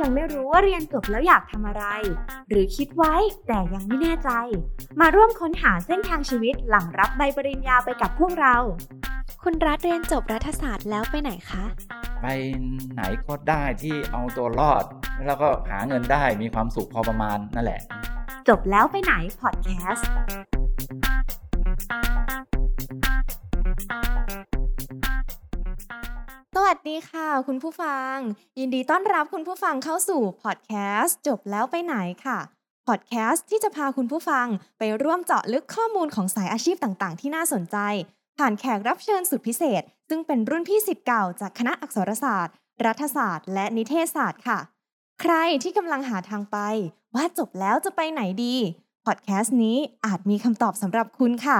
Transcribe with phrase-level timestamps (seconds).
[0.00, 1.84] ยังไม่รู้ว่าเรียนจบแล้วอยากทำอะไร
[2.48, 3.14] หรือคิดไว้
[3.46, 4.30] แต่ยังไม่แน่ใจ
[5.00, 8.56] มาร่วมค้นหาเส้นทางชีวิตหลังรับใบปริญญาไปกับพวกเรา
[9.42, 11.64] คุณรัฐเรียนจบรัฐศาสตร์แล้วไปไหนคะ
[12.22, 12.26] ไป
[12.94, 14.84] ไหนก็ได้ที่เอาตัวรอด
[15.26, 17.80] แล้วก็หาเงินได้มีความสุขพอประมาณนั่นแหละ
[18.48, 20.08] จบแล้วไปไหนพอดแคสต์
[26.74, 28.16] วัสดีค่ะ คุณผู้ฟัง
[28.58, 32.38] ยินดีต้อนรับคุณผู้ฟังเข้าสู่พอดแคสต์จบแล้วไปไหนค่ะ
[32.86, 34.46] พอดแคสต์ที่จะพาคุณผู้ฟัง
[34.78, 37.76] ไปร่วมเจาะลึกข้อมูลของสายอาชีพต่างๆ ที่น่าสนใจ
[38.38, 42.54] ผ่านแขกรับเชิญสุดพิเศษ ซึ่งเป็นรุ่นพี่สิทธิ์เก่าจากคณะอักษรศาสตร์
[42.86, 44.58] รัฐศาสตร์ และนิเทศศาสตร์ค่ะ
[45.20, 46.56] ใครที่กำลังหาทางไป
[47.14, 48.56] ว่าจบแล้วจะไปไหนดี
[49.06, 49.76] พอดแคสต์นี้
[50.06, 51.58] อาจมีคำตอบสำหรับคุณค่ะ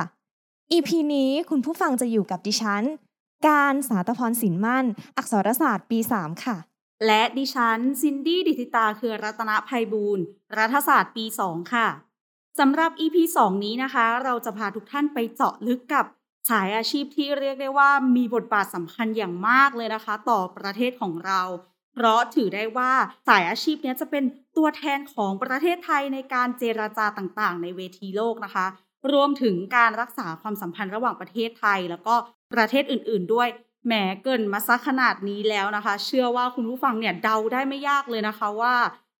[0.73, 2.85] EP นี้คุณผู้ฟังจะอยู่กับดิฉัน
[3.47, 4.85] การสาตพรสินมั่น
[5.17, 6.57] อักษรศาสตร์ปี 3 ค่ะ
[7.07, 10.25] และดิฉันซินดี้ดิติตาคือรัตนภัยบูรณ์
[10.59, 11.89] รัฐศาสตร์ปี 2 ค่ะ
[12.59, 16.05] สำหรับ EP 2 นี้นะคะ เราจะพาทุกท่านไปเจาะลึกกับ
[16.51, 21.43] สายอาชีพที่เรียกได้ว่ามีบทบาทสำคัญอย่างมากเลยนะคะ ต่อประเทศของเรา
[21.95, 22.93] เพราะถือได้ว่า
[23.29, 24.25] สายอาชีพนี้จะเป็น
[24.57, 28.67] ตัวแทนของประเทศไทยในการเจราจาต่างๆ ในเวทีโลกนะคะ
[29.13, 32.15] รวมถึงการรักษาความสัมพันธ์ระหว่างประเทศไทย แล้วก็
[32.55, 33.49] ประเทศอื่น ๆ ด้วย
[33.87, 38.75] แหมเกินมาซักขนาดนี้แล้วนะคะ เชื่อว่าคุณผู้ฟังเนี่ยเดาได้ไม่ยากเลยนะคะว่า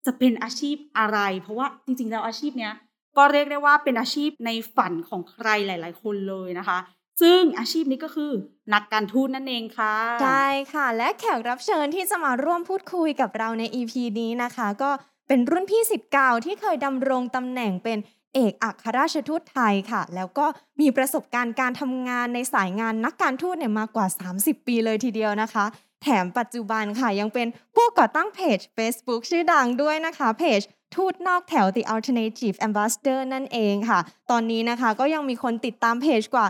[0.07, 2.75] จะเป็นอาชีพอะไร เพราะว่าจริง ๆ แล้วอาชีพเนี้ย
[3.17, 6.79] ก็เรียกได้ว่าเป็นอาชีพในฝันของใครหลาย ๆ คนเลยนะคะ
[7.23, 8.31] ซึ่งอาชีพนี้ก็คือ
[8.75, 14.91] นักการทูตนั่นเองค่ะ ใช่ค่ะ และแขกรับเชิญที่จะมาร่วมพูดคุยกับเราใน EP นี้นะคะ ก็
[15.33, 17.99] เป็นรุ่นพี่สิทธิ์เก่าที่เคยดำรงตำแหน่งเป็น
[18.35, 20.47] เอกอัครราชทูตไทยค่ะ แล้วก็
[20.81, 24.07] มีประสบการณ์การทำงานในสายงานนักการทูตเนี่ยมากกว่า
[24.39, 25.65] 30 ปีเลยทีเดียวนะคะ
[26.03, 30.61] แถมปัจจุบันค่ะยังเป็นผู้ก่อตั้งเพจ Facebook ชื่อดังด้วยนะคะเพจ
[30.95, 33.99] ทูตนอกแถว The Alternative Ambassador นั่นเองค่ะ
[34.31, 36.47] ตอนนี้นะคะก็ยังมีคนติดตามเพจกว่า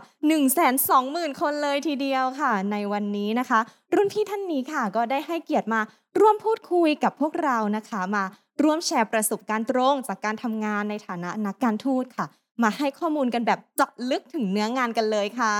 [0.48, 3.60] 120,000 คนเลยทีเดียวค่ะ ในวันนี้นะคะ
[3.94, 5.80] รุ่นพี่ท่านนี้ค่ะ ก็ได้ให้เกียรติมา
[6.20, 8.24] ร่วมพูดคุยกับพวกเรานะคะ มา
[8.62, 12.26] ร่วมแชร์ประสบการณ์ตรงจากการทำงานในฐานะนักการทูตค่ะ
[12.62, 15.54] มาให้ข้อมูลกันแบบเจาะลึกถึงเนื้องานกันเลยค่ะ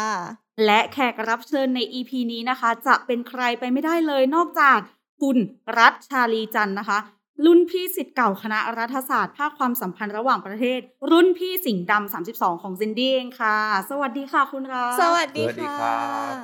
[0.65, 4.79] และแขกรับเชิญใน EP นี้นะคะ จะเป็นใครไปไม่ได้เลยนอกจาก
[5.21, 5.37] คุณ
[5.79, 6.99] รัฐชาลีจันทร์นะคะ
[7.45, 10.81] รุ่นพี่ศิษย์เก่าคณะรัฐศาสตร์ภาคความสัมพันธ์ระหว่างประเทศ
[11.11, 13.57] รุ่นพี่สิงห์ดำ32 ของซินดี้เองค่ะ
[13.91, 15.99] สวัสดีค่ะคุณรัฐสวัสดีสวัสดีค่ะครั
[16.33, 16.35] บ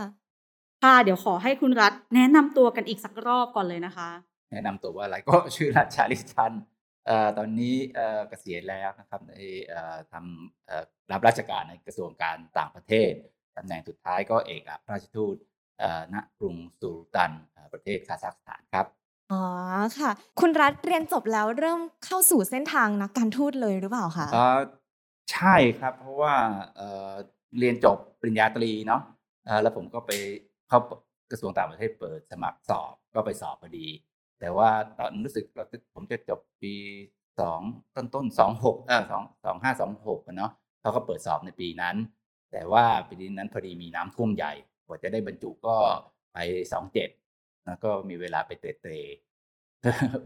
[0.83, 4.09] ค่ะเดี๋ยวขอให้คุณรัฐแนะนำตัวกันอีกสักรอบก่อนเลยนะคะ
[4.51, 6.53] แนะนำตัวว่าอะไรก็ชื่อรัชชาลิชัน
[7.07, 9.35] เอ่อตอนนี้เอ่อเกษียณแล้วนะครับใน
[9.67, 13.13] เอ่อทำเอ่อรับราชการในกระทรวงการต่างประเทศ
[13.57, 15.37] ตำแหน่งสุดท้ายก็เอกอัครราชทูต
[15.79, 18.87] เอ่อณกรุงซูลตันเอ่อประเทศคาซัคสถานครับ
[19.33, 19.43] อ๋อ
[19.99, 20.11] ค่ะ
[20.41, 24.59] คุณรัฐเรียนจบแล้วเริ่มเข้าสู่เส้นทางนักการทูตเลยหรือเปล่าคะเอ่อ
[25.33, 26.35] ใช่ครับ เพราะว่า
[26.77, 27.13] เอ่อ
[27.59, 29.03] เรียนจบปริญญาตรีเนาะ
[29.45, 30.11] เอ่อแล้วผมก็ไป
[30.69, 30.79] เข้า
[31.31, 33.87] กระทรวงต่างประเทศเปิดสมัครสอบก็ไปสอบพอดี
[34.41, 35.45] แต่ว่าตอนรู้สึก
[35.95, 36.75] ผมจะจบปี
[37.41, 37.61] สอง
[37.95, 41.97] ต้นต้นสองหกเออสองสองห้าสองหกเนาะเขาก็เปิดสอบในปีนั้น
[42.53, 44.53] แต่ว่าปีนั้นพอดีมีน้ำท่วมใหญ่
[44.87, 45.77] กว่าจะได้บรรจุก็
[46.33, 46.39] ไป
[46.73, 47.09] สองเจ็ด
[47.67, 48.99] แล้วก็มีเวลาไปเตะเตะ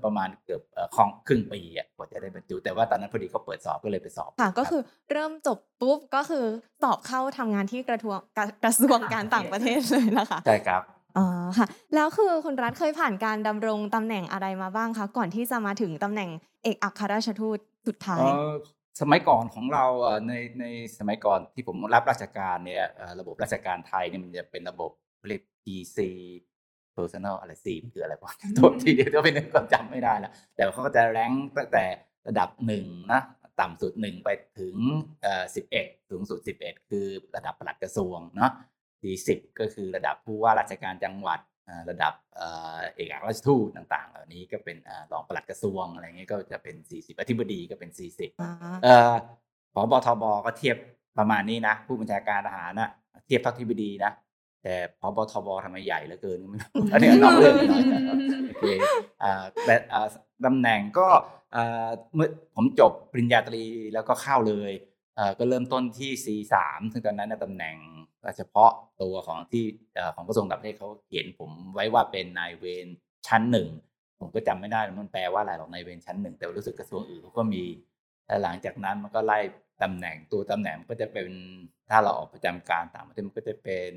[0.05, 6.45] ประมาณเกือบเอ่อของครึ่งปีอะกว่าจะได้บรรจุ แต่ว่าตอนนั้นพอดีเขาเปิดสอบก็เลยไปสอบค่ะก็รับคือเริ่มจบปุ๊บก็คือ
[6.83, 10.83] สอบเข้าทำงานที่กระทรวงกระกระทรวงการต่างประเทศเลยนะคะใช่ครับ
[11.19, 11.27] อ๋อ
[11.59, 16.31] ค่ะแล้วคือคุณรัฐเคยผ่านการดำรงตำแหน่งอะไรมาบ้างคะก่อนที่จะมาถึงตำแหน่ง
[16.63, 18.27] เอกอัครราชทูตสุดท้าย
[19.01, 19.85] สมัยก่อนของเรา
[20.29, 20.65] ในใน
[20.99, 22.85] สมัยก่อนที่ผมรับราชการเนี่ย
[23.21, 24.91] ระบบราชการไทยเนี่ยมันจะเป็นระบบ
[25.27, 25.99] เรียก PC
[26.97, 31.85] personal อะไร C มันคืออะไรวะโทษทีเดียวก็เป็นนึกก็จำไม่ได้ละแต่เขาก็จะแรงตั้งแต่
[32.29, 33.23] ระดับหนึ่งนะ
[33.61, 34.77] ต่ำสุดหนึ่งไปถึง
[35.55, 37.07] สิบเอ็ดสูงสุดสิบเอ็ดคือ
[37.37, 38.53] ระดับปลัดกระทรวงเนาะ
[39.03, 48.51] D10 ก็คือระดับผู้ว่าราชการจังหวัดอ่าระดับเอ่อเอกอัครราชทูตต่าง ๆ เหล่านี้ก็เป็นอ่ารองปลัดกระทรวงอะไรเงี้ยก็จะเป็น 40 อธิบดีก็เป็น 40อ่า
[48.85, 49.15] เอ่อ
[49.75, 50.77] ผบทบก็เทียบ
[51.19, 52.91] ประมาณนี้นะ ผู้บัญชาการทหารนะ
[53.27, 54.13] เทียบเท่าอธิบดีนะ
[54.63, 58.17] แต่พบทบทำไมใหญ่เหลือเกินไม่รู้อันนี้นอกเรื่องไปหน่อยนะครับ
[58.49, 58.65] โอเค
[59.23, 60.07] อ่าแต่อ่า
[60.47, 61.09] ตำแหน่งก็
[61.55, 64.73] อ่าเมื่อผมจบปริญญาตรีแล้วก็เข้าเลย
[65.17, 66.55] เอ่อก็เริ่มต้นที่ C3
[66.93, 67.77] ซึ่งตอนนั้นนะตำแหน่ง
[68.37, 68.71] เฉพาะ
[69.03, 69.65] ตัวของที่
[70.15, 72.87] ของกระทรวงต่างประเทศเขาเขียนผมไว้ว่าเป็นนายเวร
[73.27, 73.69] ชั้นหนึ่ง
[74.21, 77.65] ผมก็จำไม่ได้มันแปลว่าอะไรหรอกนายเวรชั้นหนึ่งแต่รู้สึกกระทรวงอื่นเขาก็มี
[78.27, 79.39] แล้วหลังจากนั้นมันก็ไล่
[79.83, 81.29] ตำแหน่งตัวตำแหน่งก็จะเป็น
[81.91, 83.93] ถ้าเราออกประจำการต่างประเทศมันก็จะเป็น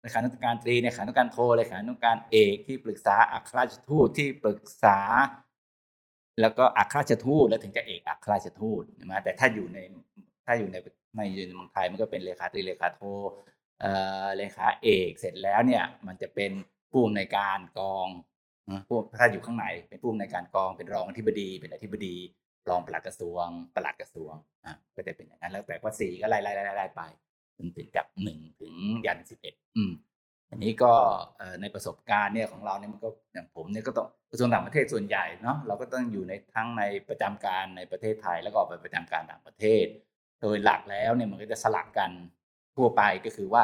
[0.00, 4.98] เลขานุการตรีเลขานุการโทเลขานุการเอกที่ปรึกษาอัครราชทูตที่ปรึกษา
[6.40, 9.78] แล้วก็อัครราชทูตแล้วถึงจะเอกอัครราชทูตใช่ไหมแต่ถ้าอยู่ใน
[10.46, 10.76] ถ้าอยู่ใน
[11.16, 11.20] ใน
[11.56, 13.02] เมืองไทยมันก็เป็นเลขาตรีเลขาโท
[13.82, 13.86] เอ
[14.24, 16.52] อเลขาเอกเสร็จแล้วเนี่ยมันจะเป็น
[16.90, 18.08] ผู้อำนวยการกอง
[18.88, 22.14] ผู้ถ้าอยู่ข้างในเป็นผู้อำนวยการกองเป็นรองอธิบดีเป็นอธิบดี
[22.68, 24.34] รองปลัดกระทรวงปลัดกระทรวง
[24.64, 27.02] อะก็จะเป็นอย่างนั้นแล้วแต่ว่าสี่ก็ไล่ไล่ไล่ไล่ไป
[27.56, 28.72] จนถึงจากหนึ่งถึง
[29.06, 29.92] ยันสิบเอ็ดอืม
[30.50, 30.92] อันนี้ก็
[31.60, 39.86] ในประสบการณ์เนี่ยของเราเนี่ยมันก็อย่างผมเนี่ยก็ต้องกระทรวงต่างประเทศส่วนใหญ่เนาะเราก็ต้องอยู่ในทั้งในประจำการในประเทศไทยแล้วก็ไปประจำการต่างประเทศ
[40.40, 42.10] โดยหลักแล้วเนี่ยมันก็จะสลับกัน
[42.78, 43.62] ทั่วไปก็คือว่า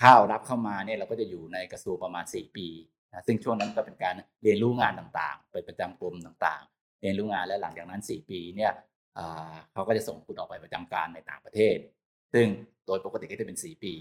[0.00, 2.68] ข้าวรับเข้ามาเนี่ยเราก็จะอยู่ในกระทรวงประมาณสี่ปี
[3.10, 8.72] นะซึ่งช่วงนั้นก็เป็นการเรียนรู้งานต่างๆ ไปประจำกรมต่างๆ เรียนรู้งานและหลังจากนั้นสี่ปีเนี่ย
[9.72, 11.76] เขาก็จะส่งคุณออกไปประจำการในต่างประเทศ
[12.32, 12.46] ซึ่ง
[12.86, 13.94] โดยปกติก็จะเป็นสี่ปี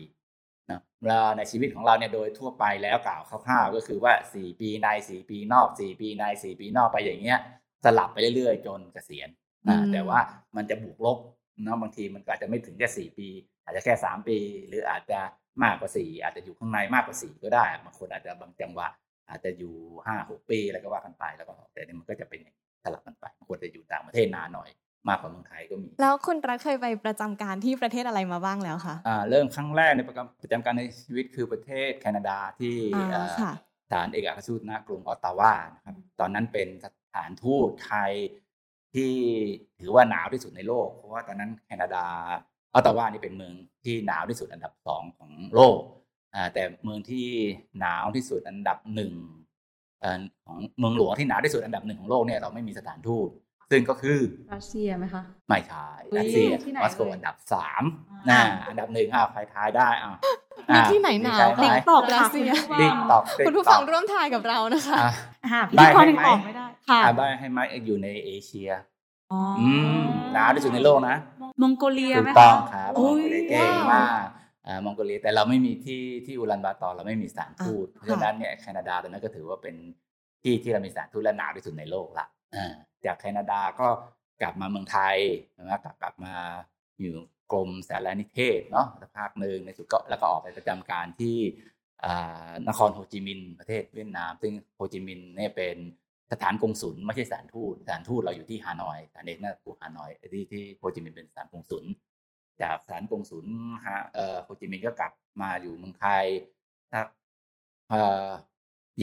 [0.69, 7.39] นะเวลาในชีวิตของเราเนี่ยโดยทั่วไปแล้วกล่าวคร่าวๆก็คือว่า 4 ปีใน 4 ปีนอก 4 ปีใน 4 ปีนอกไปอย่างเงี้ย
[7.85, 9.29] สลับไปเรื่อยๆ จนเกษียณ
[9.67, 10.19] นะแต่ว่า
[10.55, 11.17] มันจะบวกลบ
[11.65, 13.27] นะบางทีมันอาจจะไม่ถึงแค่4ปี
[13.63, 14.37] อาจจะแค่ 3 ปี
[14.67, 15.19] หรืออาจจะ
[15.63, 18.87] มากกว่า 4 อาจจะอยู่ข้างในมากกว่า 4 ก็ได้บางคนอาจจะบางจังหวะ
[19.29, 19.75] อาจจะอยู่
[20.05, 22.39] 5 6 ปีอะไรก็ว่ากันไปแล้วก็แต่นี่มันก็จะเป็น
[22.83, 24.69] สลับกันไปบางคนจะอยู่ต่างประเทศนานหน่อย
[25.09, 32.75] มากกว่าเมืองไทยก็มี แล้วคุณรักเคยไปประจำการที่ประเทศอะไรมาบ้างแล้วคะอ่าเริ่มครั้งแรกในประประจำการในชีวิตคือประเทศแคนาดาที่
[33.85, 38.11] สถานเอกอัครราชทูตณกรุงออตตาวานะครับตอนนั้นเป็นสสถานทูตไทย
[38.93, 39.13] ที่
[39.79, 42.05] ถือว่าหนาวที่สุดในโลก เพราะว่าตอนนั้นแคนาดา
[42.73, 43.53] ออตตาวานี่เป็นเมือง
[43.83, 45.79] ที่หนาวที่สุดอันดับสองของโลก
[46.35, 47.27] อ่าแต่เมืองที่
[47.79, 49.13] หนาวที่สุดอันดับหนึ่ง
[50.45, 53.29] ของเมืองหลวงที่หนาวที่สุดอันดับหนึ่งของโลกเนี่ยเราไม่มีสถานทูต
[53.71, 54.19] ซึ่งก็คือ
[54.53, 55.87] รัสเซียไหมคะไม่ใช่
[56.17, 56.47] รัสเซีย
[56.81, 57.83] มอสโกอันดับสาม
[58.29, 60.13] น่าอันดับหนึ่งอะใครทายได้อะ
[60.73, 62.49] มีที่ไหนหนาว tick tock รัสเซีย
[62.79, 64.99] tick tock คุณผู้ฟังร่วมทายกับเรานะคะ
[65.71, 68.92] พี่พอนึกออกไม่ได้ค่ะใบ้ให้ไหมอยู่ในเอเชียอืม
[70.33, 71.17] หนาวที่สุดในโลกนะ
[71.61, 74.25] มองโกเลียถูกต้องครับมองโกเลียเก่งมาก
[74.67, 79.75] อ่ามองโกเลียแต่เราไม่มีที่ที่อุลันบาตอร์เราไม่มีสถานทูตเพราะฉะนั้นเนี่ยแคนาดาตอนนั้นก็ถือว่าเป็น
[80.43, 82.27] ที่ที่เรามีสถานทูตและหนาวที่สุดในโลกละ
[83.05, 83.87] จากแคนาดาก็
[84.41, 85.17] กลับมาเมืองไทย
[85.63, 86.33] นะกลับกลับมา
[87.01, 87.15] อยู่
[87.53, 91.37] กรมสารนิเทศเนาะสักพักหนึ่งในสุดก็แล้วก็ออกไปประจำการที่
[92.67, 95.75] นครโฮจิมินห์ประเทศเวียดนาม ซึ่งโฮจิมินห์เนี่ยเป็น
[96.33, 101.85] สถานกงสุลไม่ใช่สถานทูตสถานทูตเราอยู่ที่ฮานอยสถานเอกน่ากูฮานอยที่ที่โฮจิมินห์เป็นสถานกงสุล
[102.61, 103.45] จากสถานกงสุล
[103.87, 106.25] ฮะเอ่อโฮจิมินห์ก็กลับมาอยู่เมืองไทย
[106.93, 107.07] สัก
[107.89, 108.29] เอ่อ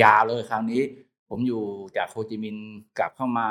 [0.02, 0.82] ยาวเลยคราวนี้
[1.28, 1.64] ผมอยู่
[1.96, 2.68] จากโฮจิมินห์
[2.98, 3.50] กลับเข้ามา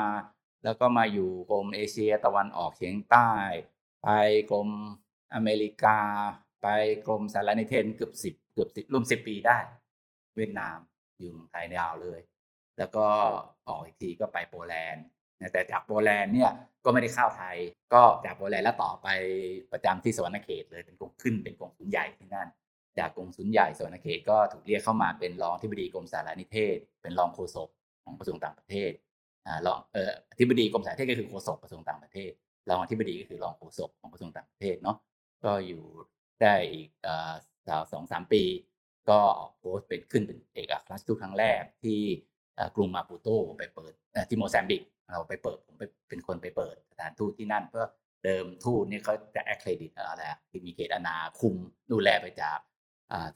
[0.64, 3.30] แล้วก็มาอยู่กรมเอเชียตะวันออกเฉียงใต้
[4.02, 4.08] ไป
[4.52, 4.68] กรม
[5.34, 5.98] อเมริกา
[6.62, 6.68] ไป
[7.06, 9.58] กรมสารนิเทศเกือบสิบเกือบสิบรวมสิบปีได้
[10.36, 10.78] เวียดนาม
[11.18, 12.20] อยู่เมืองไทยยาวเลย
[12.80, 13.06] แล้วก็
[13.68, 15.04] ออกอีกทีก็ไปโปแลนด์
[15.52, 16.50] แต่จากโปแลนด์เนี่ย
[16.84, 17.56] ก็ไม่ได้เข้าไทย
[17.94, 19.08] ก็จากโปแลนด์แล้วต่อไป
[19.72, 22.48] ประจำที่สวรรณเขตเลยเป็นกองขึ้นเป็นกองสุนใหญ่ที่นั่น
[22.98, 27.68] จากกองสุนใหญ่สวรรณเขตก็ถูกเรียกเข้ามาเป็นรองที่บดีกรมสารนิเทศ เป็นรองโฆษก
[28.04, 28.92] ของกระทรวงต่างประเทศ
[29.66, 32.32] รองเอ่ออธิบดีกรมสารนิเทศก็คือโฆษกกระทรวงต่างประเทศ
[32.68, 34.96] รองอธิบดีก็คือรองโฆษกของกระทรวงต่างประเทศเนาะ
[35.44, 35.82] ก็อยู่
[36.42, 36.88] ได้อีก
[37.92, 38.42] สองสามปี
[39.10, 42.00] ก็ออกโพสต์เป็นขึ้นเป็นเอกอัครราชทูตครั้งแรกที่
[42.76, 43.92] กรุงมาปูโตไปเปิด
[44.28, 45.74] ที่โมแซมบิกเราไปเปิดผม
[46.08, 47.86] เป็นคนไปเปิดสถานทูตที่นั่นเพื่อ
[48.24, 51.54] เดิมทูตนี่เขาจะ accredit อะไรที่มีเขตอาณาคุม
[51.92, 52.58] ดูแลไปจาก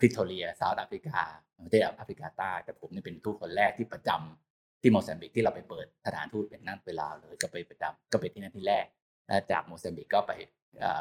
[0.00, 1.20] Pretoria South Africa
[1.64, 10.32] ประเทศแอฟริกาใต้แต่ผมนี่เป็นทูตคนแรกที่ประจำที่โมแซมบิกที่เราไปเปิดสถานทูตเป็นนั่นเวลาเลยก็ไปประจำก็เป็นที่นั่นที่แรกจากโมแซมบิกก็ไป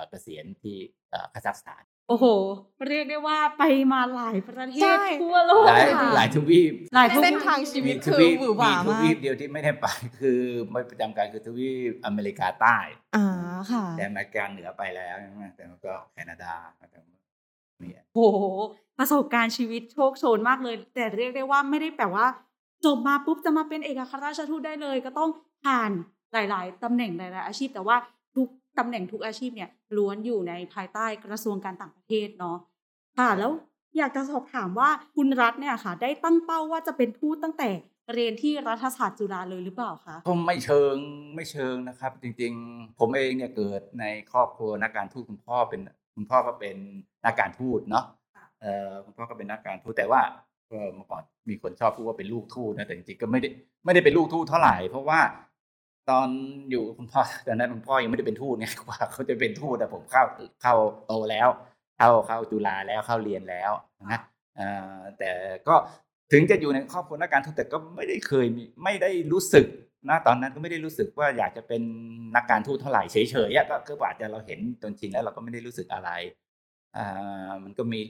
[0.09, 0.75] เกษียณที่
[1.33, 2.25] คาซัคสถาน โอ้โห
[2.87, 9.85] เรียกได้ว่าไปมาหลายประเทศทั่วโลกหลายหลายทวีปหลายเส้นทางชีวิตคือหวือหวามากทวีปเดียวที่ไม่ได้ไป
[10.19, 10.41] คือ
[10.71, 12.77] ไม่ประจำการคือทวีปอเมริกาใต้
[13.15, 13.25] อ่า
[13.71, 16.53] ค่ะแต่อเมริกาเหนือไปแล้วใช่ไหมแต่ก็แคนาดา
[18.15, 18.39] โอ้โห
[18.97, 22.25] ประสบการณ์ชีวิตโชคโชนมากเลย แต่เรียกได้ว่าไม่ได้แปลว่า
[22.85, 25.29] จบมาปุ๊บจะมาเป็นเอกอัครราชทูตได้เลย ก็ต้อง
[25.63, 25.91] ผ่าน
[26.33, 28.12] หลาย ๆตำแหน่งหลายๆอาชีพแต่ว่าทุก
[28.79, 32.57] ตำแหน่งทุกอาชีพเนี่ยล้วนอยู่ในภายใต้กระทรวงการต่างประเทศเนาะ
[33.17, 33.51] ค่ะแล้ว
[33.97, 37.69] อยากจะสอบถามว่าคุณรัฐเนี่ยค่ะ ได้ตั้งเป้าว่าจะเป็นทูตตั้งแต่
[38.13, 40.95] เรียนที่รัฐศาสตร์จุฬาเลยหรือเปล่าคะผมไม่เชิง
[41.35, 45.81] ไม่เชิงนะครับ จริงๆ ผมเองเนี่ยเกิดในครอบครัวนักการทูตคุณพ่อเป็น
[46.15, 46.75] คุณพ่อก็เป็น
[47.25, 48.05] นักการทูตเนาะ
[48.61, 50.21] เอ่อคุณพ่อก็เป็นนักการทูตแต่ว่า
[50.71, 53.49] ก็เมื่อก่อนมีคนชอบพูดว่าเป็นลูกทูตนะแต่จริงๆก็ไม่ได้
[53.85, 55.19] ไม่ได้เป็นลูกทูตเท่าไหร่เพราะว่า
[56.09, 56.27] ตอน
[56.71, 60.23] อยู่คุณพ่อตอนนั้นคุณพ่อยังไม่ได้เป็นทูตเนี่ยกว่าเขาจะเป็นทูตแต่ผมเข้า
[60.61, 60.73] เข้า
[61.07, 61.47] โตแล้ว
[61.97, 63.71] เข้าเข้าจุฬาแล้วเข้าเรียนแล้ว
[64.11, 64.19] นะ
[65.17, 65.29] แต่
[65.67, 65.75] ก็
[66.31, 68.45] ถึงจะอยู่ในครอบครัวนักการทูตแต่ก็ไม่ได้เคย
[68.83, 69.65] ไม่ได้รู้สึก
[70.09, 71.81] ณตอนนั้นก็ไม่ได้รู้สึกว่าอยากจะเป็น
[72.35, 76.09] นักการทูตเท่าไหร่เฉยๆก็ก็อาจจะเราเห็นจนชินแล้วเราก็ไม่ได้รู้สึกอะไร
[77.63, 78.01] มันก็มี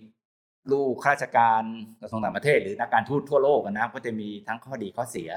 [0.71, 1.63] ลูกข้าราชการ
[2.01, 5.29] กระทรวงต่างประเทศหรือนักการทูตทั่วโลกนะก็จะมีทั้งข้อดีข้อเสีย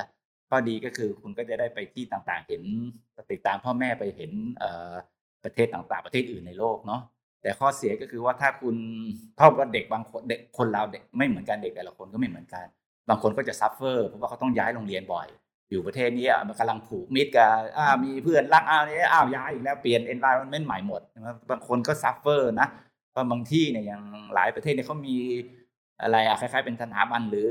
[0.48, 2.62] ข้อดีก็คือคุณก็จะได้ไปที่ต่างๆ เห็น
[3.32, 4.64] ติดตามพ่อแม่ไปเห็นเอ
[5.44, 7.02] ประเทศต่างๆ ประเทศอื่นในโลกเนาะ
[7.42, 8.76] แต่ข้อเสียก็คือว่าถ้าคุณ
[9.38, 12.64] เท่ากับเด็กบางคนเด็กคนเราเด็กไม่เหมือนกันเด็กแต่ละคนก็ไม่เหมือนกัน
[13.08, 15.28] บางคนก็จะ suffer เพราะว่าเขาต้องย้ายโรงเรียนบ่อย
[15.70, 21.00] อยู่ประเทศนี้มันกำลังผูกมิตรกับอ่ามีเพื่อนรักอ้าวนี่อ้าวย้ายอีกแล้วเปลี่ยน environment ใหม่หมด
[21.50, 22.68] บางคนก็ suffer นะ
[23.10, 24.02] เพราะบางที่เนี่ยอย่าง
[24.34, 25.16] หลายประเทศเนี่ยเขามี
[26.02, 27.50] อะไรอะคล้ายๆเป็นสถาบันหรือ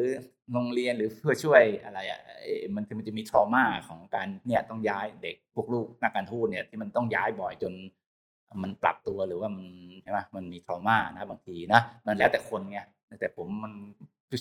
[0.53, 7.73] โรงเรียนหรือเพื่อช่วยอะไรอะเอ่อมันมันจะมี trauma ของการเนี่ยต้องย้ายเด็กพวกลูกนักการทูตเนี่ยที่มันต้องย้ายบ่อยจน
[8.63, 9.65] มันปรับตัวหรือว่ามัน
[10.03, 12.79] ใช่ไหมมันมี trauma นะบางทีนะมันแล้วแต่คนไง
[13.19, 13.73] แต่ผมมัน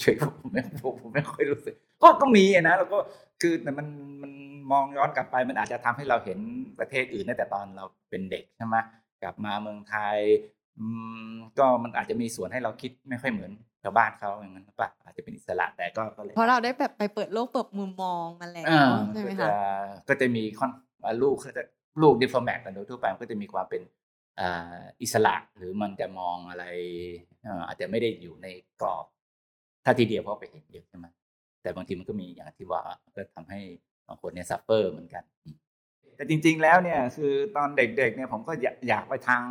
[0.00, 2.98] เฉยๆผมไม่ผมผมไม่ค่อยรู้สึก ก็ก็มีนะแล้วก็
[3.40, 3.86] คือแต่มัน
[4.22, 4.32] มัน
[4.72, 6.38] มองย้อนกลับไปมันอาจจะทำให้เราเห็น
[6.78, 8.76] ประเทศอื่นตั้งแต่ตอนเราเป็นเด็กใช่ไหม
[9.22, 10.18] กลับมาเมืองไทย
[11.58, 13.52] ก็มันอาจจะมีส่วนให้เราคิดไม่ค่อยเหมือน
[13.84, 19.52] ชาวบ้านเขาอย่างนั้นหรือเปล่ะอาจจะเป็นอิสระแต่ก็ก็เลยเพราะเราได้แบบไปเปิดโลกเปิดมุมมองมาแล้วอ่าใช่ไหมก็คะจะ
[20.08, 20.70] ก็จะมีค่อน
[21.04, 21.64] อ่าลูกเขาจะ
[22.02, 23.82] ลูกดิฟอร์แมตกันโดยทั่วไปมันก็จะมีความเป็น
[24.40, 26.64] อ่าอิสระหรือมันจะมองอะไร
[27.46, 28.46] อ่าอาจจะไม่ได้อยู่ใน
[28.80, 29.04] กรอบ
[29.84, 31.06] ถ้าทีเดียวเพราะไปเห็นเยอะใช่ไหม
[31.62, 32.82] แต่บางทีมันก็มีอย่างที่ว่า
[33.16, 33.60] ก็ทำให้
[34.08, 35.24] บางคนเนี่ย suffer เหมือนกัน
[36.16, 39.44] แต่จริง ๆ แล้วเนี่ย คือตอนเด็กๆเนี่ยผมก็อยากอยากไปทาง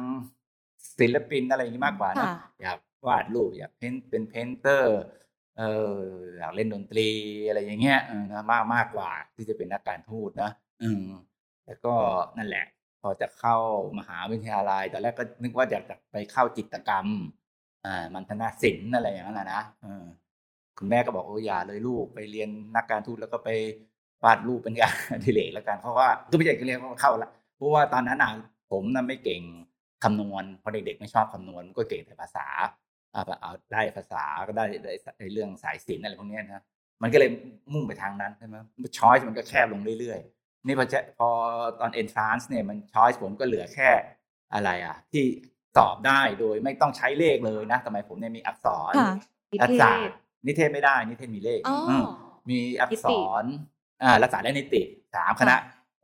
[1.00, 5.02] ศิลปินอะไรอย่างนี้มากกว่านะค่ะอยาก วาดรูปอยาก paint เป็น painter
[5.58, 5.64] เอ
[5.96, 6.00] อ
[6.38, 7.10] อยากเล่นดนตรี
[7.48, 8.00] อะไรอย่างเงี้ย
[8.32, 10.52] นะมากมากกว่าที่จะเป็นนักการทูตนะ
[10.84, 11.06] อืม
[11.66, 11.94] แล้วก็
[12.38, 12.66] นั่นแหละ
[13.02, 13.58] พอจะเข้า
[14.00, 17.08] มหาวิทยาลัยตอนแรกก็นึกว่าอยากจะไปเข้าจิตกรรม
[17.86, 19.62] อ่ามันธนาศิลป์อะไรอย่างนั้นนะนะ
[20.78, 23.50] คุณแม่ก็บอกโอ้อย่าเลยลูกไปเรียนนักการทูตแล้วก็ไป
[24.24, 28.32] วาดรูปเป็นงานดิเรกแล้วกันเพราะว่าก็ไม่ใช่ก็เรียนเข้าละเพราะว่าตอนนั้นอะ
[28.72, 29.42] ผมน่ะไม่เก่ง
[30.04, 32.46] คำนวณเพราะเด็กๆไม่ชอบคำนวณก็เก่งแต่ภาษา
[33.14, 36.64] เอาได้ภาษาก็ได้ได้ได้เรื่องสายศิลป์อะไรพวกเนี้ยนะ
[37.02, 37.30] มันก็เลย
[37.74, 38.56] มุ่งไปทางนั้นใช่ไหม
[38.98, 41.30] ช้อยส์มันก็แคบลงเรื่อยๆ นี่พอจะพอ
[41.80, 43.90] ตอน entrance เนี่ยมันช้อยส์ผมก็เหลือแค่
[44.54, 45.24] อะไรอะ ที่
[45.76, 49.14] สอบได้โดยไม่ต้องใช้เลขเลยนะสมัยผมเนี่ยมีอักษรค่ะ
[49.54, 50.16] นิรัฐเทศาสศตร์
[50.48, 52.04] นิเทศไม่ได้ นิเทศมีเลขอ๋ออืม
[52.50, 53.08] มีอักษ
[53.42, 53.44] ร
[54.04, 54.82] อ่ารัฐศาสตร์และนิติ
[55.16, 55.56] สามคณะ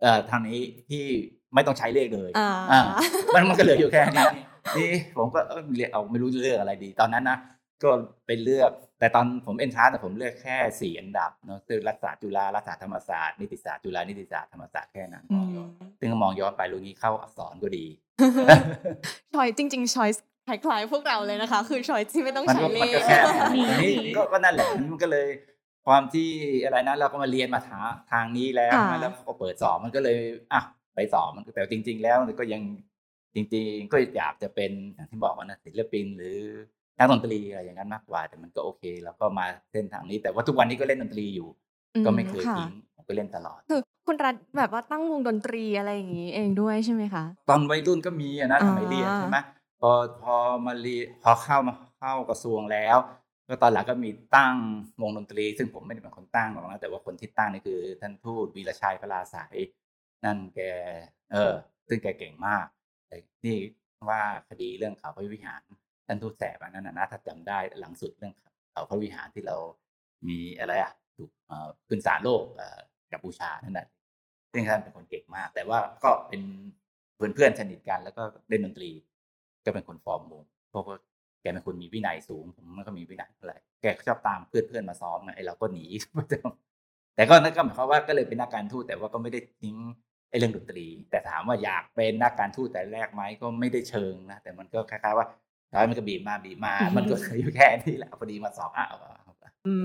[0.01, 1.05] เอ่อทางนี้ที่
[1.53, 2.81] ไม่ต้องใช้เลขเลยอ่าอ่า
[3.35, 4.25] มันมันก็เหลืออยู่แค่นี้
[4.77, 7.37] นี่ผมก็เออเรียกเอาไม่รู้จะเลือกอะไรดี ตอนนั้นนะ
[7.83, 7.89] ก็
[8.25, 15.47] ไปเลือก แต่ตอนผมเอนทรานแต่ผมเลือกแค่สี่อันดับเนาะคือรัฐศาสตร์จุฬารัฐศาสตร์ธรรมศาสตร์นิติศาสตร์จุฬานิติศาสตร์ธรรมศาสตร์แค่นั้นอืม
[15.99, 17.85] ซึ่งมองย้อนไปรู้งี้เข้าอักษรก็ดี
[19.33, 20.09] ชอยจริงๆชอย
[20.47, 23.19] คล้ายๆพวกเราเลยนะคะ คือชอยที่ไม่ต้องมันใช้ก็เลมันขก็แค่
[23.55, 25.27] มีนี่ก็ก็นั่นแหละมันก็เลย
[25.87, 26.29] ความที่
[26.63, 30.17] อะไรนะเราก็มาเรียนมาทางทางนี้แล้วค่ะแล้วเขาก็เปิดสอบมันก็เลย
[30.53, 30.61] อะ
[30.95, 32.61] ไปสอบมันก็แต่จริง ๆ แล้วมันก็ยัง
[33.33, 36.37] จริงๆก็อยากจะเป็นอย่างที่บอกว่านะศิลปินหรือ
[36.97, 41.49] นักดนตรีอะไรอย่างนั้นมากกว่า แต่มันก็โอเค แล้วก็มาเส้นทางนี้ แต่ว่าทุกวันนี้ก็เล่นดนตรีอยู่
[42.05, 49.39] ก็ไม่เคยค่ะทิ้งผมก็เล่นตลอด คือคุณรัฐแบบว่าตั้งวงดนตรีอะไรอย่างนี้เองด้วยใช่ไหมคะ ตอนวัยรุ่นก็มีอะนะอ่าสมัยเรียนใช่ไหม
[49.81, 49.89] พอ
[50.23, 52.97] พอมาเรียนพอเข้ามาเข้ากระทรวงแล้ว
[53.49, 54.55] ก็ตอนหลังก็มีตั้ง
[55.01, 59.57] วงดนตรี ซึ่งผมไม่ได้เป็นคนตั้งหรอกนะแต่ว่าคนที่ตั้งนี่คือท่านทูตวีรชัยพระราสาย
[60.25, 60.59] นั่นแก
[61.33, 61.53] เออ
[61.87, 62.78] ซึ่งแกเก่งมากแต่
[63.45, 63.57] นี่
[64.09, 65.61] ว่าคดีเรื่องเขาพระวิหาร
[66.07, 68.33] ท่านทูตแสบอันนั้นนะถ้าจำได้หลังสุดเรื่อง
[68.71, 69.55] เขาพระวิหารที่เรา
[70.27, 71.29] มีอะไรอะถูก
[71.87, 72.43] ขึ้นศาลโลก
[73.11, 73.87] กัมพูชานั่นแหละ
[74.51, 76.41] ซึ่งท่านเป็นคนเก่งมาก แต่ว่าก็เป็น
[77.15, 78.91] เพื่อนเพื่อนๆสนิทกันแล้วก็เล่นดนตรี
[79.65, 80.97] ก็เป็นคนฟอร์มวงเพราะว่า
[81.41, 85.85] แกเป็นคนมีวินัยสูง ผมไม่ก็มีวินัยเท่าไรแกชอบตามเพื่อนเพื่อนๆมาซ้อมไงไอ้เราก็หนี
[87.15, 89.75] แต่ก็นั่นก็หมายความว่าก็เลยเป็นนักการทูตแต่ว่าก็ไม่ได้ทิ้ง
[90.29, 95.27] ไอ้เรื่องดนตรี แต่ถามว่าอยากเป็นนักการทูตแต่แรกไหมก็ไม่ได้เชิงนะแต่มันก็คล้ายๆว่า
[95.73, 99.33] ร้อยมันก็บีบมาบีบมา มันก็เหลืออยู่แค่นี้แหละพอดีมาสอบอะเอาเอาเอา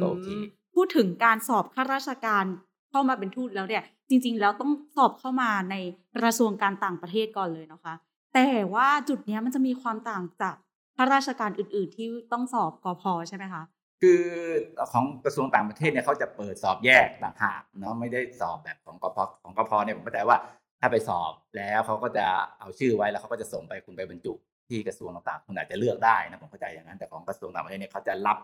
[0.01, 0.29] ก็โอเค
[0.75, 2.45] พูดถึงการสอบข้าราชการ
[2.91, 5.75] เข้ามาเป็นทูตแล้วเนี่ย จริง ๆ แล้วต้องสอบเข้ามาใน
[6.17, 7.95] กระทรวงการต่างประเทศก่อนเลยนะคะ
[8.35, 10.57] แต่ว่าจุดเนี้ยมันจะมีความต่างจาก
[10.97, 13.63] ข้าราชการอื่น ๆ ที่ต้องสอบกพใช่ไหมคะ
[14.03, 14.23] คือ
[14.93, 20.39] ของกระทรวงต่างประเทศเนี่ยเขาจะเปิดสอบแยกต่างหากเนาะไม่ได้สอบแบบของกพของกพเนี่ยผมเข้าใจว่า
[20.81, 22.27] ถ้าไปสอบแล้วเขาก็จะ
[22.59, 24.33] เอาชื่อไว้แล้วเขาก็จะส่งไปคุณไปบรรจุ
[24.69, 28.39] ที่กระทรวงต่างๆคุณอาจจะเลือกได้นะผมเข้าใจอย่างนั้น แต่ของกระทรวงต่างประเทศเนี่ยเขาจะรับ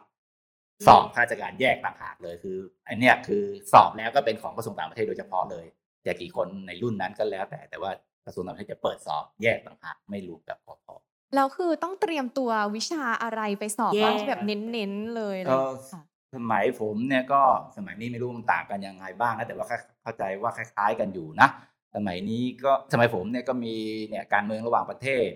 [0.87, 5.67] สอบข้าราชการแยกต่างหากเลยคืออันเนี้ยคือสอบแล้วก็เป็นของกระทรวงต่างประเทศโดยเฉพาะเลย
[6.07, 7.91] จะกี่คนในรุ่นนั้นก็แล้วแต่แต่ว่า
[8.27, 10.89] กระทรวงต่างประเทศจะเปิดสอบแยกต่างหากไม่รวมกับกพ
[11.35, 16.03] แล้วคือต้องเตรียมตัววิชาอะไรไปสอบแย่บ้างที่แบบเน้นๆเลยอะไรก็อย่างเงี้ยค่ะ
[16.35, 17.43] สมัยผมเนี่ยก็
[17.77, 19.67] สมัยนี้ไม่รู้มันต่างกันยังไงบ้างนะแต่ว่า
[20.03, 21.49] เข้าใจว่าคล้ายๆกันอยู่นะ
[21.97, 23.75] สมัยนี้ก็สมัยผมเนี่ยก็มี
[24.09, 25.29] เนี่ยการเมืองระหว่างประเทศ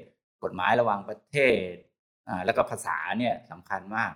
[0.45, 1.57] กฎหมายระหว่างประเทศ
[2.29, 4.13] อ่าแล้วก็ภาษาเนี่ยสำคัญมาก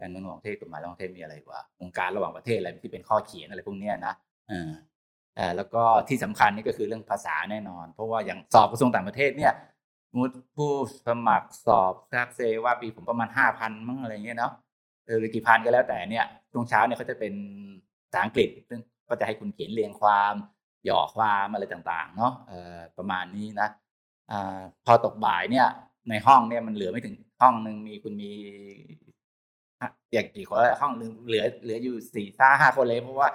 [0.00, 4.14] การเมืองระหว่างประเทศกฎหมายระหว่างประเทศมีอะไรวะองค์การระหว่างประเทศอะไรที่เป็นข้อเขียนอะไรพวกนี้นะ
[4.48, 4.70] เออ
[5.38, 9.52] อ่าแล้วก็ที่สำคัญนี่ก็คือเรื่องภาษาแน่นอน เพราะว่าอย่างสอบกระทรวงต่างประเทศเนี่ย
[10.16, 10.72] มุดผู้
[11.06, 14.52] สมัครสอบทราบเซว่าปีผมประมาณห้าพันมั้งอะไรเงี้ยเนาะ
[15.06, 17.34] เออกี่พันก็แล้วแต่เนี่ยช่วงเช้าเนี่ยเขาจะเป็น
[18.04, 20.34] ภาษาอังกฤษซึ่งก็จะให้คุณเขียนเรียงความ
[20.84, 23.68] หย่อความอะไรต่างๆ เนาะเออประมาณนี้นะ
[24.30, 24.32] อ
[24.84, 25.66] พอตกบ่ายเนี่ย
[26.08, 28.30] ในห้องเนี่ยมันเหลือไม่ถึงห้องหนึ่งมีคุณมี
[30.12, 33.28] อย่างกี่คนห้องหนึ่งเหลือเหลืออยู่สี่ห้าห้าคนเลยเพราะว่า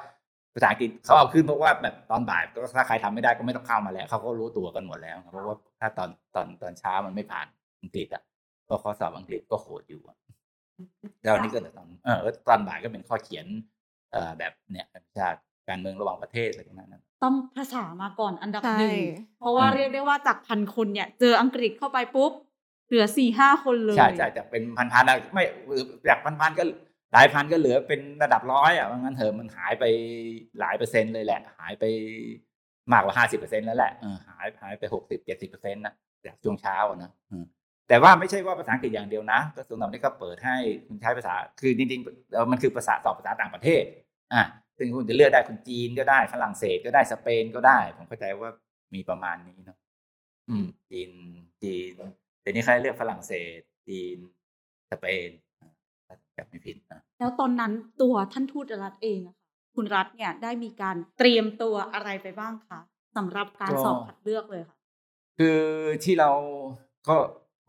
[0.55, 7.47] ภาษาอังกฤษเขาเอาขึ้นเพราะว่าแบบตอนบ่ายก็ถ้าใครทำไม่ได้ก็ไม่ต้องเข้ามาแล้วเขาก็รู้ตัวกันหมดแล้วเพราะว่าถ้าตอนตอนตอนเช้ามันไม่ผ่าน
[7.81, 8.23] อังกฤษอะ
[8.69, 10.01] ก็ข้อสอบอังกฤษก็โหดอยู่
[11.23, 13.45] แล้วนี่ก็ตอนเออตอนบ่ายก็เป็นข้อเขียน
[14.11, 15.29] เอ่อแบบเนี่ยวิชา
[15.69, 18.97] การเมืองระหว่างประเทศอะไรพวกนั้นต้องภาษามาก่อนอันดับใช่หนึ่ง
[19.39, 22.31] เพราะว่าเรียกได้ว่าจากพันคนเนี่ย เจออังกฤษเข้าไปปุ๊บ
[22.87, 25.43] เหลือสี่ห้าคนเลยใช่ใช่แต่เป็นพันๆอะไม่
[26.09, 26.63] จากพันๆก็
[27.13, 29.83] หลายพันก็เหลือเป็นระดับร้อยอะว่งั้นเถอะมันหายไป
[30.59, 31.83] หลายเปอร์เซ็นต์เลยแหละ หายไป
[32.91, 33.93] มากกว่าห้าสิบเปอร์เซ็นต์แล้วแหละ
[34.27, 35.93] หายหายไปหกสิบเจ็ดสิบเปอร์เซ็นต์นะ
[36.25, 37.45] จากช่วงเช้านะอืม
[37.89, 40.55] แต่ว่าไม่ใช่ว่าภาษาอังกฤษอย่างเดียวนะกระทรวงต่างประเทศก็เปิดให้
[40.87, 43.83] คุณใช้ภาษาคือจริงๆมันคือภาษาสอบภาษาต่างประเทศ
[44.33, 44.43] อะ
[44.77, 48.49] ซึ่งคุณจะเลือกได้คุณจีนก็ได้ฝรั่งเศสก็ได้สเปนก็ได้ ผมเข้าใจว่า
[48.95, 49.77] มีประมาณนี้เนาะ
[50.49, 51.09] อืม จีน
[51.63, 51.91] จีน
[52.41, 54.17] เดี๋ยวนี้ใครเลือกฝรั่งเศส จีน
[54.91, 55.29] สเปน
[56.37, 62.79] จำไม่ผิดนะแล้วตอนนั้นตัวท่านทูตรัฐเองอะค่ะคุณรัฐเนี่ยได้มีการเตรียมตัวอะไรไปบ้างคะ
[63.17, 64.77] สำหรับการสอบคัดเลือกเลยค่ะ
[65.37, 65.59] คือ
[66.03, 66.31] ที่เรา
[67.07, 67.15] ก็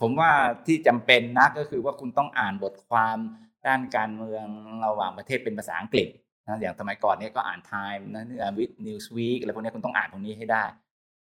[0.00, 0.30] ผมว่า
[0.66, 3.18] ที่จำเป็นนะก็คือว่าคุณต้องอ่านบทความ
[3.66, 4.46] ด้านการเมือง
[4.86, 6.08] ระหว่างประเทศเป็นภาษาอังกฤษ
[6.46, 8.24] นะอย่างสมัยก่อนเนี่ยก็อ่าน Time นะ
[8.58, 10.64] วิดนิวส์วีคอะไรพวกนี้คุณต้องอ่านพวกนี้ให้ได้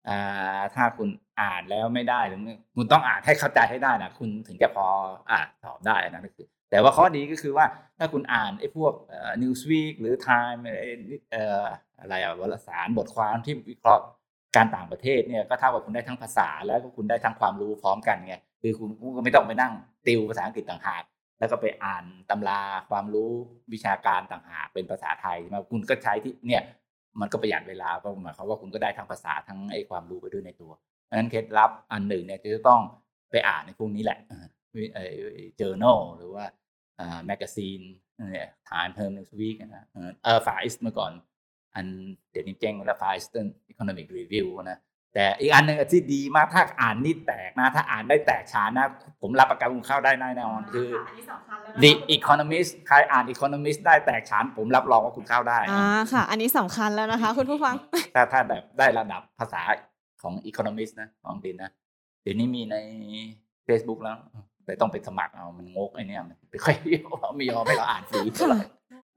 [0.10, 1.10] อ่าถ้าคุณ
[1.42, 2.40] อ่านแล้วไม่ได้หรือ
[2.76, 4.86] คุณต้องอ่านให้เข้าใจให้ได้นะคุณถึงจะพอ
[5.32, 7.66] อ่านตอบได้นะก็คือ แต่ว่าข้อดีก็คือว่า
[7.98, 8.94] ถ้าคุณอ่านไอ้พวก
[9.44, 10.62] นิวส์วีคหรือ Time
[12.00, 14.04] อะไรอะวารสารบทความที่วิเคราะห์
[14.56, 19.74] การต่างประเทศเนี่ยก็เท่ากับคุณได้ทั้งภาษาแล้วก็คุณได้ทั้งความรู้พร้อมกันไงคือคุณก็ไม่ต้องไปนั่ง
[20.08, 21.04] ติวภาษาอังกฤษต่างหาก
[21.40, 23.32] แล้วก็ไปอ่านตำราความรู้
[23.74, 26.64] วิชาการต่างหากเป็นภาษาไทยมาคุณก็ใช้ที่เนี่ย
[27.20, 30.72] มันก็ประหยัดเวลาเพราะหมายความว่าคุณก็ได้ทั้งภาษาทั้งไอ้ความรู้ไปด้วยในตัว
[31.06, 32.82] เพราะฉะนั้นเคล็ดลับอันหนึ่งเนี่ยจะต้อง
[33.32, 36.46] ไปอ่านในพวกนี้แหละเออ journal หรือว่า
[37.26, 37.80] แมกกาซีน
[38.32, 41.12] เนี่ย Time Term Newsweek นะเออเออ Far East เมื่อก่อน
[41.76, 41.86] อัน
[42.32, 44.80] เดี๋ยวนี้แจ้งแล้ว Far Eastern Economic Review นะ
[45.16, 48.88] แต่อีกอันหนึ่งที่ดีมากถ้าอ่านนี่แตกนะ ถ้าอ่านได้แตกฉานนะ
[49.22, 50.90] ผมรับประกันคุณเข้าได้แน่นอนคือ
[51.84, 57.76] The Economist ใครอ่าน Economist ได้แตกฉาน ผมรับรองว่าคุณเข้าได้อ่าค่ะ อันนี้สำคัญแล้วนะคะ คุณผู้ฟัง
[58.16, 59.62] ถ้าถ้าแบบได้ระดับภาษา
[60.22, 61.72] ของ Economist นะ ของดินนะ
[62.22, 62.78] เดี๋ยวนี้มีใน
[63.68, 64.18] Facebook แล้ว
[64.66, 68.60] แต่ต้องไปสมัครเอามันงกไอเนี่ยมันไม่ค่อยไม่ยอมให้เราอ่านฟรีเท่าไหร่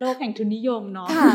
[0.01, 1.33] โลกแห่งทุนนิยมเนาะค่ะ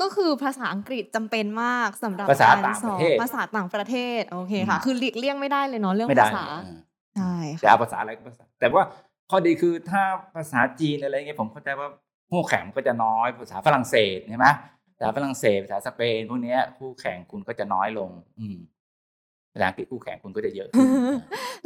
[0.00, 6.78] ก็คือภาษาอังกฤษจำเป็นมากสำหรับภาษาการต่างสปอระบเทศภาษาต่างประเทศโอเคค่ะอืมคือหลีกเลี่ยงไม่ได้เลยเนาะเรื่องไม่ได้ภาษาเออ
[7.16, 8.84] ใช่จะค่ะเอาภาษาอะไรก็ภาษา แต่ว่า
[9.30, 10.02] ข้อดีคือถ้า
[10.34, 11.88] ภาษาจีนอะไรเงี้ยผมเข้าใจว่า
[12.30, 14.48] คู่แข่งก็จะน้อยภาษาฝรั่งเศสใช่ไหม
[14.94, 18.56] ภาษาฝรั่งเศสภาษาสเปนพวกเนี้ยคู่แข่งคุณก็จะน้อยลง อืม
[19.52, 20.88] ภาษาอังกฤษคู่แข่งคุณก็จะเยอะขึ้น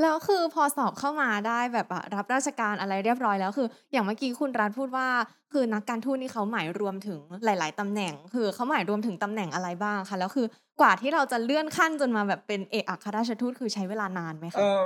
[0.03, 5.09] แล้วคือพอสอบเข้ามาได้แบบอะรับราชการอะไรเรียบร้อยแล้วคือ อย่างเมื่อกี้คุณรัฐพูดว่า
[5.53, 10.47] คือนักการทูตนี่เขาหมายรวมถึงหลาย ๆตำแหน่ง คือเขาหมายรวมถึงตำแหน่งอะไรบ้างคะแล้วคือ
[10.81, 14.81] กว่าที่เราจะเลื่อนขั้นจนมาแบบเป็นเอกอัครราชทูตคือใช้เวลานานไหมเอคะอ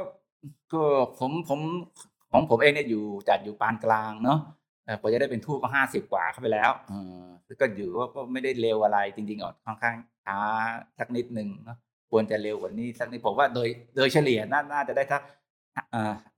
[0.73, 0.83] ก็
[1.19, 1.61] ผมผม
[2.33, 4.39] ของผมเองเนี่ยอยู่จัดอยู่ปานกลางเนาะ
[4.85, 10.39] เอ่อกว่าจะได้เป็นทูตก็ห้าสิบกว่าเข้าไปแล้วเออแล้วก็อยู่ว่าก็ไม่ได้เร็วอะไรจริง ๆอะค่อนข้างช้า
[10.99, 11.79] สักนิดนึงเนาะ
[12.11, 15.23] ควรจะเร็วกว่านี้สักนิดผมว่าโดยโดยเฉลี่ยน่านาจะได้สัก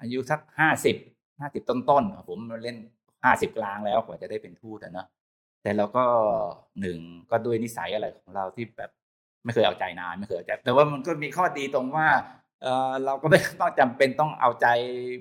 [0.01, 0.97] อายุสักห้าสิบ
[1.41, 2.77] ห้าสิบต้นๆผมเล่น
[3.25, 5.07] ห้าสิบกลางแล้วกว่าจะได้เป็นทูตอะเนาะ
[5.63, 6.05] แต่เราก็
[6.81, 6.99] หนึ่ง
[7.31, 8.91] ก็ด้วยนิสัยอะไรของเราที่แบบ
[9.45, 12.09] ไม่เคยเอาใจนานไม่เคยเอาใจแต่ว่ามันก็มีข้อดีตรงว่า
[12.63, 14.67] เออเราก็ไม่ต้องจำเป็นต้องเอาใจ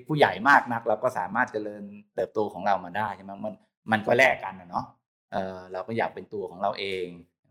[0.06, 1.82] ผู้ใหญ่มากนัก เราก็สามารถเจริญ
[2.14, 3.54] เติบโตของเรามาได้ใช่ไหมมัน
[3.92, 4.84] มันก็แลกกันนะเนาะ
[5.32, 7.06] เออเราก็อยากเป็นตัวของเราเอง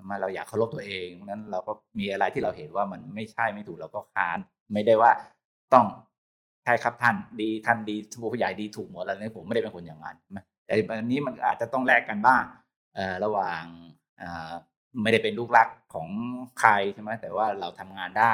[0.09, 4.37] มาเราอยากเคารพตัวเองนั้นเราก็มีอะไรที่เราเห็นว่ามันไม่ใช่ไม่ถูกเราก็ค้าน
[4.73, 5.11] ไม่ได้ว่า
[5.73, 5.85] ต้อง
[6.63, 12.43] ใช่ครับท่านดีท่านดีผู้ใหญ่ดีถูกหมดอะไรนี่ผมไม่ได้เป็นคนอย่างนั้นใช่ไหมแต่อันนี้มันอาจจะต้องแลกกันบ้าง
[13.23, 13.63] ระหว่าง
[15.01, 16.07] ไม่ได้เป็นลูกรักของ
[16.59, 18.33] ใครใช่ไหมแต่ว่าเราทำงานได้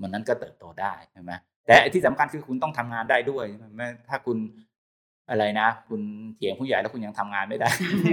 [0.00, 1.30] มันนั้นก็เติบโตได้ใช่ไหม
[1.66, 4.38] แต่ที่สำคัญคือคุณต้องทำงานได้ด้วยใช่ไหมถ้าคุณ
[5.30, 6.02] อะไรนะ คุณ
[6.36, 7.68] เถียงผู้ใหญ่แล้วคุณยังทำงานไม่ได้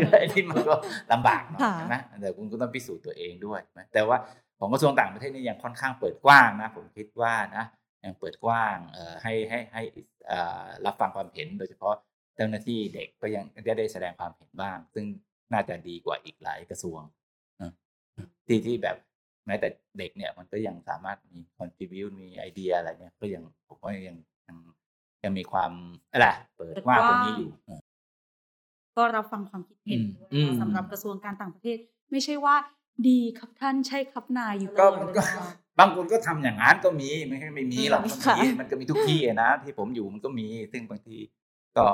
[0.05, 0.73] อะไรที่มันก็
[1.11, 4.17] ลำบากหน่อยค่ะใช่ไหมแต่คุณก็ต้องพิสูจน์ตัวเองด้วยนะแต่ว่า
[4.59, 7.65] ของกระทรวงต่างประเทศนี่ยังค่อนข้างเปิดกว้างนะ ผมคิดว่านะ
[8.05, 9.83] ยังเปิดกว้างเอ่อให้ให้ให้
[10.27, 11.93] เอ่อรับฟังความเห็น โดยเฉพาะ
[12.35, 15.05] เจ้าหน้าที่เด็กก็ยังได้ได้แสดงความเห็นบ้าง ซึ่ง
[15.53, 17.01] น่าจะดีกว่าอีกหลายกระทรวง
[17.61, 17.71] นะ
[18.47, 18.97] ที่ที่แบบ
[19.47, 24.57] แม้แต่เด็กเนี่ยมันก็ยังสามารถมี contribute มีไอเดียอะไรเนี่ยก็ยังผมว่ายังยัง
[25.25, 25.71] ยังมีความ
[26.11, 27.81] อะไรเปิดกว้างตรงนี้อยู่เออ
[28.97, 31.77] ก็รับฟังความคิดเห็นด้วยอืมนะคะสำหรับกระทรวงการต่างประเทศ
[32.11, 32.55] ไม่ใช่ว่า
[33.07, 35.47] ดีครับท่านใช่ครับนายอยู่ตก็ลอดมันเวก็ลา
[35.79, 41.17] บางคนก็ทำอย่างนั้นก็มีไม่ใช่ไม่มีหรอกอืมมันค่ะมีมันก็มีทุกที่อะนะที่ผมอยู่มันก็มี ซึ่งบางที
[41.77, 41.85] ก็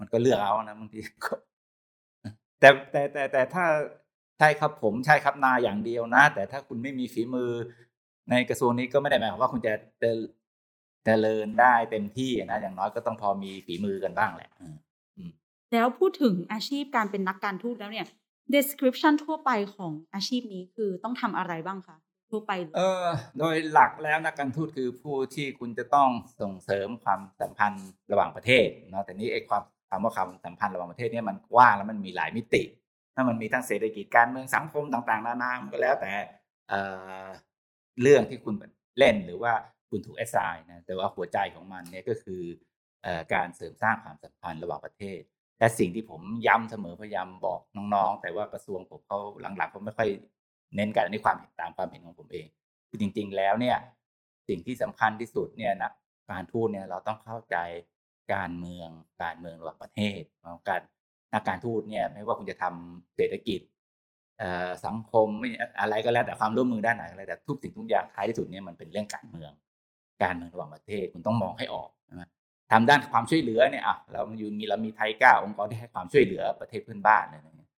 [0.00, 1.32] มันก็เลือกเอานะบางทีก็
[2.60, 3.64] แต่แต่แต่แต่ถ้า
[4.38, 7.50] ใช่ครับผมใช่ครับนายอย่างเดียวนะ แต่ถ้าคุณไม่มีฝีมือ
[8.30, 9.72] ในกระทรวงนี้ก็ไม่ได้หมายความว่าคุณจะ
[11.04, 14.50] เจริญเจริญได้เต็มที่นะอย่างน้อยก็ต้องพอมีฝีมือกันบ้างแหละ
[15.16, 15.30] อืม
[15.72, 18.06] แล้วพูดถึงอาชีพการเป็นนักการทูตแล้วเนี่ย
[18.54, 21.96] description ทั่วไปของอาชีพนี้คือต้องทำอะไรบ้างคะ
[22.30, 23.06] ทั่วไปเลยเออ
[23.38, 26.08] โดยหลักแล้วนักการทูตคือผู้ที่คุณจะต้อง
[26.40, 32.62] ส่งเสริมความสัมพันธ์ระหว่างประเทศเนาะแต่นี้ไอ้ความคำว่าความสัมพันธ์ระหว่างประเทศเนี่ยมันกว้างแล้วมันมีหลายมิติ
[33.14, 36.12] ถ้ามันมีทั้งเศรษฐกิจการเมืองสังคมต่าง ๆ นานามันก็แล้วแต่
[36.68, 36.80] เอ่
[37.24, 37.26] อ
[38.02, 38.54] เรื่องที่คุณ
[38.98, 39.52] เล่นหรือว่า
[39.92, 42.42] คุณถูกแอสไซน์นะแต่ว่าหัวใจของมันเนี่ยก็คือ
[43.06, 45.20] อการเสริมสร้างความสัมพันธ์ระหว่างประเทศ
[45.58, 50.08] และสิ่งที่ผมย้ำเสมอพยายามบอกน้องๆ แต่ว่ากระทรวงผมเขาหลังๆเขาไม่ค่อย
[50.74, 52.46] เน้นกันอันความเห็นตามความเห็นของผมเอง
[52.88, 53.76] คือจริง ๆ แล้วเนี่ย
[54.48, 55.92] สิ่งที่สำคัญที่สุดเนี่ยนะ
[56.30, 57.56] การทูตเนี่ยเราต้องเข้าใจ
[58.34, 58.88] การเมือง
[59.22, 60.20] การเมืองระหว่างประเทศ
[60.68, 60.80] การ
[61.34, 63.60] นักการทูตเนี่ยไม่ว่าคุณจะทำเศรษฐกิจ
[64.86, 65.50] สังคมไม่
[65.80, 69.52] อะไรก็แล้วแต่ความร่วมมือด้านไหนอะไรแต่ทุกสิ่งทุกอย่างท้ายที่สุดเนี่ยมันเป็นเรื่องการเมือง
[70.22, 72.22] การเมืองระหว่างประเทศคุณต้องมองให้ออกใช่ไหม
[72.70, 77.70] ทำด้านความช่วยเหลือเนี่ยอะเราอยู่มีเรามีไทยก้าองค์กรที่ให้ความช่วยเหลือประเทศเพื่อนบ้านอะไรอย่างเงี้ย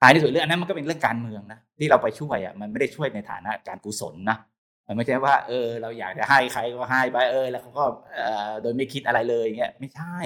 [0.00, 4.38] ท้ายที่สุดเรื่องอันนั้นมันก็เป็นเรื่องการเมืองนะที่เราไปช่วยอะมันไม่ได้ช่วยในฐานะการกุศลนะ
[4.86, 10.16] มันไม่ใช่ว่า เออ เราอยากจะให้ใครก็ให้ไปเออ แล้วเขาก็เอ่อโดยไม่คิดอะไรเลยเงี้ยไม่ใช่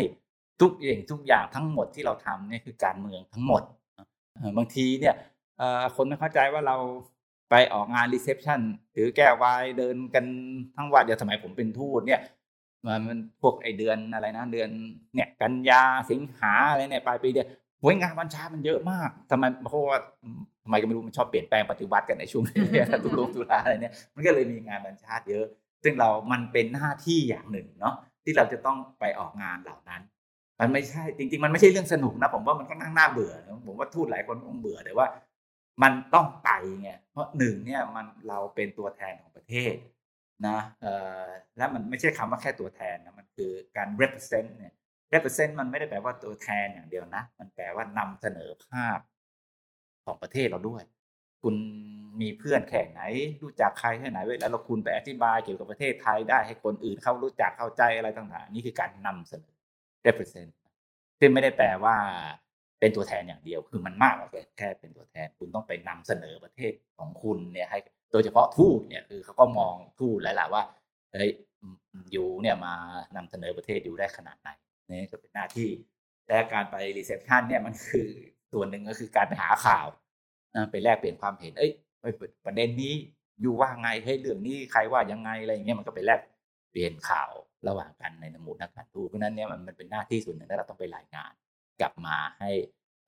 [0.61, 3.63] ทุกอย่างทุกอย่างทั้งหมดที่เราทำเนี่ยคือการเมืองทั้งหมด
[4.57, 5.15] บางทีเนี่ย
[5.97, 6.77] คนไม่เข้าใจว่าเรา
[7.55, 8.61] ไปออกงานรีเซพชัน
[8.95, 10.25] ถือแก้ววายเดินกัน
[10.77, 12.21] ทั้งวันเดี๋ยวสมัยผมเป็นทูตเนี่ย
[13.09, 14.69] มันพวกไอเดือนอะไรนะเดือน
[15.15, 17.49] เนี่ยกันยาสิงหาอะไรเนี่ยปลายปีเดียว
[17.81, 19.99] โอ้ยงานวันชามันเยอะมากทำไมเพราะว่า
[20.65, 22.61] ทำไมก็ไม่รู้มันชอบเปลี่ยนแปลงปฏิวัติกันในช่วงนี้
[23.05, 25.47] ตุลงตุลาอะไรเนี่ยมันก็เลยมีงานบัญชาติเยอะ
[25.85, 30.03] ซึ่งเรามันเป็นหน้าที่อย่างหนึ่งเนาะที่เราจะต้องไปออกงานเหล่านั้น
[30.61, 33.33] มันไม่ใช่จริง ๆ มันไม่ใช่เรื่องสนุกนะผมว่ามันก็นั่งหน่าเบื่อ
[33.67, 35.07] ผมว่าทูตหลายคนคงเบื่อแต่ว่า
[35.83, 39.75] มันต้องไปไงเพราะหนึ่งเนี่ยมันเราเป็นตัวแทนของประเทศ
[40.47, 40.59] นะ
[41.57, 44.73] และมันไม่ใช่คำว่าแค่ตัวแทนนะมันคือการ represent เนี่ย
[45.13, 48.99] represent มันไม่ได้แปลว่าตัวแทนอย่างเดียวนะ มันแปลว่านำเสนอภาพ
[50.05, 50.83] ของประเทศเราด้วย
[51.43, 51.55] คุณ
[52.21, 53.01] มีเพื่อนแค่ไหน
[53.43, 59.57] รู้จักใครแค่ไหนเวลาเราคุณไปอธิบายเกี่ยวกับประเทศไทยได้ให้คนอื่นเขารู้จักเข้าใจอะไรต่างๆ นี่คือการนำเสนอ
[60.07, 60.53] represent
[61.21, 61.97] ซึ่งไม่ได้แปลว่า
[62.83, 67.79] เป็นตัวแทนอย่างเดียวคือมันมากกว่าแค่เป็นตัวแทนคุณต้องไปนำเสนอประเทศของคุณเนี่ยให้
[68.13, 70.63] โดยเฉพาะทูตเนี่ยคือเขาก็มองทูตแล้วแหละว่า
[71.13, 71.31] เฮ้ย
[72.13, 72.75] อยู่เนี่ยมา
[73.17, 74.49] นำเสนอประเทศอยู่ได้ขนาดไหน
[74.89, 75.71] นี่ก็เป็นหน้าที่
[76.27, 78.09] แต่การไปรีเซพชันเนี่ยมันคือ
[78.53, 79.87] ส่วนหนึ่งก็คือการไปหาข่าว
[80.57, 81.73] นะไปแลกเปลี่ยนความเห็น เอ้ย
[82.47, 82.95] ประเด็นนี้
[83.41, 86.21] อยู่ว่าไงเฮ้ยเรื่องนี้ใครว่ายังไงอะไรอย่างเงี้ยมันก็ไปแลก
[86.71, 87.31] เปลี่ยนข่าว
[87.69, 91.33] ระหว่างกันในหมู่นักการทูตเพราะนั้นเนี่ยมันมันเป็นหน้าที่ส่วนหนึ่งที่เราต้องไปรายงาน
[91.83, 92.51] กลับมาให้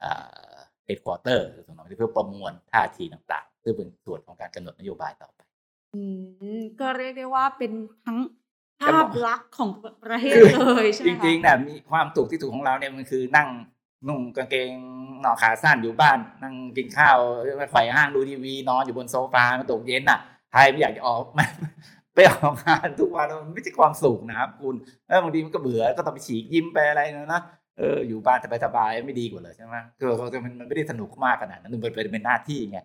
[0.01, 5.41] headquarter ส่วนของที่เพื่อประมวลท่าทีต่างๆ ซึ่งเป็นส่วนของการกำหนดนโยบายต่อไป
[5.95, 6.03] อื
[6.59, 7.73] มก็เรียกได้ว่าเป็น
[8.07, 8.19] ทั้ง
[8.79, 9.71] แต่ภาบพอกลักษณ์ของ
[10.05, 13.49] ประเทศคือเลยใช่ไหมคะ จริงๆนะมีความสุขที่สุดของเราเนี่ยมันคือนั่ง
[14.09, 14.71] นุ่งกางเกง
[15.25, 17.19] นอนขาสั้นอยู่บ้าน นั่งกินข้าว
[17.59, 20.19] ไปไขว่ห้างดูทีวี นอนอยู่บนโซฟามันตกเย็นอะ
[20.53, 21.47] ใครไม่อยากจะออกมา
[22.15, 24.75] ไปออกงานทุกวันมันไม่ใช่ความสุขนะครับคุณ
[25.07, 27.43] แล้วบางทีมันก็เบื่อก็ต้องไปฉีกยิ้มไปอะไรนะนะ
[27.79, 30.09] เอออยู่บ้านสบายๆไม่ดีกว่าเลยใช่ไหมคือ
[30.45, 32.79] มันมันไม่ได้สนุกมากขนาดนั้นมันเป็นเป็นหน้าที่ไง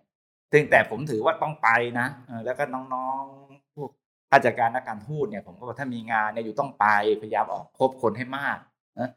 [0.52, 2.08] ซึ่งแต่ผมถือว่าต้องไปนะ
[2.46, 3.90] แล้วก็น้องๆพวก
[4.30, 6.86] ข้าราชการนักการทูตเนี่ยผมก็บอกถ้ามีงานเนี่ยอยู่ต้องไป
[7.22, 8.58] พยายามออกพบคนให้มาก
[9.00, 9.10] นะ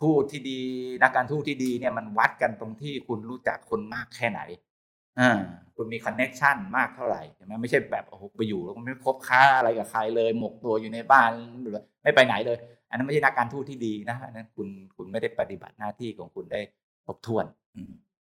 [0.00, 0.60] ทูตที่ดี
[1.02, 4.40] นักการทูตที่ดีเนี่ยมันวัดกันตรงที่คุณรู้จักคนมากแค่ไหน
[5.20, 5.38] อ่า
[5.76, 11.30] คุณมี connection มากเท่าไหร่ใช่ไหมไม่ใช่แบบโอ้โหไปอยู่แล้วไม่คบค้าอะไรกับใครเลย หมกตัวอยู่ในบ้าน
[11.62, 12.58] หรือไม่ไปไหนเลย
[12.92, 16.60] อันนั้นไม่ใช่นักการทูตที่ดีนะอันนั้นคุณคุณไม่ได้ปฏิบัติหน้าที่ของคุณได้
[17.04, 17.44] ครบถ้วน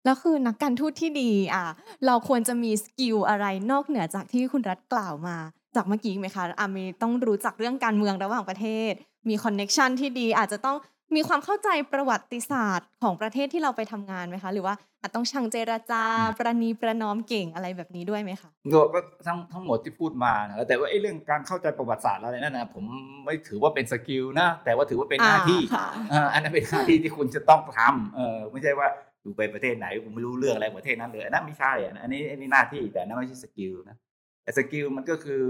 [0.04, 1.64] แล้วคือนักการทูตที่ดีอะ
[2.06, 5.36] เราควรจะมี skill อะไรนอกเหนือจากที่คุณรัฐกล่าวมา
[5.76, 8.92] จากเมื่อกี้ไหมคะอามีต้องรู้จักเรื่องการเมืองระหว่างประเทศ
[9.28, 10.76] มี connection ที่ดีอาจจะต้อง
[11.14, 16.02] มีความเข้าใจประวัติศาสตร์ของประเทศที่เราไปทำงานไหมคะ หรือว่าอาจต้องช่างเจรจา
[16.38, 18.50] ประนีประนอมเก่งอะไรแบบนี้ด้วยไหมคะ
[18.94, 22.84] ก็ทั้งทั้งหมดที่พูดมานะแต่ว่าไอ้เรื่องการเข้าใจประวัติศาสตร์อะไรนั่นนะผม
[23.24, 28.88] ไม่ถือว่าเป็น skill นะแต่ว่าถือว่าเป็นหน้าที่อ่าค่ะเอ่ออันนั้นเป็นหน้าที่ที่คุณจะต้องทำเออไม่ใช่ว่า
[29.22, 33.96] อยู่ไปประเทศไหนคุณไม่รู้เรื่องอะไรประเทศนั้นเลยอันนั้นไม่ใช่อะอันนี้อันนี้หน้าที่แต่อันนั้นไม่ใช่ skill นะ
[34.42, 35.44] แต่ skill มันก็คือ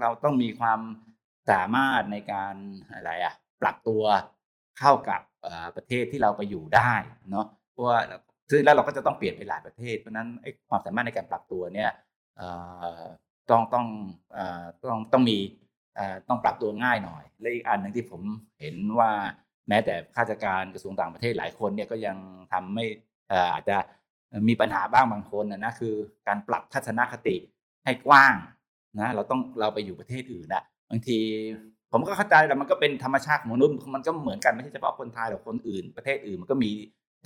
[0.00, 0.80] เราต้องมีความ
[1.50, 2.54] สามารถในการ
[2.92, 4.02] อะไรอะปรับตัว
[4.80, 5.20] เข้ากับ
[5.76, 6.92] ประเทศที่เราไปอยู่ได้
[7.30, 7.98] เนาะเพราะว่า
[8.50, 10.28] ซึ่งแล้วเราก็จะต้องเปลี่ยนไปหลายประเทศ เพราะนั้น
[10.68, 11.90] ความสามารถในการปรับตัวเนี่ย
[13.50, 13.86] ต้องต้อง
[14.84, 15.38] ต้องต้องมี
[16.28, 18.22] ต้องปรับตัวง่ายหน่อย และอีกอันหนึ่งที่ผม
[18.60, 19.10] เห็นว่า
[19.68, 22.16] แม้แต่ข้าราชการกระทรวงต่างประเทศหลายคนเนี่ยก็ยัง
[22.52, 22.84] ทำไม่
[23.28, 23.76] เอ่ออาจจะ
[24.48, 25.94] มีปัญหาบ้างบางคนนะนะคือ
[26.28, 27.36] การปรับทัศนคติ
[27.84, 28.34] ให้กว้าง
[29.00, 31.18] นะเราต้องเราไปอยู่ประเทศอื่นนะบางที
[31.92, 36.70] ผมก็เข้าใจแต่มันก็เป็นธรรมชาติของมนุษย์มันก็เหมือนกันไม่ใช่เฉพาะคนไทยหรอกคนอื่น ประเทศอื่นมันก็มี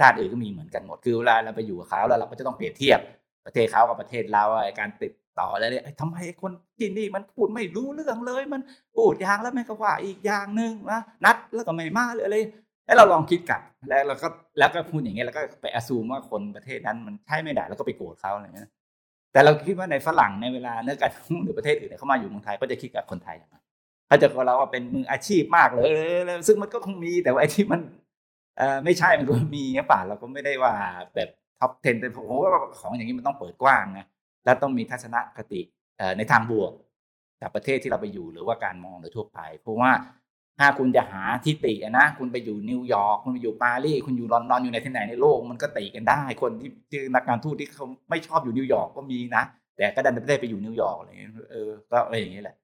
[0.01, 3.01] ชาติอื่นก็มีเหมือนกันหมดคือเวลาเราไปอยู่กับเขาแล้วเราก็จะต้องเปรียบเทียบ
[3.47, 8.63] ประเทศเขากับประเทศเราไอ้การติดต่ออะไรเนี่ยทำไมคนที่นี่มันพูดไม่รู้เรื่องเลย มัน
[8.97, 12.37] พูดอย่างแล้วมันก็ว่าอีกอย่างหนึ่งนะนัดแล้วก็ไม่มาหรืออะไร
[12.87, 18.69] แล้วเราลองคิดกลับแล้วเราก็แล้วก็พูดอย่างเงี้ยแล้วก็ไปอ s ซูมว่าคนประเทศนั้นมันใช่ไม่ได้แล้วก็ไปโกรธเขาอะไรเงี้ย
[19.33, 23.57] แต่เราคิดว่าในฝรั่งในเวลาเนื้อการทุ่งหรือประเทศอื่นเขามาอยู่เมืองไทยก็จะคิดกับคนไทยอย่างไร
[24.07, 25.87] เขาจะกับเราว่าเป็นมืออาชีพมากเลย
[26.47, 27.81] ซึ่งมันก็คงมีแต่ว่าไอ้ที่มัน
[28.59, 30.75] เอ่อไม่ใช่มันก็มีหรือเปล่าเราก็ไม่ได้ว่า
[31.15, 31.29] แบบ
[31.61, 34.07] top 10แต่ผมว่าของอย่างนี้มันต้องเปิดกว้างนะ
[34.45, 35.61] และต้องมีทัศนคติ
[35.99, 36.73] เอ่อในทางบวก
[37.43, 39.91] กับประเทศที่เราไปอยู่หรือว่าการมองโดยทั่วไป เพราะว่า
[40.59, 49.45] ถ้าคุณจะหาที่ตินะคุณไปอยู่นิวยอร์กคุณไปอยู่ปารีสคุณอยู่ลอนดอนอยู่ในที่ไหนในโลกมันก็ติกันได้ คนที่ที่นักการทูตที่เขาไม่ชอบอยู่นิวยอร์กก็มีนะ
[49.77, 52.57] แต่ก็ดันไปได้ไปอยู่นิวยอร์กอะไรอย่างเงี้ยเออก็อะไรอย่างเงี้ยแหละ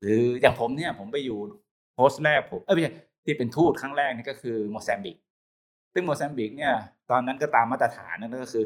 [0.00, 1.38] หรืออย่างผมเนี่ยผมไปอยู่
[1.94, 2.92] โพสต์แรกผมเออไม่ใช่
[3.24, 5.16] ที่เป็นทูตครั้งแรกนี่ก็คือโมแซมบิก
[5.94, 6.74] ซึ่งโมแซมบิกเนี่ย
[7.10, 8.64] ตอนนั้นก็ตามมาตรฐานนั่นก็คือ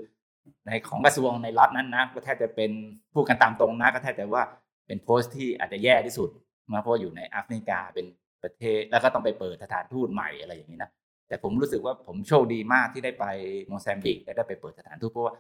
[0.66, 2.70] ในของกระทรวงในรัฐนั้นนะก็แทบจะเป็น
[3.14, 4.44] พูดกันตามตรงนะก็แทบจะว่า
[4.86, 6.28] เป็นโพสต์ที่อาจจะแย่ที่สุด
[6.72, 8.06] นะเพราะอยู่ในแอฟริกาเป็น
[8.42, 10.90] ประเทศแล้วก็ต้องไปเปิดสถานทูตใหม่อะไรอย่างนี้นะ
[11.28, 13.26] แต่ผมรู้สึกว่าผมโชคดีมากที่ได้ไป
[13.68, 15.34] โมแซมบิกและได้ไปเปิดสถานทูตเพราะว่า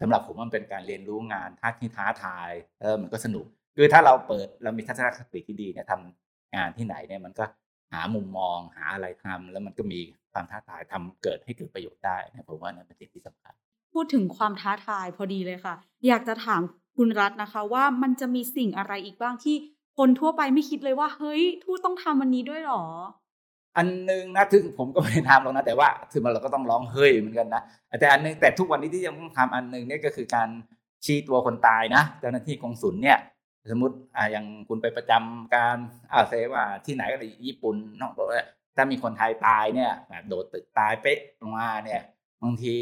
[0.00, 3.46] สำหรับผมมันเป็นการเรียนรู้งานท้าที่ท้าทายเออมันก็สนุก
[3.80, 7.44] คือถ้าเราเปิดเรามีทัศนคติที่ดีเนี่ยทำงานที่ไหนเนี่ยมันก็
[7.92, 10.00] หามุมมองหาอะไรทำแล้วมันก็มี
[10.32, 13.52] ความท้าทายทำเกิดให้เกิดประโยชน์ได้นะผมว่านั่นเป็นสิ่งที่สำคัญ
[13.94, 15.74] พูดถึงความท้าทายพอดีเลยค่ะ
[16.06, 16.62] อยากจะถาม
[16.96, 19.56] คุณรัฐนะคะ ว่ามันจะมีสิ่งอะไรอีกบ้างที่
[19.98, 22.84] คนทั่วไปไม่คิดเลยว่า เฮ้ยทูตต้องทำวันนี้ด้วยหรอ
[23.76, 27.62] อันหนึ่งนะถึงผมก็ไม่ได้ทำหรอกนะแต่ว่าถึงมันเราก็ต้องร้องเฮ้ยเหมือนกันนะ
[28.00, 30.48] แต่อันหนึงแต่ทุกวันนี้ที่ยังต้องทำอันหนึ่งเนี่ยก็คือการ
[31.04, 33.18] ชี้ตัวคนตายนะเจ้าหน้าที่กงสุลเนี่ย
[33.70, 35.76] สมมติอ่าอย่างคุณไปประจำการ
[36.12, 38.44] อาเซว่าที่ไหนก็ได้ญี่ปุ่นนอกบอกว่า
[38.76, 42.02] ถ้ามีคนไทยตายเนี่ยแบบโดดตึกตายเป๊ะลงมาเนี่ย
[42.42, 42.76] บางที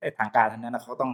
[0.00, 1.12] ไอ้ทางการทั้งนั้นเขาต้อง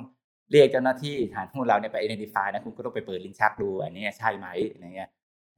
[0.51, 5.11] เรียกเจ้าหน้าที่ฐานทูตเราเนี่ยไป identify นะคุณก็ต้องไปเปิดลิ้นชักดูอันนี้ใช่ไหมอะไรเงี้ย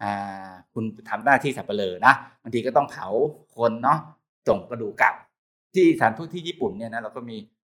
[0.03, 3.09] อ่าคุณทำหน้าที่สับเปลือนะบางทีก็ต้องเผา
[3.57, 3.99] คนเนาะ
[4.49, 5.15] ส่งกระดูกกลับ
[5.75, 7.37] ที่สถานทูตที่ญี่ปุ่นเนี่ยนะเราก็มี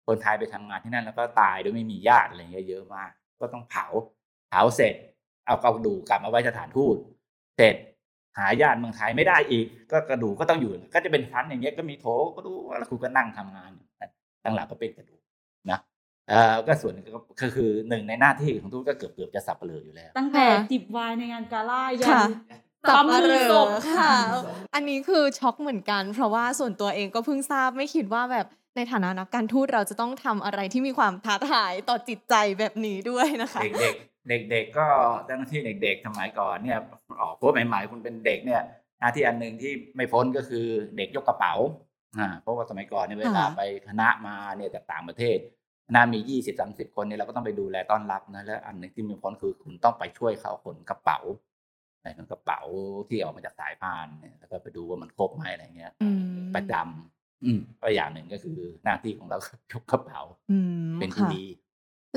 [0.08, 3.10] คนไทยไปทำงานที่นั่นแล้วก็ตายโดยไม่มีญาติอะไรเงี้ยเยอะมาก
[3.42, 3.86] ก็ต้องเผา
[4.50, 4.96] เผาเสร็จ
[5.46, 6.96] เอากระดูกกลับมาไว้สถานทูต
[7.58, 7.76] เสร็จ
[8.38, 13.72] หาญาติเมืองไทยไม่ได้อีก ก็กระดูกก็ต้องอยู่ ก็จะเป็นชั้นอย่างเงี้ยก็มีโถก็ดูแล้วคุณก็นั่งทำงาน
[14.44, 15.22] ตั้งหลังก็เป็นกระดูก
[15.72, 15.80] นะ
[16.30, 22.28] เอ่อก็ส่วนหนึ่งก็ก็คือหนึ่งในหน้าที่ของทูตก็เกือบเกือบจะสับเปลืออยู่แล้ว ตั้งแต่ค่ะจิบไวน์ในงานกาล่ายัค่ะน
[22.88, 24.12] สับปั๊มปะมืเหอร่ศอพค่ะ
[24.76, 34.88] อันนี้คือช็อกเหมือนกัน เพราะว่าส่วนตัวเองก็เพิ่งทราบไม่คิดว่าแบบในฐานะนักการทูตเราจะต้องทำอะไรที่มีความท้าทายต่อจิตใจแบบนี้ด้วยนะคะ เด็กๆ เด็กๆก็
[35.26, 36.80] เจ้าหน้าที่เด็กๆสมัยก่อนเนี่ย
[37.22, 38.62] ออกพวกใหม่ๆคุณเป็นเด็กเนี่ย
[39.00, 40.66] หน้าที่อันหนึ่งที่ไม่พ้นก็คือ
[40.98, 41.54] เด็กยกกระเป๋า
[42.20, 45.38] อ่าเพราะว่าสมัยก่อนเนี่ยเวลาค่ะไปคณะมาเนี่ยจากต่างประเทศ
[45.88, 51.20] คณะมียี่สิบสามสิบคนเนี่ยเราก็ต้องไปดูแลต้อนรับนะแล้วอันหนึ่งที่มีพ้นคือคุณต้องไปช่วยเขาขนกระเป๋า
[52.04, 52.62] ในกระเป๋า
[53.10, 56.20] ที่ออกมาจากสายพานเนี่ยแล้วก็ไปดูว่ามันครบไหมอะไรเงี้ยอืม
[56.56, 60.58] ประจำอืมก็อย่างหนึ่งก็คือหน้าที่ของเราคือยกกระเป๋าอื
[60.94, 61.46] มเป็นผู้ค่ะดี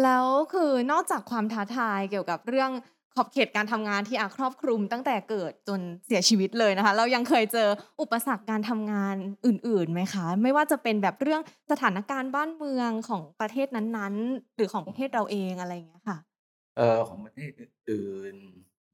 [0.03, 2.71] แล้วคือนอกจากความท้าทายเกี่ยวกับเรื่อง
[3.15, 7.69] ขอบเขตการทำงานที่อาครอบคลุมตั้งแต่เกิดจนเสียชีวิตเลยนะคะ เรายังเคยเจอ
[8.01, 16.19] อุปสรรคการทำงานอื่นๆไหมคะ ไม่ว่าจะเป็นแบบเรื่องสถานการณ์บ้านเมืองของประเทศนั้นๆ หรือของประเทศเราเองอะไรอย่างเงี้ยค่ะ
[16.77, 17.51] เออของประเทศ
[17.91, 18.37] อื่น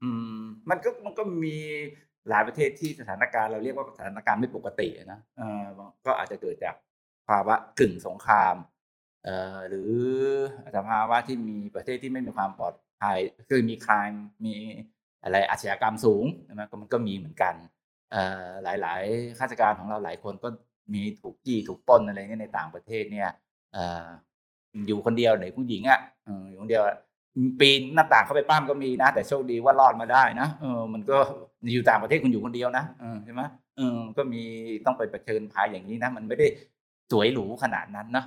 [0.01, 1.57] อืมมันก็มันก็มี
[2.29, 5.63] หลายประเทศที่สถานการณ์เราเรียกว่าสถานการณ์ไม่ปกตินะเออ
[6.05, 6.75] ก็อาจจะเกิดจาก
[7.27, 8.55] ภาวะกึ่งสงคราม
[9.69, 9.91] หรือ
[10.75, 13.17] สภาวะที่มีประเทศที่ไม่มีความปลอดภัย
[13.49, 14.11] คือมีคราม
[14.45, 14.55] มี
[15.23, 17.53] อะไรอาชญากรรมสูงใช่ไหมก็มันก็มีเหมือนกัน
[18.63, 20.49] หลายๆข้าราชการของเราหลายคนก็
[20.93, 23.29] มีถูกจี้ถูกป้นอะไรเงี้ยในต่างประเทศเนี่ย
[24.87, 25.99] อยู่คนเดียวไหนผู้หญิงอะ
[26.49, 26.83] อยู่คนเดียว
[27.59, 31.17] ปีนหน้าต่างเข้าไปป้ามก็มีนะ แต่โชคดีว่ารอดมาได้นะเออมันก็
[31.73, 33.41] อยู่ต่างประเทศคุณอยู่คนเดียวนะเออใช่ไหม
[33.77, 34.41] เออก็มี
[34.85, 36.47] ต้องไปประเชิญภัยอย่างนี้นะ มันไม่ได้
[37.11, 38.25] สวยหรูขนาดนั้นนะ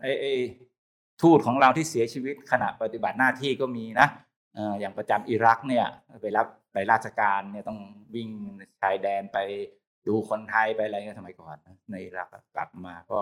[0.00, 0.32] ไอ้ไอ้
[1.22, 4.08] ทูตของเราที่เสียชีวิตขณะปฏิบัติหน้าที่ก็มีนะ
[4.80, 5.86] อย่างประจำอิรักเนี่ย
[6.22, 7.78] ไปรับไปราชการเนี่ยต้อง
[8.14, 8.28] วิ่ง
[8.80, 9.38] ชายแดนไป
[10.06, 11.56] ดูคนไทยไปอะไรเงี้ยสมัยก่อน
[11.90, 13.18] ในอิรักกลับมาก็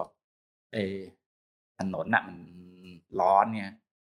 [0.73, 0.77] เอ
[1.79, 2.37] ถนนน่ะมัน
[3.21, 3.71] ร้อนเนี่ย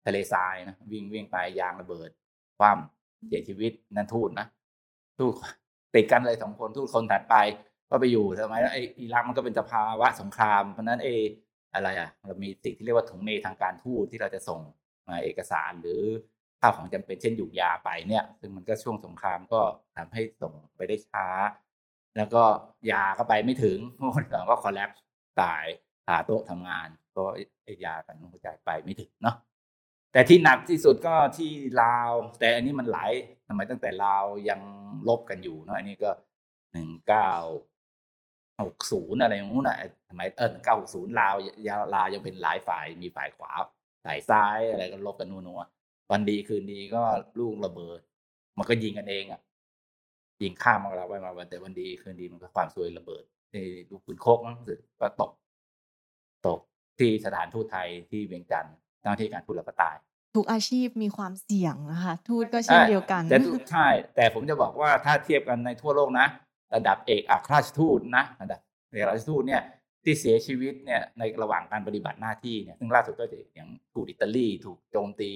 [0.06, 2.10] ทะเลทรายนะวิ่งวิ่งไปยางระเบิด
[2.60, 2.78] ความ
[3.28, 4.48] เสียชีวิตนั่นทูตนะ
[5.20, 5.34] ทูต
[5.96, 7.36] ติดกันเลยสองคนทูตคนถัดไป
[7.90, 11.10] ก็ไปอยู่สมัยไอ้อิรักมันก็เป็นสภาวะสงครามเพราะนั้นเอ
[11.74, 14.60] อะไรอะเรามีสิ่งที่เรียกว่าถุงเมทางการทูตที่เราจะส่ง
[15.08, 16.02] มาเอกสารหรือ
[16.62, 19.62] ข้าวของจำเป็นเช่นหยุกยาไปเนี่ยซึ่งมันก็ช่วงสงครามก็
[19.98, 21.28] ทำให้ส่งไปได้ช้า
[22.18, 22.44] แล้วก็
[22.92, 23.78] ยาก็ไปไม่ถึง
[24.16, 24.90] คนก็คอลลป
[25.42, 25.66] ตาย
[26.08, 27.24] หาโต๊ะทำงาน ก็
[27.64, 29.36] ไอยากันหัวใจไปไม่ถึงเนาะ
[30.14, 33.12] แต่ที่หนักที่สุดก็ที่ลาว แต่อันนี้มันหลาย
[33.48, 34.62] ทำไมตั้งแต่ลาวยัง
[35.08, 36.12] ลบกันอยู่เนาะอันนี้ก็
[36.74, 37.30] หนึ่งเก้า
[38.66, 39.78] หกศูนย์อะไรอย่างนู้นอะ
[40.10, 41.36] ทำไมเออเก้าหกศูนย์ลาว
[41.68, 43.52] ยาลาวยังเป็นหลายฝ่ายมีฝ่ายขวา
[44.06, 45.62] ฝ่ายซ้ายอะไรก็ลบกันนัว
[46.12, 47.02] วันดีคืนดีก็
[47.40, 48.00] ลูกระเบิด
[48.58, 49.42] มันก็ยิงกันเองอะ
[50.42, 53.58] ยิงข้ามมาเราไปมาวันแต่วันดีคืนดีมันก็ความซวยระเบิดใน
[53.90, 55.32] ลูกปืนโคกนั่นสึกก็ตก
[56.48, 56.60] ตก
[57.00, 59.96] ที่สถานทูตไทยที่เวียงจันทร์เจ้าที่การทูตแล้วก็ตาย
[60.36, 63.38] ทุกอาชีพมีความเสี่ยงนะคะ ทูตก็เช่นเดียวกันแต่
[63.72, 66.28] ใช่ แต่ผมจะบอกว่าถ้าเทียบกันในทั่วโลกนะ
[66.76, 68.60] ระดับเอกอัครราชทูตนะระดับ
[68.92, 69.62] เอกอัคราชทูตเนี่ย
[70.04, 75.32] ที่เสียชีวิตเนี่ยในระหว่างการปฏิบัติหน้าที่เนี่ยซึ่งล่าสุดก็จะอย่างทูตอิตาลีถูกโจมตี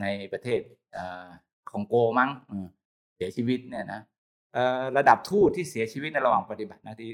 [0.00, 0.60] ในประเทศ
[1.70, 2.30] คองโกมั้ง
[3.16, 4.00] เสียชีวิตเนี่ยนะ
[4.96, 7.10] ระดับทูตที่เสียชีวิตในระหว่างปฏิบัติหน้าที่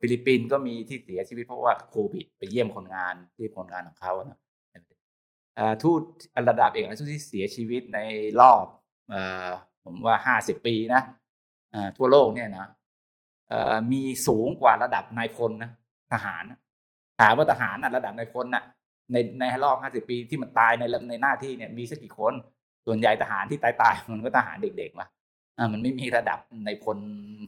[0.00, 4.38] ฟิลิปปินส์ก็มีที่เสียชีวิตเพราะว่าโควิดไปเยี่ยมคนงานที่คนงานของเขานะ
[5.82, 6.00] ทูต
[6.48, 7.98] ระดับเอกอัครราชทูตที่เสียชีวิตใน
[8.40, 8.64] รอบ
[9.84, 11.02] ผมว่าห้าสิบปีนะ
[11.96, 12.68] ทั่วโลกเนี่ยนะ
[13.92, 15.70] มีสูงกว่าระดับนายพลนะ
[16.12, 16.44] ทหาร
[17.20, 18.64] ถามว่าทหารระดับนายพลน่ะ
[19.12, 22.34] ในในรอบห้าสิบปีที่มันตายในในหน้าที่เนี่ยมีสักกี่คน
[22.86, 25.06] ส่วนใหญ่ทหารที่ตายตายมันก็ทหารเด็กๆมา
[25.58, 26.98] อ่ามันไม่มีระดับในพล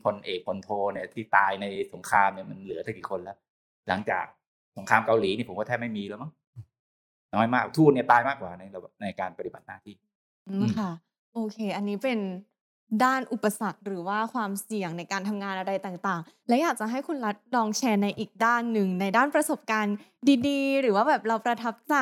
[0.04, 3.36] พลเอกพลโทเนี่ยที่ตายในสงครามเนี่ยมันเหลือสักกี่คนแล้ว
[3.88, 4.24] หลังจาก
[4.76, 6.30] สงครามเกาหลีนี่ผมว่าแทบไม่มีแล้วมั้ง
[7.34, 8.62] น้อยมากทูตเนี่ยตายมากกว่าใน
[9.02, 9.94] ในการปฏิบัติหน้าที่
[10.78, 10.90] ค่ะ
[11.34, 12.18] โอเค อันนี้เป็น
[13.04, 19.96] ด้านอุปสรรคหรือว่าความเสี่ยงในการทำงานอะไรต่างๆ และอยากจะให้คุณรัฐลองแชร์ในอีกด้านหนึ่งในด้านประสบการณ์
[20.48, 21.96] ดีๆ หรือว่าแบบเราประทับใจ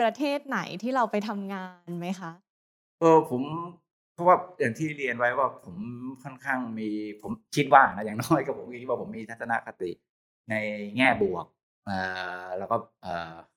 [0.00, 2.30] ประเทศไหนที่เราไปทำงานไหมคะ
[3.00, 3.42] เออผม
[4.14, 5.76] เพราะว่าอย่างที่เรียนไว้ว่าผม
[6.24, 6.88] ค่อนข้างมี
[7.22, 9.90] ผมคิดว่านะอย่างน้อยก็ผมคิดว่าผมมีทัศนคติ
[10.50, 10.54] ใน
[10.96, 11.46] แง่บวก
[12.58, 12.76] แล้วก็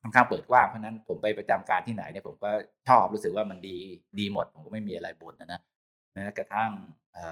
[0.02, 2.50] ค่อนข้างเปิดกว้างเพราะนั้นผมไปประจำการที่ไหนเนี่ยผมก็
[2.88, 3.76] ชอบรู้สึกว่ามันดี
[4.20, 5.62] ดีหมด ผมก็ไม่มีอะไรบ่นนะนะ
[6.16, 6.72] แม้กระทั่ง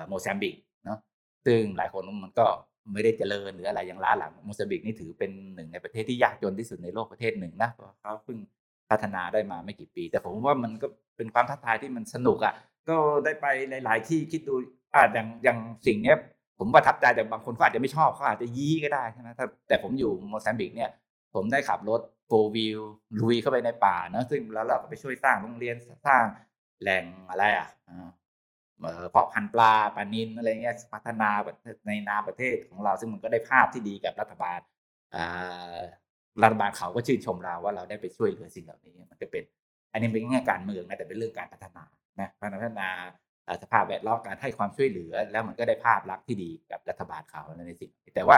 [0.07, 0.99] โมซัมบิกเนาะ
[1.45, 2.45] ซึ่งหลายคนมันก็
[2.93, 8.37] ไม่ได้เจริญหรืออะไรอย่างล้าหลังโมซัมบิกนี่ถือเป็นหนึ่งในประเทศที่ยากจนที่สุดในโลกประเทศหนึ่งนะเพราะเขาเพิ่ง
[8.89, 12.53] พัฒนาได้มาไม่กี่ปี แต่ผมว่ามันก็เป็นความท้าทายที่มันสนุกอะ่ะ
[12.89, 13.47] ก็ได้ไป
[13.85, 14.55] หลาย ๆ ที่คิดดู
[14.95, 16.17] อ่าอย่างอย่างสิ่งเนี้ย
[16.59, 19.29] ผมประทับใจแต่บางคนเขาอาจจะไม่ชอบเขาอาจจะยี้ก็ได้ใช่ไหม
[19.67, 20.89] แต่ผมอยู่โมซัมบิกเนี่ย
[21.33, 22.79] ผมได้ขับรถโฟวิล
[23.21, 25.75] ลุยเข้าไปในป่านะซึ่งแล้วเราก็ไปช่วยสร้างโรงเรียน
[26.07, 26.25] สร้าง
[26.81, 27.69] แหล่งอะไรอะ
[29.09, 31.29] เพาะพันธุ์ปลาปลานินอะไรเงี้ยพัฒนา
[31.87, 34.59] ในนาประเทศของเรา ซึ่งมันก็ได้ภาพที่ดีกับรัฐบาล
[36.43, 39.43] รัฐบาลเขาก็ชื่นชมเราว่าเราได้ไปช่วยเหลือสิ่งเหล่านี้มันจะเป็น
[39.91, 41.83] อันนี้เป็นแง่การเมืองนะแต่เป็นเรื่องการพัฒนา
[42.19, 42.87] นะพัฒนา
[43.61, 48.37] สภาพแวดล้อมการให้ความช่วยเหลือ แล้วมันก็ได้ภาพลักษณ์ที่ดีกับรัฐบาลเขาในสิ่งแต่ว่า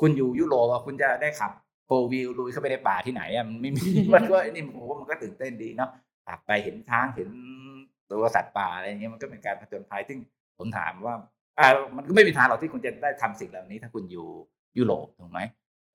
[0.00, 1.52] คุณอยู่ยุโรปคุณจะได้ขับ
[1.86, 5.90] โฟวิลลุยเข้าไปในป่าที่ไหนอะมันไม่มีมันก็นี่ผมว่ามันก็ตื่นเต้นดีเนาะ
[6.46, 7.30] ไปเห็นช้างเห็น
[8.10, 10.18] ตัวสัตว์ป่าอะไรเงี้ยมันก็เป็นการผจญภัยซึ่ง
[10.58, 11.14] ผมถามว่า
[11.58, 14.26] อ่ามันก็ไม่มีทางหรอกที่คุณจะได้ทำสิ่งเหล่านี้ ถ้าคุณอยู่
[14.78, 15.40] ยุโรปถูกไหม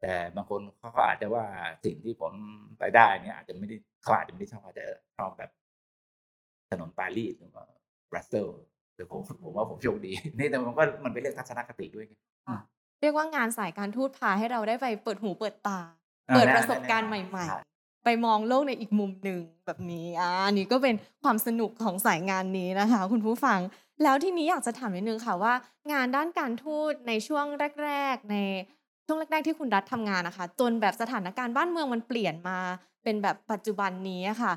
[0.02, 1.46] แต่บางคนเขาก็อาจจะว่า
[1.86, 2.34] สิ่งที่ผม
[2.80, 4.86] ไปได้เนี่ยอาจจะไม่ได้เขาอาจจะไม่ได้ชอบอาจจะ
[5.18, 5.52] ชอบแบบ
[6.72, 7.66] ถนนปารีสหรือว่า
[8.12, 8.48] บรัสเซล
[8.96, 12.06] แต่ผมผมว่าผมโชคดีนี่แต่มันก็มันเป็นเรื่องทัศนคติด้วย
[13.02, 15.80] เรียกว่างานสายการทูตพาให้เราได้ไปเปิดหูเปิดตา
[16.34, 17.73] เปิดประสบการณ์ใหม่ๆ
[18.04, 23.60] ไปมองโลกในอีกมุมหนึ่งแบบนี้อ่านี่ก็เป็นความสนุกของสายงานนี้นะคะ คุณผู้ฟัง
[24.04, 25.54] แล้วที่นี้อยากจะถามนิดนึงค่ะว่า
[25.92, 27.46] งานด้านการทูตในช่วง
[27.84, 28.38] แรก ๆ ใน
[29.06, 32.60] ช่วงแรก ๆ ที่คุณรัฐทำงานนะคะจนแบบสถานการณ์บ้านเมืองมันเปลี่ยนมา
[33.04, 34.54] เป็นแบบปัจจุบันนี้ค่ะ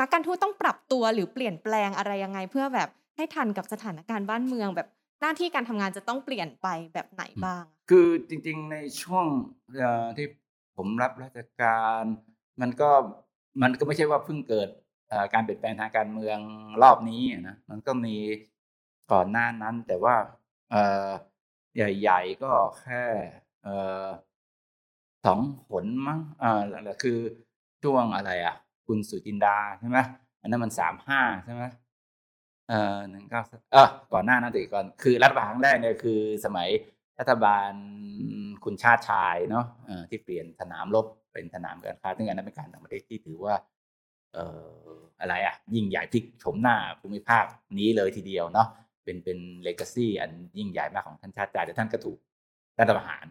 [0.00, 4.88] นักการทูตต้องปรับตัวหรือเปลี่ยนแปลงอะไรยังไง เพื่อแบบให้ทันกับสถานการณ์บ้านเมืองแบบ
[5.20, 9.26] หน้าที่การทำงานจะต้องเปลี่ยนไปแบบไหนบ้าง คือจริงๆในช่วง
[10.16, 10.26] ที่
[10.76, 12.04] ผมรับราชการ
[12.60, 12.90] มันก็
[13.62, 14.68] มันก็ไม่ใช่ว่าเพิ่งเกิด
[15.34, 16.38] การเปลี่ยนแปลงทางการเมือง
[16.82, 18.16] รอบนี้นะมันก็มี
[19.12, 20.16] ก่อนหน้านั้น แต่ว่า
[21.76, 23.04] ใหญ่ ๆ ก็แค่
[25.24, 26.60] สองผลมั้งอ่า
[27.02, 27.18] คือ
[27.82, 29.98] ช่วงอะไรอะ คุณสุจินดาใช่ไหม
[30.40, 31.64] อันนั้นมันสามห้าใช่ไหม
[32.68, 33.42] เอ่อหนึ่งเก้า
[33.72, 36.68] เออก่อนหน้านั้นติก่อนคือรัฐบาลครั้งแรกเนี่ยคือสมัย
[37.18, 37.70] รัฐบาล
[38.64, 39.64] คุณชาติชายเนาะ
[40.10, 43.54] ที่เปลี่ยนสนามรบเป็นสนามการค้าซึ่งอันนั้นเป็นการต่างประเทศที่ถือว่า
[44.34, 44.46] เอ่
[44.86, 44.88] อ
[45.20, 47.44] อะไรอะ ยิ่งใหญ่ที่ชมหน้าภูมิภาค
[47.78, 48.68] นี้เลยทีเดียวเนาะ
[49.04, 52.18] เป็นเป็นเลกาซีอันยิ่งใหญ่มากของท่านชาติชายแต่ท่านก็ถูก
[52.78, 53.24] รัฐประหาร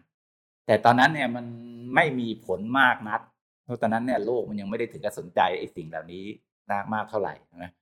[0.66, 1.46] แต่ตอนนั้นเนี่ยมัน
[1.94, 3.20] ไม่มีผลมากนัก
[3.64, 6.24] เพราะตอนนั้นเนี่ยโลกมันยังไม่ได้ถึงกับสนใจไอ้สิ่งเหล่านี้
[6.72, 7.72] มากมากเท่าไหร่นะ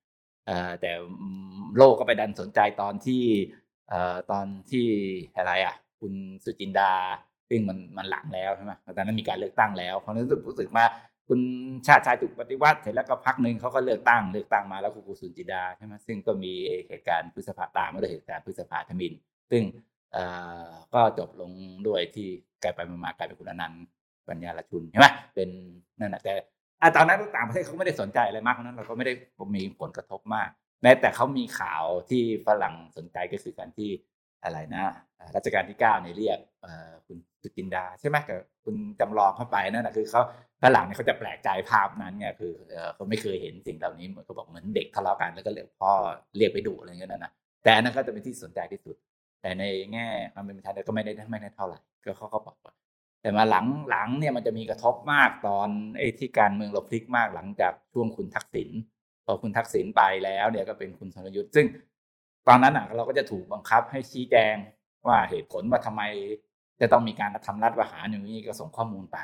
[0.80, 0.90] แต่
[1.76, 3.24] โลกก็ไปดันสนใจตอนที่
[4.30, 4.86] ตอนที่
[5.36, 6.12] อะไรอะ คุณ
[6.44, 6.92] สุจินดา
[7.50, 10.84] ซึ่งมันมันหลังแล้วใช่ไหมตอนนั้นมีการเลือกตั้งแล้วเพราะนั้นรู้สึกมา
[11.28, 11.40] คุณ
[11.86, 16.52] ชาติชายถูกปฏิวัติเสร็จแล้วก็พักหนึ่งเขาก็เลือกตั้งเลือกตั้งมาแล้วคุณสุจินดาใช่ไหมซึ่งก็มี
[16.88, 19.12] เหตุการณ์พฤษภาตามมาด้วยเหตุการณ์พฤษภาธมิน
[19.50, 19.62] ซึ่ง
[20.94, 21.50] ก็จบลง
[21.86, 22.28] ด้วยที่
[22.62, 23.84] กลายไปมากลายเป็นคุณอนันต์
[24.28, 25.48] ปัญญาลชุนใช่ไหมเป็น
[25.98, 26.32] นั่นแหละแต่
[26.96, 29.14] ตอนนั้นต่างประเทศเขาไม่ได้สนใจอะไรมากนั้นเราก็ไม่ได้
[29.56, 30.48] มีผลกระทบมาก
[30.82, 33.90] แม้แต่เขามีข่าวที่ฝรั่งสนใจก็คือการที่
[34.44, 34.84] อะไรนะ
[35.36, 36.38] รัชกาลที่เก้าเนี่ยเรียก
[37.06, 40.22] คุณสุจินดาใช่ไหมกับคุณจำลองเข้าไปนั่นแหะคือเขา
[40.62, 42.52] ฝรั่งเนี่ยเขาจะแปลกใจภาพนั้นเนี่ยคือ
[42.94, 45.92] เขาไม่เคยเห็นสิ่งเหล่านี้เหมือนเขาบอกเหมือนเด็กทะเลาะกันแล้วก็เรียกพ่อ
[46.38, 47.32] เรียกไปดุอะไรเงี้ยนะ
[47.64, 48.96] แต่นั่นก็จะเป็นที่สนใจที่สุด
[49.42, 52.74] แต่ในแง่ความเป็นประชาชนก็ไม่ได้ไม่ได้เท่าไหร่ก็เขาก็บอกว่า
[53.22, 55.68] แต่มาหลังหลังเนี่ยมันจะมีกระทบมากตอน
[55.98, 58.70] ไอ้ที่การเมืองเราพลิกมากหลังจากช่วงคุณทักษิณ
[59.26, 61.66] พอคุณทักษิณไปแล้วเนี่ยก็เป็นคุณสรยุทธ์ซึ่ง
[62.48, 64.54] ตอนนั้นอะเราก็จะถูกบังคับให้ชี้แจง
[65.06, 66.02] ว่าเหตุผลว่าทำไม
[66.80, 69.18] จะต้องมีการทำรัฐประหารอย่างนี้ก็ส่งข้อมูลไป